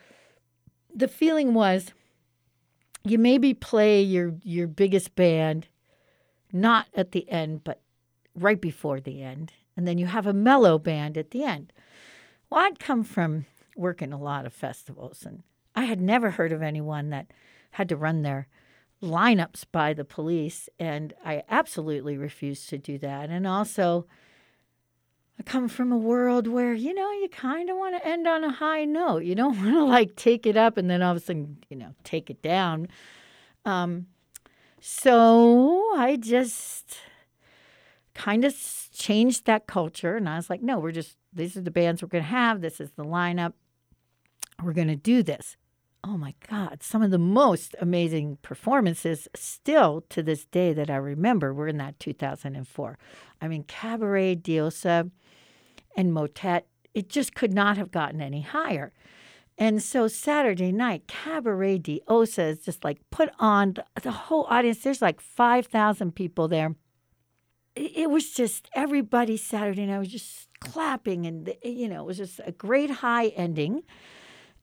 the 0.93 1.07
feeling 1.07 1.55
was 1.55 1.87
you 3.03 3.17
maybe 3.17 3.55
play 3.55 3.99
your 3.99 4.35
your 4.43 4.67
biggest 4.67 5.15
band 5.15 5.69
not 6.53 6.85
at 6.93 7.13
the 7.13 7.27
end 7.31 7.63
but 7.63 7.81
right 8.35 8.61
before 8.61 8.99
the 8.99 9.23
end 9.23 9.53
and 9.75 9.87
then 9.87 9.97
you 9.97 10.05
have 10.05 10.27
a 10.27 10.33
mellow 10.33 10.77
band 10.77 11.17
at 11.17 11.31
the 11.31 11.43
end. 11.43 11.73
Well, 12.51 12.63
I'd 12.63 12.77
come 12.77 13.03
from 13.03 13.47
working 13.75 14.13
a 14.13 14.21
lot 14.21 14.45
of 14.45 14.53
festivals 14.53 15.25
and 15.25 15.41
I 15.75 15.85
had 15.85 16.01
never 16.01 16.31
heard 16.31 16.51
of 16.51 16.61
anyone 16.61 17.09
that 17.09 17.27
had 17.71 17.89
to 17.89 17.97
run 17.97 18.21
their 18.21 18.47
lineups 19.01 19.65
by 19.71 19.93
the 19.93 20.05
police, 20.05 20.69
and 20.79 21.13
I 21.23 21.43
absolutely 21.49 22.17
refused 22.17 22.69
to 22.69 22.77
do 22.77 22.97
that. 22.99 23.29
And 23.29 23.45
also, 23.45 24.07
I 25.39 25.43
come 25.43 25.67
from 25.67 25.91
a 25.91 25.97
world 25.97 26.47
where, 26.47 26.73
you 26.73 26.93
know, 26.93 27.11
you 27.11 27.27
kind 27.29 27.69
of 27.69 27.77
want 27.77 27.95
to 27.95 28.07
end 28.07 28.27
on 28.27 28.43
a 28.43 28.51
high 28.51 28.85
note. 28.85 29.23
You 29.23 29.35
don't 29.35 29.57
want 29.61 29.75
to 29.75 29.83
like 29.83 30.15
take 30.15 30.45
it 30.45 30.55
up 30.55 30.77
and 30.77 30.89
then 30.89 31.01
all 31.01 31.11
of 31.11 31.17
a 31.17 31.19
sudden, 31.19 31.57
you 31.69 31.75
know, 31.75 31.93
take 32.03 32.29
it 32.29 32.41
down. 32.41 32.87
Um, 33.65 34.07
so 34.79 35.93
I 35.97 36.15
just 36.15 36.97
kind 38.13 38.45
of 38.45 38.55
changed 38.93 39.45
that 39.45 39.67
culture. 39.67 40.15
And 40.15 40.29
I 40.29 40.37
was 40.37 40.49
like, 40.49 40.61
no, 40.61 40.79
we're 40.79 40.91
just, 40.91 41.17
these 41.33 41.57
are 41.57 41.61
the 41.61 41.71
bands 41.71 42.01
we're 42.01 42.07
going 42.07 42.23
to 42.23 42.29
have. 42.29 42.61
This 42.61 42.79
is 42.79 42.91
the 42.91 43.03
lineup. 43.03 43.53
We're 44.63 44.73
going 44.73 44.87
to 44.87 44.95
do 44.95 45.21
this 45.21 45.57
oh 46.07 46.17
my 46.17 46.35
God, 46.47 46.83
some 46.83 47.01
of 47.01 47.09
the 47.09 47.17
most 47.17 47.75
amazing 47.81 48.37
performances 48.43 49.27
still 49.35 50.03
to 50.09 50.21
this 50.21 50.45
day 50.45 50.71
that 50.71 50.89
I 50.89 50.97
remember 50.97 51.51
were 51.51 51.67
in 51.67 51.77
that 51.77 51.99
2004. 51.99 52.97
I 53.41 53.47
mean, 53.47 53.63
Cabaret, 53.63 54.35
Diosa, 54.37 55.09
and 55.97 56.13
Motet, 56.13 56.67
it 56.93 57.09
just 57.09 57.33
could 57.33 57.53
not 57.53 57.77
have 57.77 57.91
gotten 57.91 58.21
any 58.21 58.41
higher. 58.41 58.93
And 59.57 59.81
so 59.81 60.07
Saturday 60.07 60.71
night, 60.71 61.07
Cabaret 61.07 61.79
Diosa 61.79 62.49
is 62.51 62.59
just 62.59 62.83
like 62.83 62.99
put 63.09 63.29
on 63.39 63.75
the, 64.01 64.11
whole 64.11 64.45
audience. 64.49 64.79
There's 64.79 65.01
like 65.01 65.21
5,000 65.21 66.13
people 66.13 66.47
there. 66.47 66.75
It 67.75 68.09
was 68.09 68.31
just 68.31 68.69
everybody 68.75 69.37
Saturday 69.37 69.85
night 69.85 69.99
was 69.99 70.09
just 70.09 70.49
clapping 70.59 71.25
and, 71.25 71.53
you 71.63 71.89
know, 71.89 72.03
it 72.03 72.05
was 72.05 72.17
just 72.17 72.39
a 72.45 72.51
great 72.51 72.89
high 72.89 73.27
ending. 73.27 73.83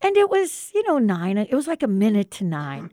And 0.02 0.16
it 0.16 0.28
was, 0.28 0.70
you 0.74 0.82
know, 0.82 0.98
nine, 0.98 1.38
it 1.38 1.54
was 1.54 1.66
like 1.66 1.82
a 1.82 1.88
minute 1.88 2.30
to 2.32 2.44
nine. 2.44 2.90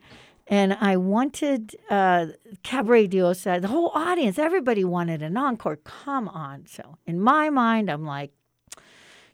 And 0.47 0.74
I 0.80 0.97
wanted 0.97 1.76
uh, 1.89 2.28
Cabaret 2.64 3.07
Diosa, 3.10 3.62
the 3.62 3.68
whole 3.68 3.91
audience, 3.93 4.39
everybody 4.39 4.84
wanted 4.84 5.22
an 5.22 5.38
encore. 5.38 5.78
Come 5.78 6.28
on. 6.28 6.66
So 6.68 6.97
in 7.05 7.20
my 7.20 7.49
mind, 7.49 7.89
I'm 7.89 8.05
like, 8.05 8.32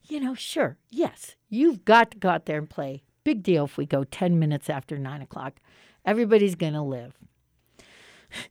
you 0.04 0.20
know, 0.20 0.36
sure, 0.36 0.78
yes, 0.90 1.36
you've 1.50 1.84
got 1.86 2.12
to 2.12 2.18
go 2.18 2.30
out 2.30 2.46
there 2.46 2.58
and 2.58 2.70
play. 2.70 3.04
Big 3.24 3.44
deal 3.44 3.66
if 3.66 3.78
we 3.78 3.86
go 3.86 4.04
10 4.04 4.38
minutes 4.38 4.70
after 4.70 4.98
nine 4.98 5.22
o'clock. 5.22 5.60
Everybody's 6.06 6.56
going 6.56 6.74
to 6.74 6.82
live. 6.82 7.14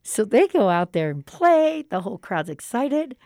So 0.03 0.25
they 0.25 0.49
go 0.49 0.69
out 0.69 0.93
there 0.93 1.11
and 1.11 1.25
play. 1.25 1.85
The 1.89 2.01
whole 2.01 2.19
crowd's 2.19 2.49
excited. 2.49 3.17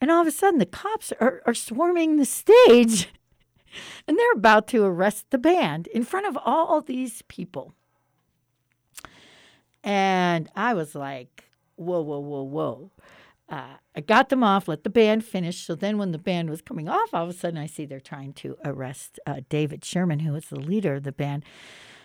And 0.00 0.10
all 0.10 0.20
of 0.20 0.26
a 0.26 0.30
sudden, 0.30 0.58
the 0.58 0.66
cops 0.66 1.12
are, 1.20 1.42
are 1.46 1.54
swarming 1.54 2.16
the 2.16 2.24
stage 2.24 3.08
and 4.08 4.18
they're 4.18 4.32
about 4.32 4.66
to 4.68 4.84
arrest 4.84 5.26
the 5.30 5.38
band 5.38 5.86
in 5.88 6.04
front 6.04 6.26
of 6.26 6.36
all 6.44 6.80
these 6.80 7.22
people. 7.22 7.74
And 9.82 10.50
I 10.56 10.74
was 10.74 10.94
like, 10.94 11.44
whoa, 11.76 12.00
whoa, 12.00 12.18
whoa, 12.18 12.42
whoa. 12.42 12.90
Uh, 13.48 13.76
I 13.94 14.00
got 14.00 14.28
them 14.28 14.42
off, 14.42 14.66
let 14.66 14.82
the 14.82 14.90
band 14.90 15.24
finish. 15.24 15.64
So 15.64 15.76
then, 15.76 15.98
when 15.98 16.10
the 16.10 16.18
band 16.18 16.50
was 16.50 16.60
coming 16.60 16.88
off, 16.88 17.14
all 17.14 17.22
of 17.22 17.30
a 17.30 17.32
sudden 17.32 17.58
I 17.58 17.66
see 17.66 17.86
they're 17.86 18.00
trying 18.00 18.32
to 18.34 18.56
arrest 18.64 19.20
uh, 19.24 19.40
David 19.48 19.84
Sherman, 19.84 20.20
who 20.20 20.32
was 20.32 20.46
the 20.46 20.58
leader 20.58 20.94
of 20.94 21.04
the 21.04 21.12
band. 21.12 21.44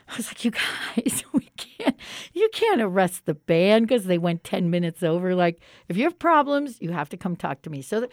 I 0.07 0.17
was 0.17 0.27
like, 0.27 0.45
"You 0.45 0.51
guys, 0.51 1.23
we 1.33 1.49
can't, 1.57 1.95
you 2.33 2.47
can't 2.53 2.81
arrest 2.81 3.25
the 3.25 3.33
band 3.33 3.87
because 3.87 4.05
they 4.05 4.19
went 4.19 4.43
ten 4.43 4.69
minutes 4.69 5.01
over. 5.01 5.33
Like, 5.33 5.59
if 5.89 5.97
you 5.97 6.03
have 6.03 6.19
problems, 6.19 6.79
you 6.79 6.91
have 6.91 7.09
to 7.09 7.17
come 7.17 7.35
talk 7.35 7.63
to 7.63 7.71
me." 7.71 7.81
So, 7.81 8.01
th- 8.01 8.11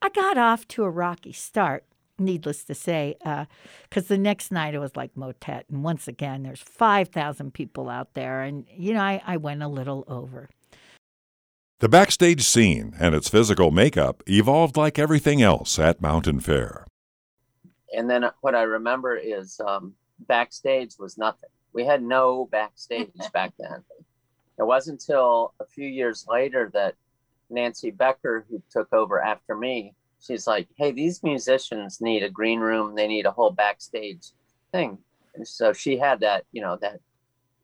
I 0.00 0.08
got 0.08 0.38
off 0.38 0.66
to 0.68 0.84
a 0.84 0.90
rocky 0.90 1.32
start. 1.32 1.84
Needless 2.18 2.64
to 2.64 2.74
say, 2.74 3.16
because 3.18 4.04
uh, 4.04 4.08
the 4.08 4.18
next 4.18 4.52
night 4.52 4.74
it 4.74 4.78
was 4.78 4.96
like 4.96 5.16
motet, 5.16 5.64
and 5.70 5.82
once 5.82 6.06
again, 6.06 6.42
there's 6.42 6.60
five 6.60 7.08
thousand 7.08 7.54
people 7.54 7.88
out 7.88 8.14
there, 8.14 8.42
and 8.42 8.66
you 8.70 8.94
know, 8.94 9.00
I, 9.00 9.22
I 9.26 9.36
went 9.38 9.62
a 9.62 9.68
little 9.68 10.04
over. 10.06 10.48
The 11.82 11.88
backstage 11.88 12.42
scene 12.42 12.94
and 13.00 13.12
its 13.12 13.28
physical 13.28 13.72
makeup 13.72 14.22
evolved 14.28 14.76
like 14.76 15.00
everything 15.00 15.42
else 15.42 15.80
at 15.80 16.00
Mountain 16.00 16.38
Fair. 16.38 16.86
And 17.92 18.08
then 18.08 18.24
what 18.40 18.54
I 18.54 18.62
remember 18.62 19.16
is 19.16 19.60
um, 19.66 19.94
backstage 20.20 20.92
was 20.98 21.18
nothing. 21.18 21.50
We 21.72 21.84
had 21.84 22.02
no 22.02 22.48
backstage 22.52 23.10
back 23.32 23.52
then. 23.58 23.82
It 24.58 24.62
wasn't 24.62 25.00
until 25.00 25.54
a 25.58 25.66
few 25.66 25.88
years 25.88 26.24
later 26.28 26.70
that 26.72 26.94
Nancy 27.50 27.90
Becker, 27.90 28.46
who 28.48 28.62
took 28.70 28.92
over 28.92 29.20
after 29.20 29.56
me, 29.56 29.94
she's 30.22 30.46
like, 30.46 30.68
hey, 30.76 30.92
these 30.92 31.22
musicians 31.22 32.00
need 32.00 32.22
a 32.22 32.30
green 32.30 32.60
room. 32.60 32.94
They 32.94 33.08
need 33.08 33.26
a 33.26 33.32
whole 33.32 33.50
backstage 33.50 34.28
thing. 34.70 34.98
And 35.34 35.46
so 35.46 35.72
she 35.72 35.96
had 35.96 36.20
that, 36.20 36.44
you 36.52 36.62
know, 36.62 36.78
that 36.80 37.00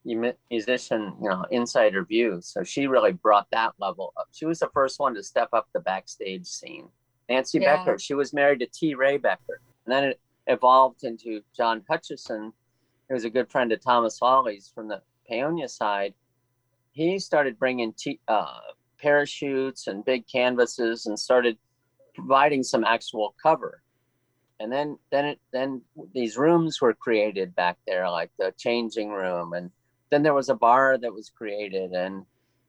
musician, 0.05 1.15
you 1.23 1.29
know, 1.29 1.45
insider 1.51 2.05
view. 2.05 2.41
So 2.43 2.65
she 2.65 2.87
really 2.87 3.13
brought 3.13 3.47
that 3.53 3.75
level 3.79 4.13
up. 4.17 4.29
She 4.33 4.47
was 4.47 4.59
the 4.59 4.71
first 4.73 4.99
one 4.99 5.15
to 5.15 5.23
step 5.23 5.51
up 5.53 5.69
the 5.73 5.81
backstage 5.81 6.47
scene. 6.47 6.89
Nancy 7.29 7.59
yeah. 7.59 7.77
Becker, 7.77 7.99
she 7.99 8.15
was 8.15 8.33
married 8.33 8.61
to 8.61 8.67
T. 8.67 8.95
Ray 8.95 9.19
Becker. 9.19 9.61
And 9.85 9.93
then 9.93 10.05
it 10.05 10.21
evolved 10.47 11.05
into 11.05 11.43
John 11.57 11.85
Hutchison, 11.89 12.53
who 13.09 13.15
was 13.15 13.25
a 13.25 13.31
good 13.31 13.51
friend 13.51 13.71
of 13.73 13.83
Thomas 13.83 14.21
Lawley's 14.21 14.71
from 14.75 14.89
the 14.89 15.03
Paonia 15.31 15.69
side. 15.69 16.15
He 16.93 17.19
started 17.19 17.59
bringing 17.59 17.93
t- 17.93 18.21
uh, 18.29 18.59
parachutes 18.99 19.87
and 19.87 20.05
big 20.05 20.27
canvases 20.27 21.07
and 21.07 21.19
started 21.19 21.59
providing 22.19 22.63
some 22.63 22.85
actual 22.85 23.35
cover. 23.43 23.83
And 24.61 24.73
then, 24.73 24.99
then, 25.11 25.25
it, 25.25 25.41
then 25.53 25.83
these 26.13 26.37
rooms 26.37 26.81
were 26.81 26.93
created 26.93 27.55
back 27.55 27.79
there, 27.87 28.11
like 28.11 28.31
the 28.39 28.53
changing 28.59 29.11
room. 29.11 29.53
And 29.53 29.71
then 30.11 30.23
there 30.23 30.35
was 30.35 30.49
a 30.49 30.55
bar 30.55 30.99
that 30.99 31.13
was 31.13 31.31
created 31.31 31.93
and 31.93 32.25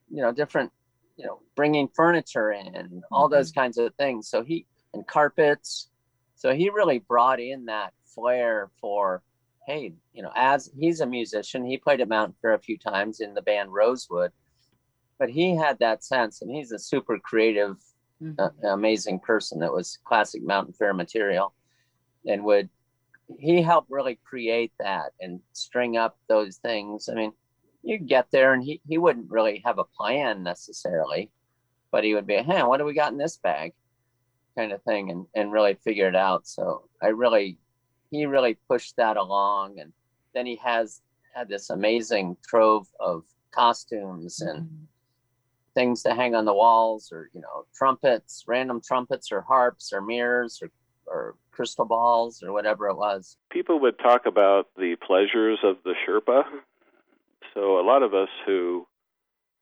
you 0.10 0.22
know 0.22 0.32
different 0.32 0.72
you 1.18 1.26
know 1.26 1.42
bringing 1.56 1.90
furniture 1.94 2.52
in 2.52 3.02
all 3.12 3.26
mm-hmm. 3.26 3.36
those 3.36 3.52
kinds 3.52 3.78
of 3.78 3.94
things. 3.96 4.30
So 4.30 4.44
he 4.44 4.66
and 4.94 5.06
carpets. 5.08 5.90
So 6.36 6.54
he 6.54 6.70
really 6.70 7.00
brought 7.00 7.40
in 7.40 7.66
that 7.66 7.94
flair 8.06 8.70
for 8.82 9.22
hey 9.68 9.94
you 10.14 10.24
know 10.24 10.32
as 10.36 10.70
he's 10.78 11.02
a 11.02 11.06
musician. 11.06 11.66
He 11.66 11.78
played 11.78 12.02
at 12.02 12.10
mountain 12.10 12.36
fair 12.42 12.54
a 12.54 12.60
few 12.60 12.78
times 12.78 13.20
in 13.20 13.34
the 13.34 13.42
band 13.42 13.74
rosewood. 13.74 14.32
But 15.18 15.30
he 15.30 15.56
had 15.56 15.80
that 15.80 16.04
sense 16.04 16.42
and 16.42 16.50
he's 16.50 16.72
a 16.72 16.80
super 16.80 17.20
creative 17.20 17.76
mm-hmm. 18.22 18.40
uh, 18.40 18.74
amazing 18.74 19.20
person 19.20 19.60
that 19.60 19.74
was 19.74 20.00
classic 20.04 20.44
mountain 20.44 20.74
fair 20.74 20.94
material 20.94 21.54
and 22.26 22.44
would 22.44 22.70
he 23.38 23.62
helped 23.62 23.92
really 23.92 24.20
create 24.24 24.72
that 24.80 25.12
and 25.20 25.40
string 25.54 25.98
up 25.98 26.18
those 26.28 26.58
things. 26.58 27.10
I 27.10 27.14
mean, 27.14 27.34
you 27.84 27.98
get 27.98 28.28
there 28.32 28.54
and 28.54 28.64
he, 28.64 28.82
he 28.88 28.98
wouldn't 28.98 29.30
really 29.30 29.62
have 29.66 29.78
a 29.78 29.84
plan 29.84 30.44
necessarily, 30.44 31.30
but 31.92 32.04
he 32.04 32.16
would 32.16 32.26
be, 32.26 32.38
hey, 32.38 32.64
what 32.64 32.78
do 32.78 32.86
we 32.86 32.94
got 32.94 33.12
in 33.12 33.18
this 33.18 33.38
bag? 33.38 33.74
Kind 34.58 34.72
of 34.72 34.82
thing 34.84 35.12
and, 35.12 35.26
and 35.36 35.52
really 35.52 35.76
figure 35.76 36.08
it 36.08 36.16
out. 36.16 36.48
So 36.48 36.90
I 37.02 37.08
really, 37.08 37.58
he 38.10 38.26
really 38.26 38.58
pushed 38.68 38.96
that 38.98 39.18
along. 39.18 39.80
And 39.80 39.94
then 40.34 40.46
he 40.46 40.56
has 40.58 41.02
had 41.34 41.48
this 41.48 41.70
amazing 41.70 42.36
trove 42.48 42.88
of 43.00 43.24
costumes 43.52 44.42
and 44.42 44.64
mm-hmm. 44.64 44.84
Things 45.80 46.04
to 46.04 46.14
hang 46.14 46.36
on 46.36 46.44
the 46.44 46.54
walls 46.54 47.10
or, 47.10 47.30
you 47.34 47.40
know, 47.40 47.66
trumpets, 47.74 48.44
random 48.48 48.82
trumpets 48.86 49.32
or 49.32 49.40
harps 49.40 49.94
or 49.94 50.02
mirrors 50.02 50.62
or, 50.62 50.70
or 51.08 51.36
crystal 51.52 51.86
balls 51.86 52.44
or 52.44 52.52
whatever 52.52 52.90
it 52.90 52.98
was. 52.98 53.38
People 53.50 53.80
would 53.80 53.98
talk 53.98 54.26
about 54.26 54.68
the 54.76 54.98
pleasures 55.08 55.60
of 55.64 55.78
the 55.86 55.94
Sherpa. 56.06 56.44
So 57.54 57.80
a 57.80 57.86
lot 57.86 58.04
of 58.04 58.14
us 58.14 58.28
who 58.46 58.86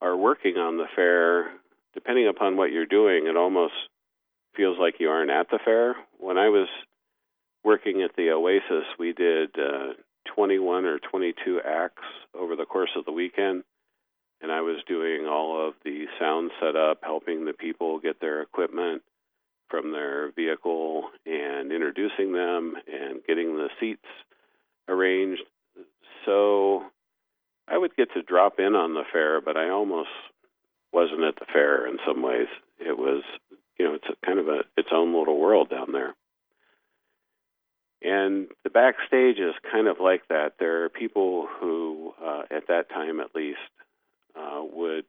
are 0.02 0.18
working 0.18 0.58
on 0.58 0.78
the 0.78 0.88
fair, 0.96 1.52
depending 1.94 2.28
upon 2.28 2.58
what 2.58 2.72
you're 2.72 2.88
doing, 2.88 3.28
it 3.28 3.38
almost 3.38 3.76
feels 4.56 4.78
like 4.80 4.96
you 5.00 5.10
aren't 5.10 5.30
at 5.30 5.52
the 5.52 5.60
fair. 5.64 5.96
When 6.18 6.40
I 6.40 6.50
was 6.50 6.68
working 7.64 8.02
at 8.02 8.16
the 8.18 8.32
Oasis, 8.32 8.86
we 8.98 9.14
did 9.14 9.50
uh, 9.56 9.94
21 10.36 10.86
or 10.86 10.98
22 10.98 11.62
acts 11.64 12.04
over 12.34 12.56
the 12.56 12.66
course 12.66 12.90
of 12.98 13.06
the 13.06 13.12
weekend. 13.12 13.64
And 14.42 14.52
I 14.52 14.62
was 14.62 14.78
doing 14.88 15.26
all 15.26 15.68
of 15.68 15.74
the 15.84 16.06
sound 16.20 16.52
setup, 16.62 17.00
helping 17.02 17.46
the 17.46 17.54
people 17.54 18.00
get 18.00 18.22
their 18.22 18.42
equipment, 18.42 19.02
from 19.70 19.92
their 19.92 20.32
vehicle 20.32 21.10
and 21.26 21.72
introducing 21.72 22.34
them 22.34 22.76
and 22.88 23.22
getting 23.28 23.56
the 23.56 23.70
seats 23.80 24.06
arranged. 24.88 25.44
So 26.26 26.84
I 27.68 27.78
would 27.78 27.96
get 27.96 28.14
to 28.14 28.22
drop 28.22 28.60
in 28.60 28.76
on 28.76 28.94
the 28.94 29.04
fair, 29.12 29.42
but 29.42 29.58
I 29.58 29.70
almost 29.70 30.10
wasn't 30.94 31.24
at 31.24 31.36
the 31.36 31.46
fair 31.52 31.88
in 31.88 31.98
some 32.06 32.22
ways. 32.22 32.48
It 32.80 32.98
was, 32.98 33.24
you 33.78 33.86
know, 33.86 33.96
it's 33.96 34.08
kind 34.26 34.40
of 34.40 34.48
a 34.48 34.62
its 34.78 34.90
own 34.92 35.14
little 35.18 35.40
world 35.40 35.70
down 35.70 35.92
there. 35.92 36.16
And 38.02 38.48
the 38.64 38.70
backstage 38.70 39.40
is 39.40 39.56
kind 39.72 39.88
of 39.88 39.98
like 40.00 40.28
that. 40.30 40.54
There 40.60 40.84
are 40.84 40.90
people 40.90 41.48
who, 41.60 42.14
uh, 42.24 42.44
at 42.52 42.68
that 42.68 42.90
time 42.90 43.20
at 43.20 43.36
least, 43.36 43.58
uh, 44.38 44.62
would 44.64 45.06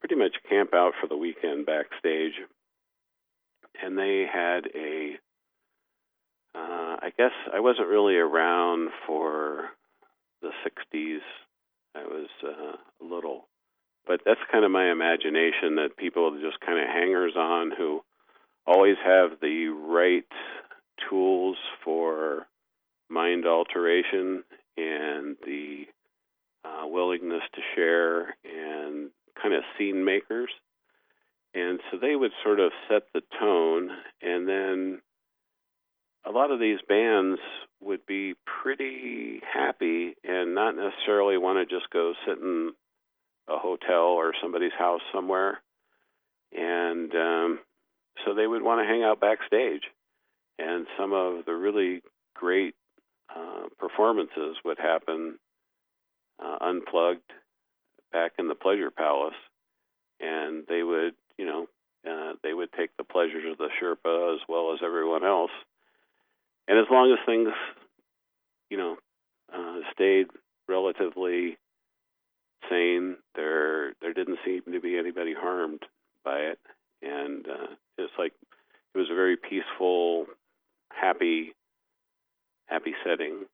pretty 0.00 0.14
much 0.14 0.36
camp 0.48 0.74
out 0.74 0.92
for 1.00 1.08
the 1.08 1.16
weekend 1.16 1.66
backstage 1.66 2.34
and 3.82 3.98
they 3.98 4.26
had 4.30 4.66
a. 4.74 5.12
Uh, 6.54 6.96
I 7.00 7.10
guess 7.16 7.32
I 7.52 7.60
wasn't 7.60 7.88
really 7.88 8.16
around 8.16 8.90
for 9.06 9.68
the 10.42 10.50
'60s. 10.66 11.20
I 11.94 12.02
was 12.02 12.28
uh, 12.44 13.04
little, 13.04 13.48
but 14.06 14.20
that's 14.24 14.40
kind 14.50 14.64
of 14.64 14.70
my 14.70 14.90
imagination 14.90 15.76
that 15.76 15.96
people 15.96 16.38
just 16.40 16.60
kind 16.60 16.78
of 16.78 16.86
hangers 16.86 17.34
on 17.36 17.72
who 17.76 18.02
always 18.66 18.96
have 19.04 19.40
the 19.40 19.68
right 19.68 20.24
tools 21.08 21.56
for 21.84 22.46
mind 23.08 23.46
alteration 23.46 24.44
and 24.76 25.36
the 25.44 25.86
uh, 26.68 26.86
willingness 26.86 27.42
to 27.54 27.60
share 27.74 28.36
and 28.44 29.10
kind 29.40 29.54
of 29.54 29.62
scene 29.76 30.04
makers. 30.04 30.50
And 31.54 31.80
so 31.90 31.98
they 31.98 32.14
would 32.14 32.32
sort 32.44 32.60
of 32.60 32.72
set 32.88 33.04
the 33.14 33.22
tone, 33.40 33.90
and 34.20 34.46
then 34.46 35.00
a 36.24 36.30
lot 36.30 36.50
of 36.50 36.60
these 36.60 36.78
bands 36.86 37.40
would 37.80 38.04
be 38.06 38.34
pretty 38.44 39.40
happy 39.50 40.14
and 40.24 40.54
not 40.54 40.76
necessarily 40.76 41.38
want 41.38 41.58
to 41.58 41.74
just 41.74 41.90
go 41.90 42.12
sit 42.26 42.38
in 42.38 42.72
a 43.48 43.56
hotel 43.56 44.04
or 44.04 44.34
somebody's 44.42 44.72
house 44.78 45.00
somewhere. 45.12 45.62
And 46.52 47.14
um, 47.14 47.58
so 48.24 48.34
they 48.34 48.46
would 48.46 48.62
want 48.62 48.80
to 48.80 48.86
hang 48.86 49.02
out 49.02 49.20
backstage. 49.20 49.82
And 50.58 50.86
some 50.98 51.12
of 51.12 51.44
the 51.46 51.54
really 51.54 52.02
great 52.34 52.74
uh, 53.34 53.68
performances 53.78 54.56
would 54.64 54.78
happen 54.78 55.38
uh, 56.42 56.58
unplugged 56.60 57.32
back 58.12 58.32
in 58.38 58.48
the 58.48 58.54
Pleasure 58.54 58.90
Palace, 58.90 59.34
and 60.20 60.64
they 60.68 60.82
would, 60.82 61.14
you 61.36 61.46
know, 61.46 61.66
uh, 62.08 62.34
they 62.42 62.54
would 62.54 62.72
take 62.72 62.96
the 62.96 63.04
pleasures 63.04 63.44
of 63.50 63.58
the 63.58 63.68
Sherpa 63.80 64.34
as 64.34 64.40
well 64.48 64.72
as 64.72 64.80
everyone 64.84 65.24
else. 65.24 65.50
And 66.66 66.78
as 66.78 66.86
long 66.90 67.12
as 67.12 67.18
things, 67.26 67.48
you 68.70 68.76
know, 68.76 68.96
uh, 69.52 69.80
stayed 69.92 70.26
relatively 70.68 71.58
sane, 72.68 73.16
there 73.34 73.94
there 74.00 74.12
didn't 74.12 74.38
seem 74.44 74.62
to 74.70 74.80
be 74.80 74.98
anybody 74.98 75.34
harmed 75.34 75.82
by 76.24 76.38
it, 76.38 76.58
and 77.02 77.46
uh, 77.48 77.74
it's 77.96 78.12
like 78.18 78.32
it 78.94 78.98
was 78.98 79.08
a 79.10 79.14
very 79.14 79.36
peaceful, 79.36 80.26
happy, 80.90 81.54
happy 82.66 82.94
setting. 83.04 83.46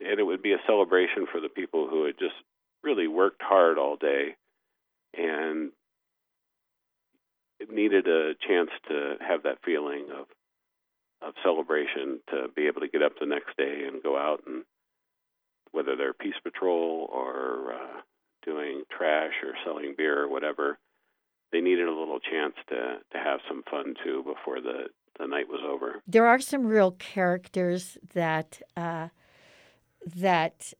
And 0.00 0.20
it 0.20 0.22
would 0.22 0.42
be 0.42 0.52
a 0.52 0.66
celebration 0.66 1.26
for 1.30 1.40
the 1.40 1.48
people 1.48 1.88
who 1.88 2.04
had 2.04 2.18
just 2.18 2.34
really 2.82 3.08
worked 3.08 3.42
hard 3.42 3.78
all 3.78 3.96
day 3.96 4.36
and 5.16 5.72
needed 7.70 8.06
a 8.06 8.34
chance 8.46 8.70
to 8.88 9.14
have 9.26 9.42
that 9.42 9.58
feeling 9.64 10.06
of 10.16 10.26
of 11.22 11.32
celebration 11.42 12.20
to 12.28 12.46
be 12.54 12.66
able 12.66 12.82
to 12.82 12.88
get 12.88 13.02
up 13.02 13.12
the 13.18 13.26
next 13.26 13.56
day 13.56 13.84
and 13.90 14.02
go 14.02 14.18
out 14.18 14.42
and 14.46 14.64
whether 15.72 15.96
they're 15.96 16.12
peace 16.12 16.34
patrol 16.44 17.08
or 17.10 17.72
uh, 17.72 18.00
doing 18.44 18.82
trash 18.90 19.32
or 19.42 19.54
selling 19.64 19.94
beer 19.96 20.22
or 20.22 20.28
whatever 20.28 20.78
they 21.52 21.60
needed 21.60 21.86
a 21.88 21.92
little 21.92 22.20
chance 22.20 22.54
to 22.68 22.98
to 23.12 23.18
have 23.18 23.40
some 23.48 23.62
fun 23.70 23.94
too 24.04 24.22
before 24.24 24.60
the 24.60 24.88
the 25.18 25.26
night 25.26 25.48
was 25.48 25.60
over. 25.66 26.02
There 26.06 26.26
are 26.26 26.40
some 26.40 26.66
real 26.66 26.92
characters 26.92 27.96
that 28.12 28.60
uh, 28.76 29.08
that 30.14 30.72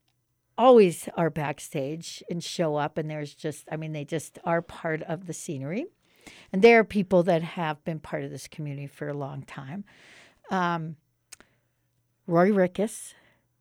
always 0.58 1.08
are 1.16 1.30
backstage 1.30 2.22
and 2.30 2.42
show 2.42 2.76
up, 2.76 2.96
and 2.96 3.10
there's 3.10 3.34
just, 3.34 3.66
I 3.70 3.76
mean, 3.76 3.92
they 3.92 4.04
just 4.04 4.38
are 4.44 4.62
part 4.62 5.02
of 5.02 5.26
the 5.26 5.32
scenery. 5.32 5.86
And 6.52 6.62
there 6.62 6.80
are 6.80 6.84
people 6.84 7.22
that 7.24 7.42
have 7.42 7.84
been 7.84 8.00
part 8.00 8.24
of 8.24 8.30
this 8.30 8.48
community 8.48 8.86
for 8.86 9.08
a 9.08 9.14
long 9.14 9.42
time. 9.42 9.84
Um, 10.50 10.96
Roy 12.26 12.50
Rickus. 12.50 13.14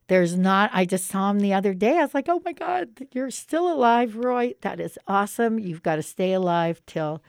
There's 0.07 0.37
not, 0.37 0.69
I 0.71 0.85
just 0.85 1.07
saw 1.07 1.31
him 1.31 1.39
the 1.39 1.53
other 1.53 1.73
day. 1.73 1.97
I 1.97 2.03
was 2.03 2.13
like, 2.13 2.29
oh 2.29 2.41
my 2.45 2.53
God, 2.53 3.07
you're 3.11 3.31
still 3.31 3.71
alive, 3.71 4.15
Roy. 4.15 4.53
That 4.61 4.79
is 4.79 4.99
awesome. 5.07 5.57
You've 5.57 5.81
got 5.81 5.95
to 5.95 6.03
stay 6.03 6.33
alive 6.33 6.81
till 6.85 7.23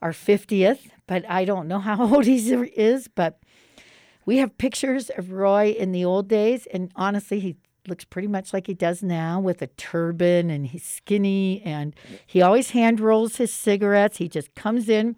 our 0.00 0.12
50th, 0.12 0.90
but 1.06 1.28
I 1.28 1.44
don't 1.44 1.68
know 1.68 1.78
how 1.78 2.02
old 2.14 2.24
he 2.24 2.36
is, 2.36 3.08
but 3.08 3.41
we 4.24 4.38
have 4.38 4.56
pictures 4.58 5.10
of 5.10 5.32
Roy 5.32 5.70
in 5.70 5.92
the 5.92 6.04
old 6.04 6.28
days, 6.28 6.66
and 6.66 6.90
honestly, 6.96 7.40
he 7.40 7.56
looks 7.88 8.04
pretty 8.04 8.28
much 8.28 8.52
like 8.52 8.66
he 8.66 8.74
does 8.74 9.02
now 9.02 9.40
with 9.40 9.60
a 9.62 9.66
turban 9.66 10.50
and 10.50 10.68
he's 10.68 10.84
skinny 10.84 11.60
and 11.64 11.94
he 12.26 12.40
always 12.40 12.70
hand 12.70 13.00
rolls 13.00 13.36
his 13.36 13.52
cigarettes. 13.52 14.18
He 14.18 14.28
just 14.28 14.54
comes 14.54 14.88
in. 14.88 15.16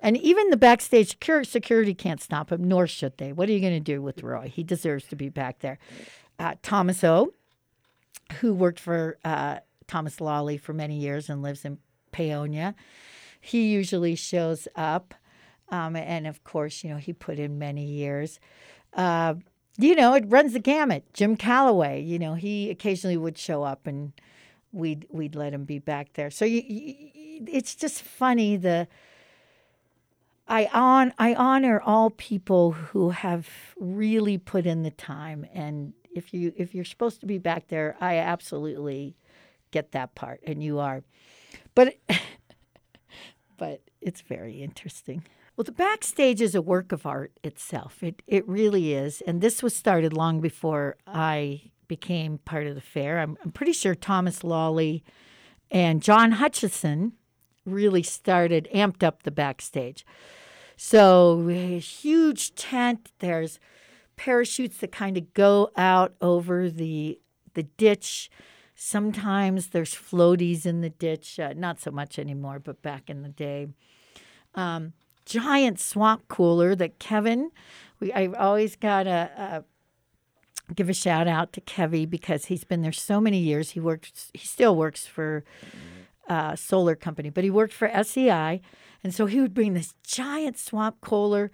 And 0.00 0.16
even 0.18 0.50
the 0.50 0.56
backstage 0.56 1.16
security, 1.44 1.94
can't 1.94 2.20
stop 2.20 2.52
him, 2.52 2.64
nor 2.64 2.86
should 2.86 3.16
they. 3.16 3.32
What 3.32 3.48
are 3.48 3.52
you 3.52 3.60
going 3.60 3.72
to 3.72 3.80
do 3.80 4.02
with 4.02 4.22
Roy? 4.22 4.52
He 4.54 4.62
deserves 4.62 5.06
to 5.08 5.16
be 5.16 5.30
back 5.30 5.60
there. 5.60 5.78
Uh, 6.38 6.54
Thomas 6.62 7.02
O, 7.04 7.32
who 8.40 8.52
worked 8.52 8.80
for 8.80 9.18
uh, 9.24 9.60
Thomas 9.86 10.20
Lawley 10.20 10.58
for 10.58 10.74
many 10.74 10.98
years 10.98 11.30
and 11.30 11.42
lives 11.42 11.64
in 11.64 11.78
Paonia, 12.12 12.74
he 13.40 13.68
usually 13.68 14.14
shows 14.14 14.68
up. 14.76 15.14
Um, 15.74 15.96
and 15.96 16.26
of 16.26 16.44
course, 16.44 16.84
you 16.84 16.90
know, 16.90 16.98
he 16.98 17.12
put 17.12 17.38
in 17.38 17.58
many 17.58 17.84
years. 17.84 18.38
Uh, 18.92 19.34
you 19.76 19.96
know, 19.96 20.14
it 20.14 20.24
runs 20.28 20.52
the 20.52 20.60
gamut. 20.60 21.12
Jim 21.12 21.36
Calloway, 21.36 22.00
you 22.00 22.16
know, 22.16 22.34
he 22.34 22.70
occasionally 22.70 23.16
would 23.16 23.36
show 23.36 23.64
up 23.64 23.88
and 23.88 24.12
we'd 24.72 25.06
we'd 25.10 25.34
let 25.34 25.52
him 25.52 25.64
be 25.64 25.80
back 25.80 26.12
there. 26.12 26.30
So 26.30 26.44
you, 26.44 26.62
you, 26.64 27.44
it's 27.48 27.74
just 27.74 28.02
funny 28.02 28.56
the 28.56 28.86
I 30.46 30.66
on 30.72 31.12
I 31.18 31.34
honor 31.34 31.80
all 31.80 32.10
people 32.10 32.72
who 32.72 33.10
have 33.10 33.48
really 33.76 34.38
put 34.38 34.66
in 34.66 34.84
the 34.84 34.92
time 34.92 35.44
and 35.52 35.92
if 36.14 36.32
you 36.32 36.52
if 36.56 36.72
you're 36.72 36.84
supposed 36.84 37.18
to 37.20 37.26
be 37.26 37.38
back 37.38 37.66
there, 37.66 37.96
I 38.00 38.18
absolutely 38.18 39.16
get 39.72 39.90
that 39.90 40.14
part 40.14 40.40
and 40.46 40.62
you 40.62 40.78
are. 40.78 41.02
But 41.74 41.96
but 43.56 43.80
it's 44.00 44.20
very 44.20 44.62
interesting. 44.62 45.24
Well, 45.56 45.64
the 45.64 45.72
backstage 45.72 46.40
is 46.40 46.54
a 46.54 46.62
work 46.62 46.90
of 46.90 47.06
art 47.06 47.32
itself. 47.44 48.02
It 48.02 48.22
it 48.26 48.48
really 48.48 48.94
is, 48.94 49.20
and 49.20 49.40
this 49.40 49.62
was 49.62 49.74
started 49.74 50.12
long 50.12 50.40
before 50.40 50.96
I 51.06 51.70
became 51.86 52.38
part 52.38 52.66
of 52.66 52.74
the 52.74 52.80
fair. 52.80 53.20
I'm, 53.20 53.36
I'm 53.44 53.52
pretty 53.52 53.72
sure 53.72 53.94
Thomas 53.94 54.42
Lawley 54.42 55.04
and 55.70 56.02
John 56.02 56.32
Hutchison 56.32 57.12
really 57.64 58.02
started 58.02 58.68
amped 58.74 59.02
up 59.02 59.22
the 59.22 59.30
backstage. 59.30 60.04
So 60.76 61.48
a 61.48 61.78
huge 61.78 62.54
tent. 62.56 63.12
There's 63.20 63.60
parachutes 64.16 64.78
that 64.78 64.92
kind 64.92 65.16
of 65.16 65.34
go 65.34 65.70
out 65.76 66.14
over 66.20 66.68
the 66.68 67.20
the 67.54 67.62
ditch. 67.62 68.30
Sometimes 68.74 69.68
there's 69.68 69.94
floaties 69.94 70.66
in 70.66 70.80
the 70.80 70.90
ditch. 70.90 71.38
Uh, 71.38 71.52
not 71.56 71.80
so 71.80 71.92
much 71.92 72.18
anymore, 72.18 72.58
but 72.58 72.82
back 72.82 73.08
in 73.08 73.22
the 73.22 73.28
day. 73.28 73.68
Um, 74.56 74.94
giant 75.26 75.80
swamp 75.80 76.28
cooler 76.28 76.74
that 76.74 76.98
Kevin, 76.98 77.50
we 78.00 78.12
I've 78.12 78.34
always 78.34 78.76
got 78.76 79.04
to 79.04 79.64
give 80.74 80.88
a 80.88 80.94
shout 80.94 81.28
out 81.28 81.52
to 81.52 81.60
Kevy 81.60 82.08
because 82.08 82.46
he's 82.46 82.64
been 82.64 82.82
there 82.82 82.92
so 82.92 83.20
many 83.20 83.38
years. 83.38 83.70
He 83.70 83.80
works, 83.80 84.30
he 84.32 84.46
still 84.46 84.76
works 84.76 85.06
for 85.06 85.44
uh, 86.28 86.56
solar 86.56 86.94
company, 86.94 87.30
but 87.30 87.44
he 87.44 87.50
worked 87.50 87.74
for 87.74 87.90
SEI, 88.02 88.60
and 89.02 89.14
so 89.14 89.26
he 89.26 89.40
would 89.40 89.52
bring 89.52 89.74
this 89.74 89.94
giant 90.02 90.58
swamp 90.58 91.00
cooler 91.00 91.50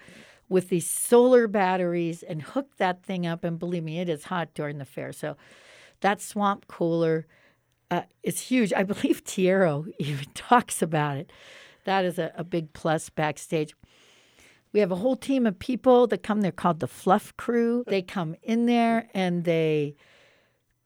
with 0.49 0.69
these 0.69 0.89
solar 0.89 1.47
batteries 1.49 2.23
and 2.23 2.43
hook 2.43 2.77
that 2.77 3.03
thing 3.03 3.27
up. 3.27 3.45
And 3.45 3.59
believe 3.59 3.85
me, 3.85 4.01
it 4.01 4.09
is 4.09 4.25
hot 4.25 4.55
during 4.55 4.79
the 4.79 4.85
fair. 4.85 5.13
So 5.13 5.37
that 6.01 6.21
swamp 6.21 6.67
cooler 6.67 7.27
uh, 7.91 8.03
is 8.23 8.41
huge. 8.41 8.73
I 8.73 8.83
believe 8.85 9.25
Tierro 9.25 9.87
even 9.99 10.27
talks 10.35 10.83
about 10.83 11.17
it 11.17 11.33
that 11.85 12.05
is 12.05 12.19
a, 12.19 12.33
a 12.37 12.45
big 12.45 12.73
plus 12.73 13.11
backstage. 13.11 13.75
We 14.73 14.81
have 14.81 14.93
a 14.93 14.97
whole 14.97 15.17
team 15.17 15.47
of 15.47 15.59
people 15.59 16.07
that 16.09 16.23
come. 16.23 16.43
They're 16.43 16.53
called 16.53 16.81
the 16.81 16.87
Fluff 16.87 17.37
Crew. 17.37 17.85
They 17.91 18.03
come 18.03 18.37
in 18.43 18.67
there 18.67 19.09
and 19.15 19.45
they 19.45 19.97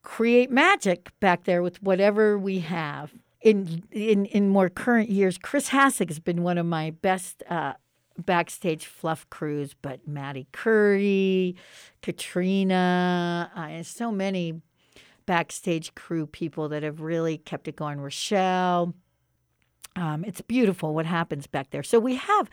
create 0.02 0.50
magic 0.50 1.10
back 1.20 1.44
there 1.44 1.62
with 1.62 1.82
whatever 1.82 2.38
we 2.38 2.60
have. 2.60 3.12
In 3.40 3.82
in 3.90 4.24
in 4.26 4.48
more 4.48 4.70
current 4.70 5.10
years, 5.10 5.36
Chris 5.36 5.68
Hassick 5.68 6.08
has 6.08 6.18
been 6.18 6.42
one 6.42 6.56
of 6.56 6.64
my 6.64 6.90
best 6.90 7.42
uh, 7.50 7.74
backstage 8.18 8.86
fluff 8.86 9.28
crews. 9.28 9.74
But 9.80 10.08
Maddie 10.08 10.46
Curry, 10.52 11.56
Katrina, 12.00 13.50
uh, 13.54 13.60
and 13.60 13.86
so 13.86 14.10
many 14.10 14.62
backstage 15.26 15.94
crew 15.94 16.26
people 16.26 16.68
that 16.68 16.82
have 16.82 17.00
really 17.00 17.38
kept 17.38 17.68
it 17.68 17.76
going. 17.76 18.00
Rochelle, 18.00 18.94
um, 19.96 20.24
it's 20.24 20.40
beautiful 20.40 20.94
what 20.94 21.06
happens 21.06 21.46
back 21.46 21.70
there. 21.70 21.82
So 21.82 21.98
we 21.98 22.16
have 22.16 22.50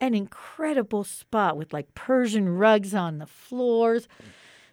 an 0.00 0.14
incredible 0.14 1.04
spot 1.04 1.56
with 1.56 1.72
like 1.72 1.94
Persian 1.94 2.48
rugs 2.48 2.94
on 2.94 3.18
the 3.18 3.26
floors, 3.26 4.08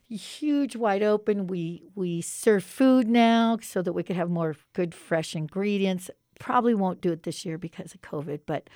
huge 0.10 0.76
wide 0.76 1.04
open. 1.04 1.48
We 1.48 1.84
we 1.96 2.22
serve 2.22 2.64
food 2.64 3.08
now 3.10 3.58
so 3.62 3.82
that 3.82 3.94
we 3.94 4.04
could 4.04 4.16
have 4.16 4.30
more 4.30 4.56
good 4.74 4.96
fresh 4.96 5.36
ingredients. 5.36 6.10
Probably 6.40 6.76
won't 6.76 7.02
do 7.02 7.12
it 7.12 7.24
this 7.24 7.46
year 7.46 7.58
because 7.58 7.94
of 7.94 8.02
COVID, 8.02 8.42
but 8.46 8.70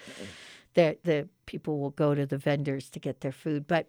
the 0.74 0.98
the 1.04 1.30
people 1.46 1.80
will 1.80 1.92
go 1.92 2.14
to 2.16 2.26
the 2.26 2.38
vendors 2.38 2.90
to 2.90 3.00
get 3.00 3.22
their 3.22 3.32
food. 3.32 3.68
But 3.68 3.88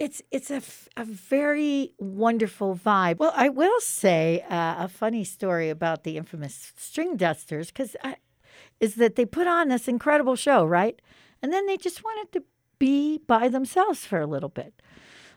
it's 0.00 0.22
it's 0.30 0.50
a, 0.50 0.62
a 0.96 1.04
very 1.04 1.92
wonderful 1.98 2.74
vibe. 2.74 3.18
Well, 3.18 3.34
I 3.36 3.50
will 3.50 3.80
say 3.80 4.42
uh, 4.48 4.84
a 4.84 4.88
funny 4.88 5.24
story 5.24 5.68
about 5.68 6.02
the 6.04 6.16
infamous 6.16 6.72
string 6.76 7.16
dusters 7.16 7.68
because 7.68 7.94
is 8.80 8.94
that 8.94 9.14
they 9.16 9.26
put 9.26 9.46
on 9.46 9.68
this 9.68 9.86
incredible 9.86 10.36
show, 10.36 10.64
right? 10.64 11.00
And 11.42 11.52
then 11.52 11.66
they 11.66 11.76
just 11.76 12.02
wanted 12.02 12.32
to 12.32 12.42
be 12.78 13.18
by 13.26 13.48
themselves 13.48 14.06
for 14.06 14.18
a 14.18 14.26
little 14.26 14.48
bit. 14.48 14.72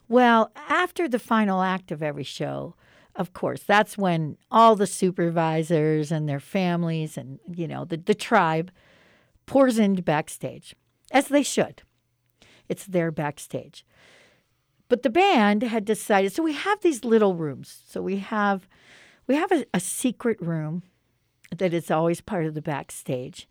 Well, 0.07 0.51
after 0.55 1.09
the 1.09 1.19
final 1.19 1.61
act 1.61 1.91
of 1.91 2.01
every 2.01 2.23
show, 2.23 2.75
of 3.15 3.33
course, 3.33 3.63
that's 3.63 3.97
when 3.97 4.37
all 4.49 4.77
the 4.77 4.87
supervisors 4.87 6.09
and 6.09 6.27
their 6.27 6.39
families 6.39 7.17
and 7.17 7.39
you 7.53 7.67
know 7.67 7.83
the, 7.83 7.97
the 7.97 8.15
tribe 8.15 8.71
pours 9.45 9.77
into 9.77 10.01
backstage, 10.01 10.73
as 11.11 11.27
they 11.27 11.43
should. 11.43 11.81
It's 12.69 12.85
their 12.85 13.11
backstage. 13.11 13.85
But 14.93 15.01
the 15.01 15.09
band 15.09 15.63
had 15.63 15.85
decided 15.85 16.33
so 16.33 16.43
we 16.43 16.53
have 16.53 16.81
these 16.81 17.03
little 17.03 17.33
rooms. 17.33 17.81
So 17.87 17.99
we 17.99 18.17
have 18.17 18.69
we 19.25 19.33
have 19.33 19.51
a, 19.51 19.65
a 19.73 19.79
secret 19.79 20.39
room 20.39 20.83
that 21.49 21.73
is 21.73 21.89
always 21.89 22.21
part 22.21 22.45
of 22.45 22.53
the 22.53 22.61
backstage. 22.61 23.49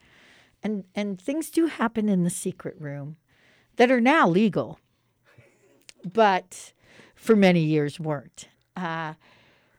And 0.62 0.84
and 0.94 1.20
things 1.20 1.50
do 1.50 1.66
happen 1.66 2.08
in 2.08 2.22
the 2.22 2.30
secret 2.30 2.76
room 2.78 3.16
that 3.74 3.90
are 3.90 4.00
now 4.00 4.28
legal. 4.28 4.78
but 6.04 6.74
for 7.16 7.34
many 7.34 7.64
years 7.64 7.98
weren't. 7.98 8.46
Uh, 8.76 9.14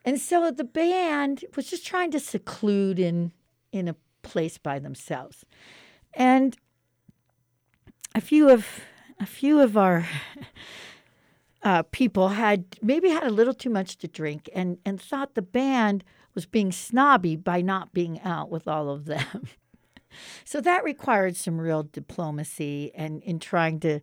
and 0.03 0.20
so 0.20 0.51
the 0.51 0.66
band 0.66 1.45
was 1.55 1.70
just 1.70 1.88
trying 1.88 2.11
to 2.11 2.20
seclude 2.20 2.99
in 2.99 3.32
in 3.72 3.88
a 3.88 3.95
place 4.22 4.57
by 4.57 4.80
themselves. 4.80 5.45
And 6.14 6.57
a 8.14 8.20
few 8.20 8.49
of 8.49 8.68
a 9.18 9.26
few 9.26 9.61
of 9.61 9.78
our 9.78 10.05
uh, 11.64 11.84
people 11.91 12.30
had 12.30 12.66
maybe 12.82 13.09
had 13.09 13.24
a 13.24 13.30
little 13.30 13.53
too 13.53 13.70
much 13.70 13.97
to 13.97 14.07
drink 14.07 14.49
and, 14.53 14.78
and 14.86 15.01
thought 15.01 15.36
the 15.36 15.41
band 15.41 16.03
was 16.36 16.45
being 16.45 16.72
snobby 16.72 17.36
by 17.36 17.61
not 17.61 17.93
being 17.93 18.20
out 18.22 18.49
with 18.49 18.68
all 18.68 18.89
of 18.89 19.05
them. 19.05 19.47
so 20.43 20.59
that 20.61 20.84
required 20.84 21.36
some 21.36 21.59
real 21.59 21.84
diplomacy 21.84 22.91
and 22.95 23.24
in 23.24 23.39
trying 23.39 23.80
to 23.80 23.99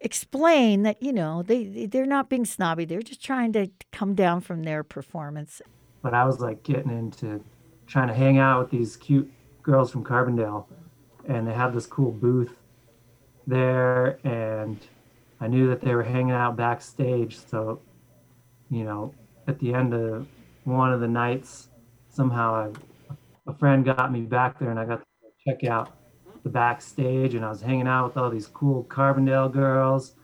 explain 0.00 0.82
that 0.82 1.02
you 1.02 1.12
know 1.12 1.42
they 1.42 1.86
they're 1.86 2.04
not 2.04 2.28
being 2.28 2.44
snobby 2.44 2.84
they're 2.84 3.00
just 3.00 3.24
trying 3.24 3.50
to 3.50 3.66
come 3.92 4.14
down 4.14 4.42
from 4.42 4.62
their 4.62 4.84
performance 4.84 5.62
but 6.02 6.12
i 6.12 6.22
was 6.22 6.38
like 6.38 6.62
getting 6.62 6.90
into 6.90 7.42
trying 7.86 8.06
to 8.06 8.12
hang 8.12 8.36
out 8.36 8.60
with 8.60 8.70
these 8.70 8.94
cute 8.98 9.30
girls 9.62 9.90
from 9.90 10.04
carbondale 10.04 10.66
and 11.26 11.46
they 11.46 11.52
had 11.52 11.72
this 11.72 11.86
cool 11.86 12.12
booth 12.12 12.52
there 13.46 14.18
and 14.22 14.78
I 15.40 15.48
knew 15.48 15.68
that 15.68 15.80
they 15.80 15.94
were 15.94 16.02
hanging 16.02 16.32
out 16.32 16.56
backstage. 16.56 17.38
So, 17.38 17.80
you 18.70 18.84
know, 18.84 19.14
at 19.46 19.58
the 19.58 19.74
end 19.74 19.94
of 19.94 20.26
one 20.64 20.92
of 20.92 21.00
the 21.00 21.08
nights, 21.08 21.68
somehow 22.08 22.54
I, 22.54 23.16
a 23.50 23.54
friend 23.54 23.84
got 23.84 24.12
me 24.12 24.22
back 24.22 24.58
there 24.58 24.70
and 24.70 24.78
I 24.78 24.84
got 24.84 25.00
to 25.00 25.06
check 25.46 25.64
out 25.64 25.96
the 26.42 26.48
backstage 26.48 27.34
and 27.34 27.44
I 27.44 27.50
was 27.50 27.60
hanging 27.60 27.86
out 27.86 28.06
with 28.06 28.16
all 28.16 28.30
these 28.30 28.46
cool 28.46 28.84
Carbondale 28.84 29.52
girls. 29.52 30.14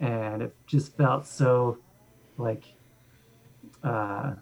And 0.00 0.42
it 0.42 0.54
just 0.66 0.96
felt 0.96 1.26
so 1.26 1.78
like 2.38 2.64
uh, 3.82 4.32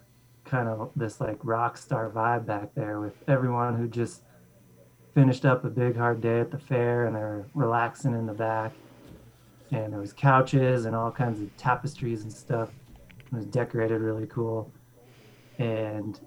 kind 0.45 0.67
of 0.67 0.91
this 0.95 1.19
like 1.19 1.37
rock 1.43 1.77
star 1.77 2.09
vibe 2.09 2.45
back 2.45 2.73
there 2.75 2.99
with 2.99 3.13
everyone 3.27 3.75
who 3.75 3.87
just 3.87 4.21
finished 5.13 5.45
up 5.45 5.65
a 5.65 5.69
big 5.69 5.97
hard 5.97 6.21
day 6.21 6.39
at 6.39 6.51
the 6.51 6.57
fair 6.57 7.05
and 7.05 7.15
they're 7.15 7.45
relaxing 7.53 8.13
in 8.13 8.25
the 8.25 8.33
back 8.33 8.71
and 9.71 9.91
there 9.91 9.99
was 9.99 10.13
couches 10.13 10.85
and 10.85 10.95
all 10.95 11.11
kinds 11.11 11.41
of 11.41 11.55
tapestries 11.57 12.23
and 12.23 12.31
stuff. 12.31 12.69
It 13.31 13.35
was 13.35 13.45
decorated 13.45 14.01
really 14.01 14.27
cool. 14.27 14.71
And 15.57 16.19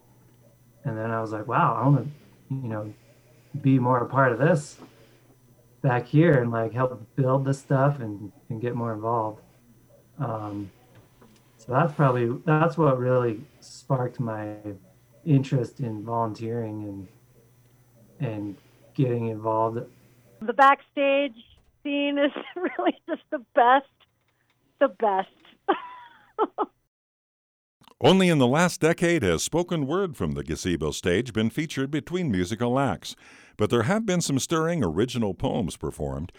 and 0.86 0.99
then 0.99 1.11
i 1.11 1.18
was 1.18 1.32
like 1.32 1.49
wow 1.49 1.74
i 1.74 1.88
want 1.88 2.07
to 2.07 2.55
you 2.55 2.68
know 2.68 2.92
be 3.62 3.78
more 3.78 3.99
a 3.99 4.07
part 4.07 4.32
of 4.32 4.38
this 4.38 4.76
back 5.82 6.07
here 6.07 6.40
and 6.40 6.51
like 6.51 6.72
help 6.72 7.07
build 7.14 7.45
this 7.45 7.59
stuff 7.59 8.01
and, 8.01 8.32
and 8.49 8.61
get 8.61 8.74
more 8.74 8.92
involved. 8.92 9.42
Um, 10.18 10.70
so 11.59 11.72
that's 11.72 11.92
probably 11.92 12.40
that's 12.45 12.76
what 12.76 12.99
really 12.99 13.42
sparked 13.61 14.18
my 14.18 14.57
interest 15.24 15.80
in 15.80 16.03
volunteering 16.03 17.09
and 18.20 18.28
and 18.28 18.57
getting 18.95 19.28
involved. 19.28 19.78
The 20.40 20.53
backstage 20.53 21.36
scene 21.85 22.18
is 22.18 22.32
really 22.57 22.97
just 23.09 23.22
the 23.30 23.45
best, 23.55 23.87
the 24.80 24.89
best. 24.89 25.28
Only 28.01 28.28
in 28.28 28.39
the 28.39 28.47
last 28.47 28.80
decade 28.80 29.22
has 29.22 29.43
spoken 29.43 29.87
word 29.87 30.16
from 30.16 30.32
the 30.32 30.43
gazebo 30.43 30.91
stage 30.91 31.32
been 31.32 31.51
featured 31.51 31.91
between 31.91 32.30
musical 32.30 32.78
acts, 32.78 33.14
but 33.57 33.70
there 33.70 33.85
have 33.85 34.05
been 34.05 34.20
some 34.20 34.39
stirring 34.39 34.82
original 34.82 35.32
poems 35.32 35.76
performed. 35.76 36.32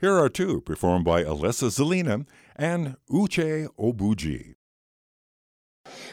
Here 0.00 0.14
are 0.14 0.28
two 0.28 0.60
performed 0.60 1.04
by 1.04 1.22
Alyssa 1.24 1.70
Zelina 1.70 2.26
and 2.56 2.96
Uche 3.10 3.68
Obuji. 3.78 4.54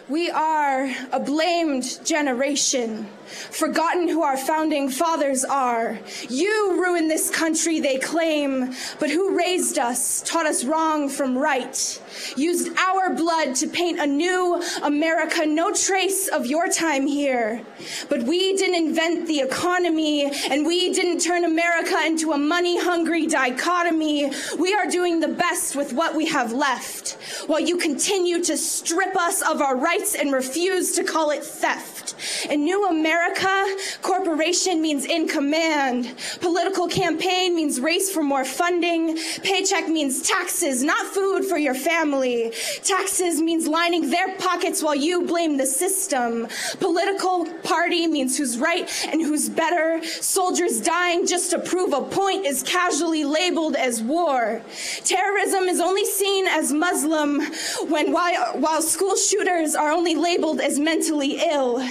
We 0.07 0.30
are 0.30 0.88
a 1.11 1.19
blamed 1.19 2.05
generation, 2.05 3.07
forgotten 3.26 4.07
who 4.07 4.21
our 4.21 4.38
founding 4.38 4.88
fathers 4.88 5.43
are. 5.43 5.97
You 6.30 6.80
ruined 6.80 7.09
this 7.09 7.32
country, 7.32 7.80
they 7.80 7.97
claim, 7.97 8.76
but 8.99 9.09
who 9.09 9.36
raised 9.36 9.80
us, 9.80 10.21
taught 10.21 10.45
us 10.45 10.63
wrong 10.63 11.09
from 11.09 11.36
right, 11.36 12.01
used 12.38 12.69
our 12.78 13.15
blood 13.15 13.55
to 13.55 13.67
paint 13.67 13.99
a 13.99 14.05
new 14.05 14.61
America, 14.84 15.43
no 15.43 15.73
trace 15.73 16.28
of 16.28 16.45
your 16.45 16.67
time 16.67 17.07
here. 17.07 17.63
But 18.07 18.21
we 18.23 18.55
didn't 18.55 18.76
invent 18.76 19.26
the 19.26 19.39
economy, 19.39 20.32
and 20.51 20.67
we 20.67 20.93
didn't 20.93 21.17
turn 21.17 21.45
America 21.45 21.97
into 22.05 22.32
a 22.32 22.38
money 22.38 22.80
hungry 22.80 23.26
dichotomy. 23.26 24.32
We 24.59 24.76
are 24.76 24.86
doing 24.86 25.19
the 25.19 25.30
best 25.30 25.76
with 25.76 25.93
what 25.93 26.13
we 26.13 26.28
have 26.28 26.53
left, 26.53 27.17
while 27.47 27.59
you 27.59 27.78
continue 27.78 28.43
to 28.43 28.55
strip 28.55 29.15
us 29.15 29.41
of 29.41 29.61
our 29.61 29.64
rights 29.74 30.05
rights 30.05 30.16
and 30.16 30.34
refuse 30.34 30.91
to 30.93 31.03
call 31.03 31.32
it 31.32 31.43
theft. 31.43 32.16
In 32.49 32.63
New 32.63 32.88
America, 32.88 33.66
corporation 34.01 34.82
means 34.82 35.05
in 35.05 35.28
command. 35.28 36.13
Political 36.41 36.88
campaign 36.89 37.55
means 37.55 37.80
race 37.80 38.11
for 38.11 38.24
more 38.24 38.45
funding. 38.45 39.18
Paycheck 39.43 39.88
means 39.88 40.22
taxes, 40.22 40.84
not 40.84 41.05
food 41.07 41.45
for 41.45 41.57
your 41.57 41.74
family. 41.74 42.53
Taxes 42.84 43.41
means 43.41 43.68
lining 43.68 44.09
their 44.09 44.36
pockets 44.38 44.84
while 44.84 44.95
you 44.95 45.26
blame 45.26 45.57
the 45.57 45.66
system. 45.66 46.47
Political 46.80 47.45
party 47.63 48.07
means 48.07 48.38
who's 48.38 48.57
right 48.57 48.89
and 49.11 49.22
who's 49.22 49.49
better. 49.49 50.03
Soldiers 50.03 50.82
dying 50.82 51.26
just 51.26 51.51
to 51.51 51.59
prove 51.59 51.93
a 51.93 52.01
point 52.01 52.45
is 52.45 52.63
casually 52.63 53.26
labeled 53.26 53.76
as 53.76 54.01
war. 54.01 54.61
Terrorism 55.03 55.63
is 55.63 55.80
only 55.80 56.05
seen 56.05 56.47
as 56.47 56.72
Muslim 56.72 57.41
when 57.88 58.11
while, 58.11 58.59
while 58.59 58.82
school 58.82 59.16
shooters 59.16 59.55
are 59.56 59.89
only 59.89 60.16
labeled 60.16 60.60
as 60.60 60.78
mentally 60.78 61.39
ill. 61.49 61.88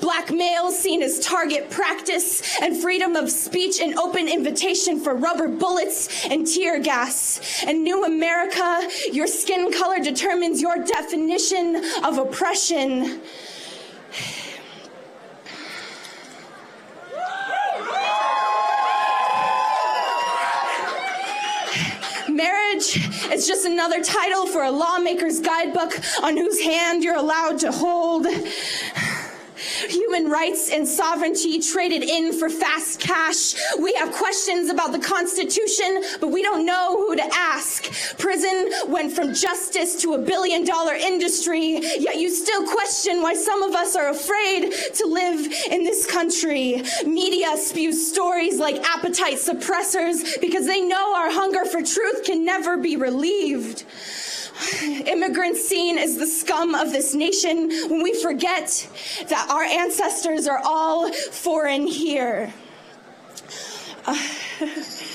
Black 0.00 0.30
males 0.30 0.78
seen 0.78 1.02
as 1.02 1.18
target 1.18 1.68
practice, 1.68 2.56
and 2.62 2.80
freedom 2.80 3.16
of 3.16 3.30
speech 3.30 3.80
an 3.80 3.98
open 3.98 4.28
invitation 4.28 5.00
for 5.00 5.16
rubber 5.16 5.48
bullets 5.48 6.24
and 6.26 6.46
tear 6.46 6.78
gas. 6.78 7.64
In 7.64 7.82
New 7.82 8.04
America, 8.04 8.88
your 9.12 9.26
skin 9.26 9.72
color 9.72 9.98
determines 9.98 10.62
your 10.62 10.84
definition 10.84 11.82
of 12.04 12.18
oppression. 12.18 13.20
Marriage 22.40 22.96
is 23.30 23.46
just 23.46 23.66
another 23.66 24.02
title 24.02 24.46
for 24.46 24.62
a 24.62 24.70
lawmaker's 24.70 25.40
guidebook 25.40 25.92
on 26.22 26.38
whose 26.38 26.58
hand 26.62 27.04
you're 27.04 27.18
allowed 27.18 27.58
to 27.58 27.70
hold. 27.70 28.26
Human 29.90 30.30
rights 30.30 30.70
and 30.70 30.86
sovereignty 30.86 31.58
traded 31.58 32.04
in 32.04 32.32
for 32.32 32.48
fast 32.48 33.00
cash. 33.00 33.54
We 33.80 33.92
have 33.94 34.12
questions 34.12 34.70
about 34.70 34.92
the 34.92 35.00
Constitution, 35.00 36.04
but 36.20 36.28
we 36.28 36.42
don't 36.42 36.64
know 36.64 36.96
who 36.96 37.16
to 37.16 37.28
ask. 37.34 37.90
Prison 38.16 38.70
went 38.86 39.12
from 39.12 39.34
justice 39.34 40.00
to 40.02 40.14
a 40.14 40.18
billion 40.18 40.64
dollar 40.64 40.94
industry, 40.94 41.80
yet 41.98 42.16
you 42.20 42.30
still 42.30 42.64
question 42.68 43.20
why 43.20 43.34
some 43.34 43.64
of 43.64 43.74
us 43.74 43.96
are 43.96 44.10
afraid 44.10 44.72
to 44.94 45.06
live 45.06 45.52
in 45.70 45.82
this 45.82 46.06
country. 46.06 46.84
Media 47.04 47.56
spews 47.56 48.08
stories 48.12 48.60
like 48.60 48.76
appetite 48.84 49.38
suppressors 49.38 50.40
because 50.40 50.66
they 50.66 50.82
know 50.82 51.14
our 51.16 51.32
hunger 51.32 51.64
for 51.64 51.82
truth 51.82 52.24
can 52.24 52.44
never 52.44 52.76
be 52.76 52.96
relieved. 52.96 53.84
Immigrants 54.82 55.66
seen 55.66 55.98
as 55.98 56.16
the 56.16 56.26
scum 56.26 56.74
of 56.74 56.92
this 56.92 57.14
nation 57.14 57.70
when 57.88 58.02
we 58.02 58.14
forget 58.20 58.88
that 59.28 59.48
our 59.50 59.62
ancestors 59.62 60.46
are 60.46 60.60
all 60.64 61.12
foreign 61.12 61.86
here. 61.86 62.52
Uh, 64.06 64.28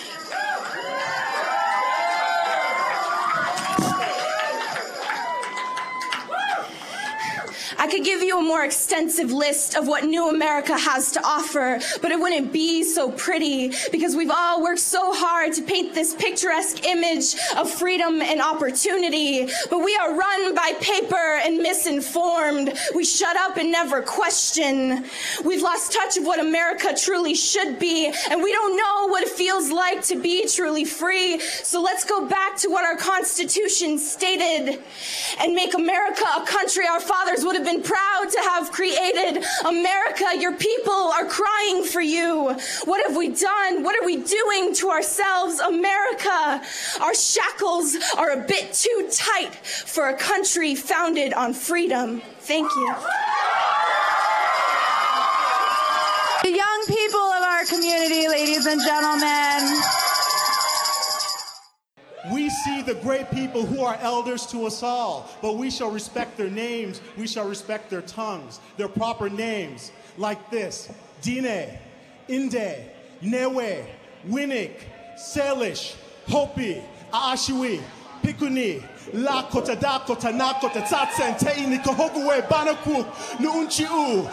I 7.77 7.87
could 7.87 8.03
give 8.03 8.21
you 8.21 8.39
a 8.39 8.41
more 8.41 8.63
extensive 8.63 9.31
list 9.31 9.75
of 9.75 9.87
what 9.87 10.05
New 10.05 10.29
America 10.29 10.77
has 10.77 11.11
to 11.11 11.25
offer, 11.25 11.79
but 12.01 12.11
it 12.11 12.19
wouldn't 12.19 12.51
be 12.51 12.83
so 12.83 13.11
pretty 13.11 13.71
because 13.91 14.15
we've 14.15 14.31
all 14.31 14.61
worked 14.61 14.79
so 14.79 15.13
hard 15.13 15.53
to 15.53 15.61
paint 15.61 15.93
this 15.93 16.13
picturesque 16.13 16.85
image 16.85 17.35
of 17.57 17.69
freedom 17.69 18.21
and 18.21 18.41
opportunity. 18.41 19.47
But 19.69 19.79
we 19.79 19.95
are 19.95 20.15
run 20.15 20.55
by 20.55 20.73
paper 20.79 21.39
and 21.43 21.57
misinformed. 21.57 22.77
We 22.93 23.03
shut 23.03 23.35
up 23.37 23.57
and 23.57 23.71
never 23.71 24.01
question. 24.01 25.05
We've 25.43 25.61
lost 25.61 25.91
touch 25.91 26.17
of 26.17 26.25
what 26.25 26.39
America 26.39 26.95
truly 26.97 27.35
should 27.35 27.79
be, 27.79 28.11
and 28.29 28.41
we 28.41 28.51
don't 28.51 28.77
know 28.77 29.07
what 29.07 29.23
it 29.23 29.29
feels 29.29 29.71
like 29.71 30.01
to 30.03 30.21
be 30.21 30.47
truly 30.47 30.85
free. 30.85 31.39
So 31.39 31.81
let's 31.81 32.05
go 32.05 32.27
back 32.27 32.57
to 32.57 32.69
what 32.69 32.85
our 32.85 32.95
Constitution 32.95 33.97
stated 33.97 34.81
and 35.39 35.53
make 35.53 35.73
America 35.73 36.23
a 36.37 36.45
country 36.45 36.87
our 36.87 36.99
fathers 36.99 37.43
would 37.43 37.55
have 37.55 37.64
have 37.65 37.73
been 37.73 37.83
proud 37.83 38.29
to 38.29 38.39
have 38.41 38.71
created 38.71 39.43
America. 39.65 40.25
Your 40.37 40.55
people 40.55 40.93
are 40.93 41.25
crying 41.25 41.83
for 41.83 42.01
you. 42.01 42.55
What 42.85 43.05
have 43.05 43.15
we 43.15 43.29
done? 43.29 43.83
What 43.83 44.01
are 44.01 44.05
we 44.05 44.17
doing 44.17 44.73
to 44.75 44.89
ourselves, 44.89 45.59
America? 45.59 46.61
Our 47.01 47.15
shackles 47.15 47.95
are 48.17 48.31
a 48.31 48.45
bit 48.45 48.73
too 48.73 49.09
tight 49.11 49.55
for 49.55 50.09
a 50.09 50.17
country 50.17 50.75
founded 50.75 51.33
on 51.33 51.53
freedom. 51.53 52.21
Thank 52.39 52.69
you. 52.75 52.95
The 56.43 56.51
young 56.51 56.83
people 56.87 57.19
of 57.19 57.43
our 57.43 57.65
community, 57.65 58.27
ladies 58.27 58.65
and 58.65 58.79
gentlemen. 58.81 60.04
We 62.31 62.49
see 62.49 62.81
the 62.81 62.95
great 62.95 63.29
people 63.31 63.65
who 63.65 63.83
are 63.83 63.97
elders 64.01 64.45
to 64.47 64.65
us 64.65 64.81
all, 64.81 65.29
but 65.41 65.57
we 65.57 65.69
shall 65.69 65.91
respect 65.91 66.37
their 66.37 66.49
names, 66.49 67.01
we 67.17 67.27
shall 67.27 67.47
respect 67.47 67.89
their 67.89 68.01
tongues, 68.01 68.59
their 68.77 68.87
proper 68.87 69.29
names, 69.29 69.91
like 70.17 70.49
this 70.49 70.89
Dine, 71.21 71.77
Inde, 72.27 72.89
Newe, 73.21 73.85
Winnick, 74.27 74.79
Salish, 75.17 75.95
Hopi, 76.27 76.81
Aashiwi, 77.13 77.81
Pikuni, 78.23 78.83
La 79.13 79.43
kota 79.43 79.75
da 79.75 79.99
kota 79.99 80.31
na 80.31 80.53
kota 80.53 80.81
tatsen 80.81 81.37
te 81.37 81.51
banaku. 82.49 83.05
Nu 83.39 83.51
unchi 83.51 83.85
u 83.85 84.27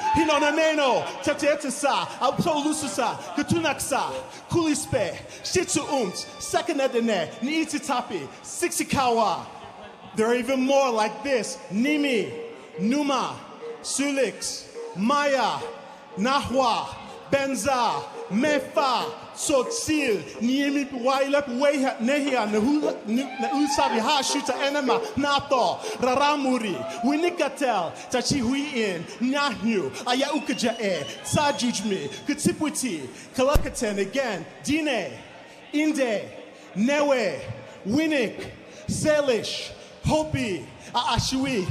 kutunaksa 3.36 4.02
kulispe 4.50 5.18
shitsu 5.44 5.82
ni 7.42 7.64
sixikawa 8.42 9.46
there 10.14 10.26
are 10.26 10.34
even 10.34 10.60
more 10.60 10.90
like 10.90 11.22
this. 11.22 11.58
Nimi 11.72 12.30
numa 12.80 13.34
sulix 13.82 14.64
maya 14.96 15.58
nahwa 16.18 16.86
benza 17.30 18.02
mefa 18.30 19.04
sotsil 19.34 20.22
niemi 20.40 20.86
wailep 21.04 21.48
weha 21.60 21.96
nehia 22.00 22.46
na 22.46 22.60
usabi 23.64 24.00
ha 24.00 24.22
shuta 24.22 24.54
enema 24.66 25.00
nato 25.16 25.78
raramuri 26.00 26.76
winikatel 27.04 27.90
tachihuin 28.10 29.04
nyahnu 29.20 29.92
aya 30.06 30.32
ukaja 30.32 30.74
e 30.80 31.06
sajujmi 31.22 32.10
kutipwiti 32.26 33.00
kalakaten 33.36 33.98
again 33.98 34.44
dine 34.64 35.10
inde 35.72 36.28
newe 36.76 37.40
winik 37.86 38.34
selish 38.88 39.70
hopi 40.08 40.64
aashui 40.94 41.66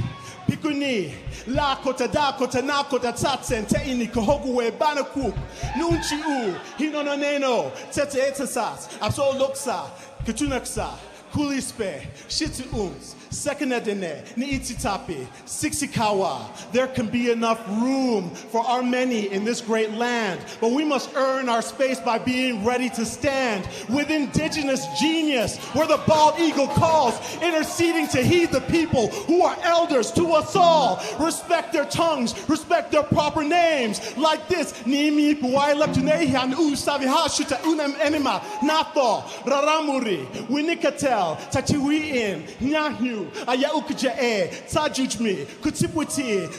pikuni 0.56 1.14
la 1.46 1.76
kota 1.76 2.06
da 2.08 2.32
kota 2.32 2.62
na 2.62 2.84
kota 2.84 3.12
tatsen 3.12 3.66
te 3.66 3.78
ini 3.90 4.06
kohoguwe 4.06 4.70
banaku 4.78 5.32
nunchi 5.78 6.14
u 6.14 6.54
hinona 6.78 7.16
neno 7.16 7.70
tete 7.94 8.18
etasas 8.28 8.88
abso 9.00 9.32
loksa 9.38 9.82
kutunaksa 10.26 10.88
kulispe 11.32 12.06
shitu 12.28 12.64
ums 12.72 13.14
second 13.30 13.72
edene 13.72 14.22
ni 14.36 14.46
ititapi 14.46 15.26
sixikawa 15.46 16.46
there 16.72 16.86
can 16.86 17.06
be 17.08 17.30
enough 17.30 17.60
room 17.68 18.30
for 18.30 18.60
our 18.66 18.82
many 18.82 19.32
in 19.32 19.44
this 19.44 19.60
great 19.60 19.90
land 19.92 20.40
but 20.60 20.70
we 20.72 20.84
must 20.84 21.10
earn 21.16 21.48
our 21.48 21.62
space 21.62 21.98
by 22.00 22.18
being 22.18 22.64
ready 22.64 22.90
to 22.90 23.04
stand 23.04 23.66
with 23.88 24.10
indigenous 24.10 24.86
genius 25.00 25.56
where 25.74 25.86
the 25.86 26.00
bald 26.06 26.38
eagle 26.38 26.68
calls 26.68 27.14
interceding 27.42 28.06
to 28.08 28.22
heed 28.22 28.50
the 28.50 28.60
people 28.62 29.08
who 29.26 29.42
are 29.42 29.56
elders 29.62 30.10
to 30.12 30.32
us 30.32 30.54
all. 30.56 31.02
Respect 31.18 31.72
their 31.72 31.84
tongues 31.84 32.34
respect 32.48 32.92
their 32.92 33.02
proper 33.02 33.42
names. 33.44 34.00
Like 34.16 34.48
this 34.48 34.72
nimi 34.84 35.34
puaileptunehian 35.40 36.50
u 36.58 36.76
savihashuta 36.76 37.56
unem 37.70 37.92
enima 38.06 38.42
nato 38.62 39.22
raramuri 39.44 40.26
winikatel 40.48 41.21
e 44.20 44.50
tajujmi 44.70 45.46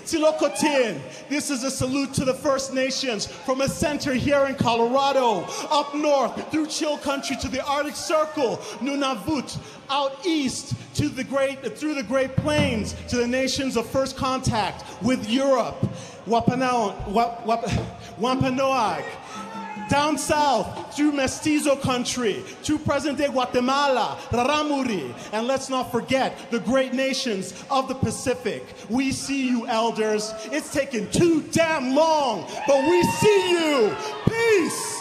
tilokotin 0.05 0.99
this 1.29 1.49
is 1.49 1.63
a 1.63 1.71
salute 1.71 2.13
to 2.13 2.25
the 2.25 2.33
first 2.33 2.73
nations 2.73 3.27
from 3.27 3.61
a 3.61 3.67
center 3.67 4.13
here 4.13 4.45
in 4.45 4.55
colorado 4.55 5.45
up 5.71 5.93
north 5.95 6.51
through 6.51 6.67
chill 6.67 6.97
country 6.97 7.35
to 7.35 7.47
the 7.47 7.63
arctic 7.65 7.95
circle 7.95 8.57
nunavut 8.81 9.57
out 9.89 10.25
east 10.25 10.73
to 10.95 11.09
the 11.09 11.23
great 11.23 11.77
through 11.77 11.95
the 11.95 12.03
great 12.03 12.35
plains 12.35 12.93
to 13.07 13.17
the 13.17 13.27
nations 13.27 13.77
of 13.77 13.87
first 13.87 14.17
contact 14.17 14.83
with 15.01 15.29
europe. 15.29 15.77
Wampanoag, 16.25 16.95
down 19.89 20.17
south 20.17 20.95
through 20.95 21.11
Mestizo 21.11 21.75
country 21.75 22.43
to 22.63 22.77
present 22.79 23.17
day 23.17 23.27
Guatemala, 23.27 24.17
Raramuri, 24.29 25.13
and 25.31 25.47
let's 25.47 25.69
not 25.69 25.91
forget 25.91 26.51
the 26.51 26.59
great 26.59 26.93
nations 26.93 27.53
of 27.69 27.87
the 27.87 27.95
Pacific. 27.95 28.65
We 28.89 29.11
see 29.11 29.47
you, 29.47 29.67
elders. 29.67 30.33
It's 30.45 30.73
taken 30.73 31.09
too 31.11 31.43
damn 31.51 31.95
long, 31.95 32.49
but 32.67 32.87
we 32.89 33.03
see 33.03 33.51
you. 33.51 33.95
Peace. 34.27 34.93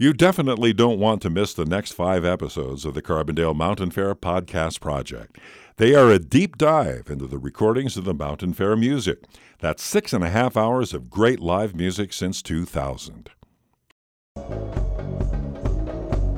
You 0.00 0.14
definitely 0.14 0.72
don't 0.72 0.98
want 0.98 1.20
to 1.20 1.28
miss 1.28 1.52
the 1.52 1.66
next 1.66 1.92
five 1.92 2.24
episodes 2.24 2.86
of 2.86 2.94
the 2.94 3.02
Carbondale 3.02 3.54
Mountain 3.54 3.90
Fair 3.90 4.14
Podcast 4.14 4.80
Project. 4.80 5.36
They 5.80 5.94
are 5.94 6.10
a 6.10 6.18
deep 6.18 6.58
dive 6.58 7.08
into 7.08 7.26
the 7.26 7.38
recordings 7.38 7.96
of 7.96 8.04
the 8.04 8.12
Mountain 8.12 8.52
Fair 8.52 8.76
music. 8.76 9.24
That's 9.60 9.82
six 9.82 10.12
and 10.12 10.22
a 10.22 10.28
half 10.28 10.54
hours 10.54 10.92
of 10.92 11.08
great 11.08 11.40
live 11.40 11.74
music 11.74 12.12
since 12.12 12.42
2000. 12.42 13.30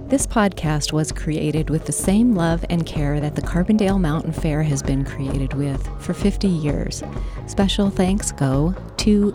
This 0.07 0.28
podcast 0.28 0.93
was 0.93 1.11
created 1.11 1.70
with 1.70 1.86
the 1.86 1.93
same 1.93 2.36
love 2.36 2.64
and 2.70 2.86
care 2.86 3.18
that 3.18 3.34
the 3.34 3.43
Carbondale 3.43 4.01
Mountain 4.01 4.30
Fair 4.30 4.62
has 4.62 4.80
been 4.80 5.05
created 5.05 5.55
with 5.55 5.84
for 6.01 6.14
50 6.14 6.47
years. 6.47 7.03
Special 7.49 7.90
thanks 7.90 8.30
go 8.30 8.72
to 8.99 9.32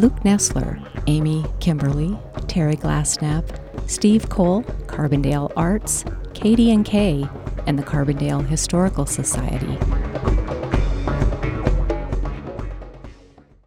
Luke 0.00 0.18
Nessler, 0.24 0.84
Amy 1.06 1.44
Kimberly, 1.60 2.18
Terry 2.48 2.74
Glassnap, 2.74 3.56
Steve 3.88 4.28
Cole, 4.28 4.64
Carbondale 4.88 5.52
Arts, 5.56 6.02
KDNK, 6.32 7.43
and 7.66 7.78
the 7.78 7.82
Carbondale 7.82 8.46
Historical 8.46 9.06
Society. 9.06 9.78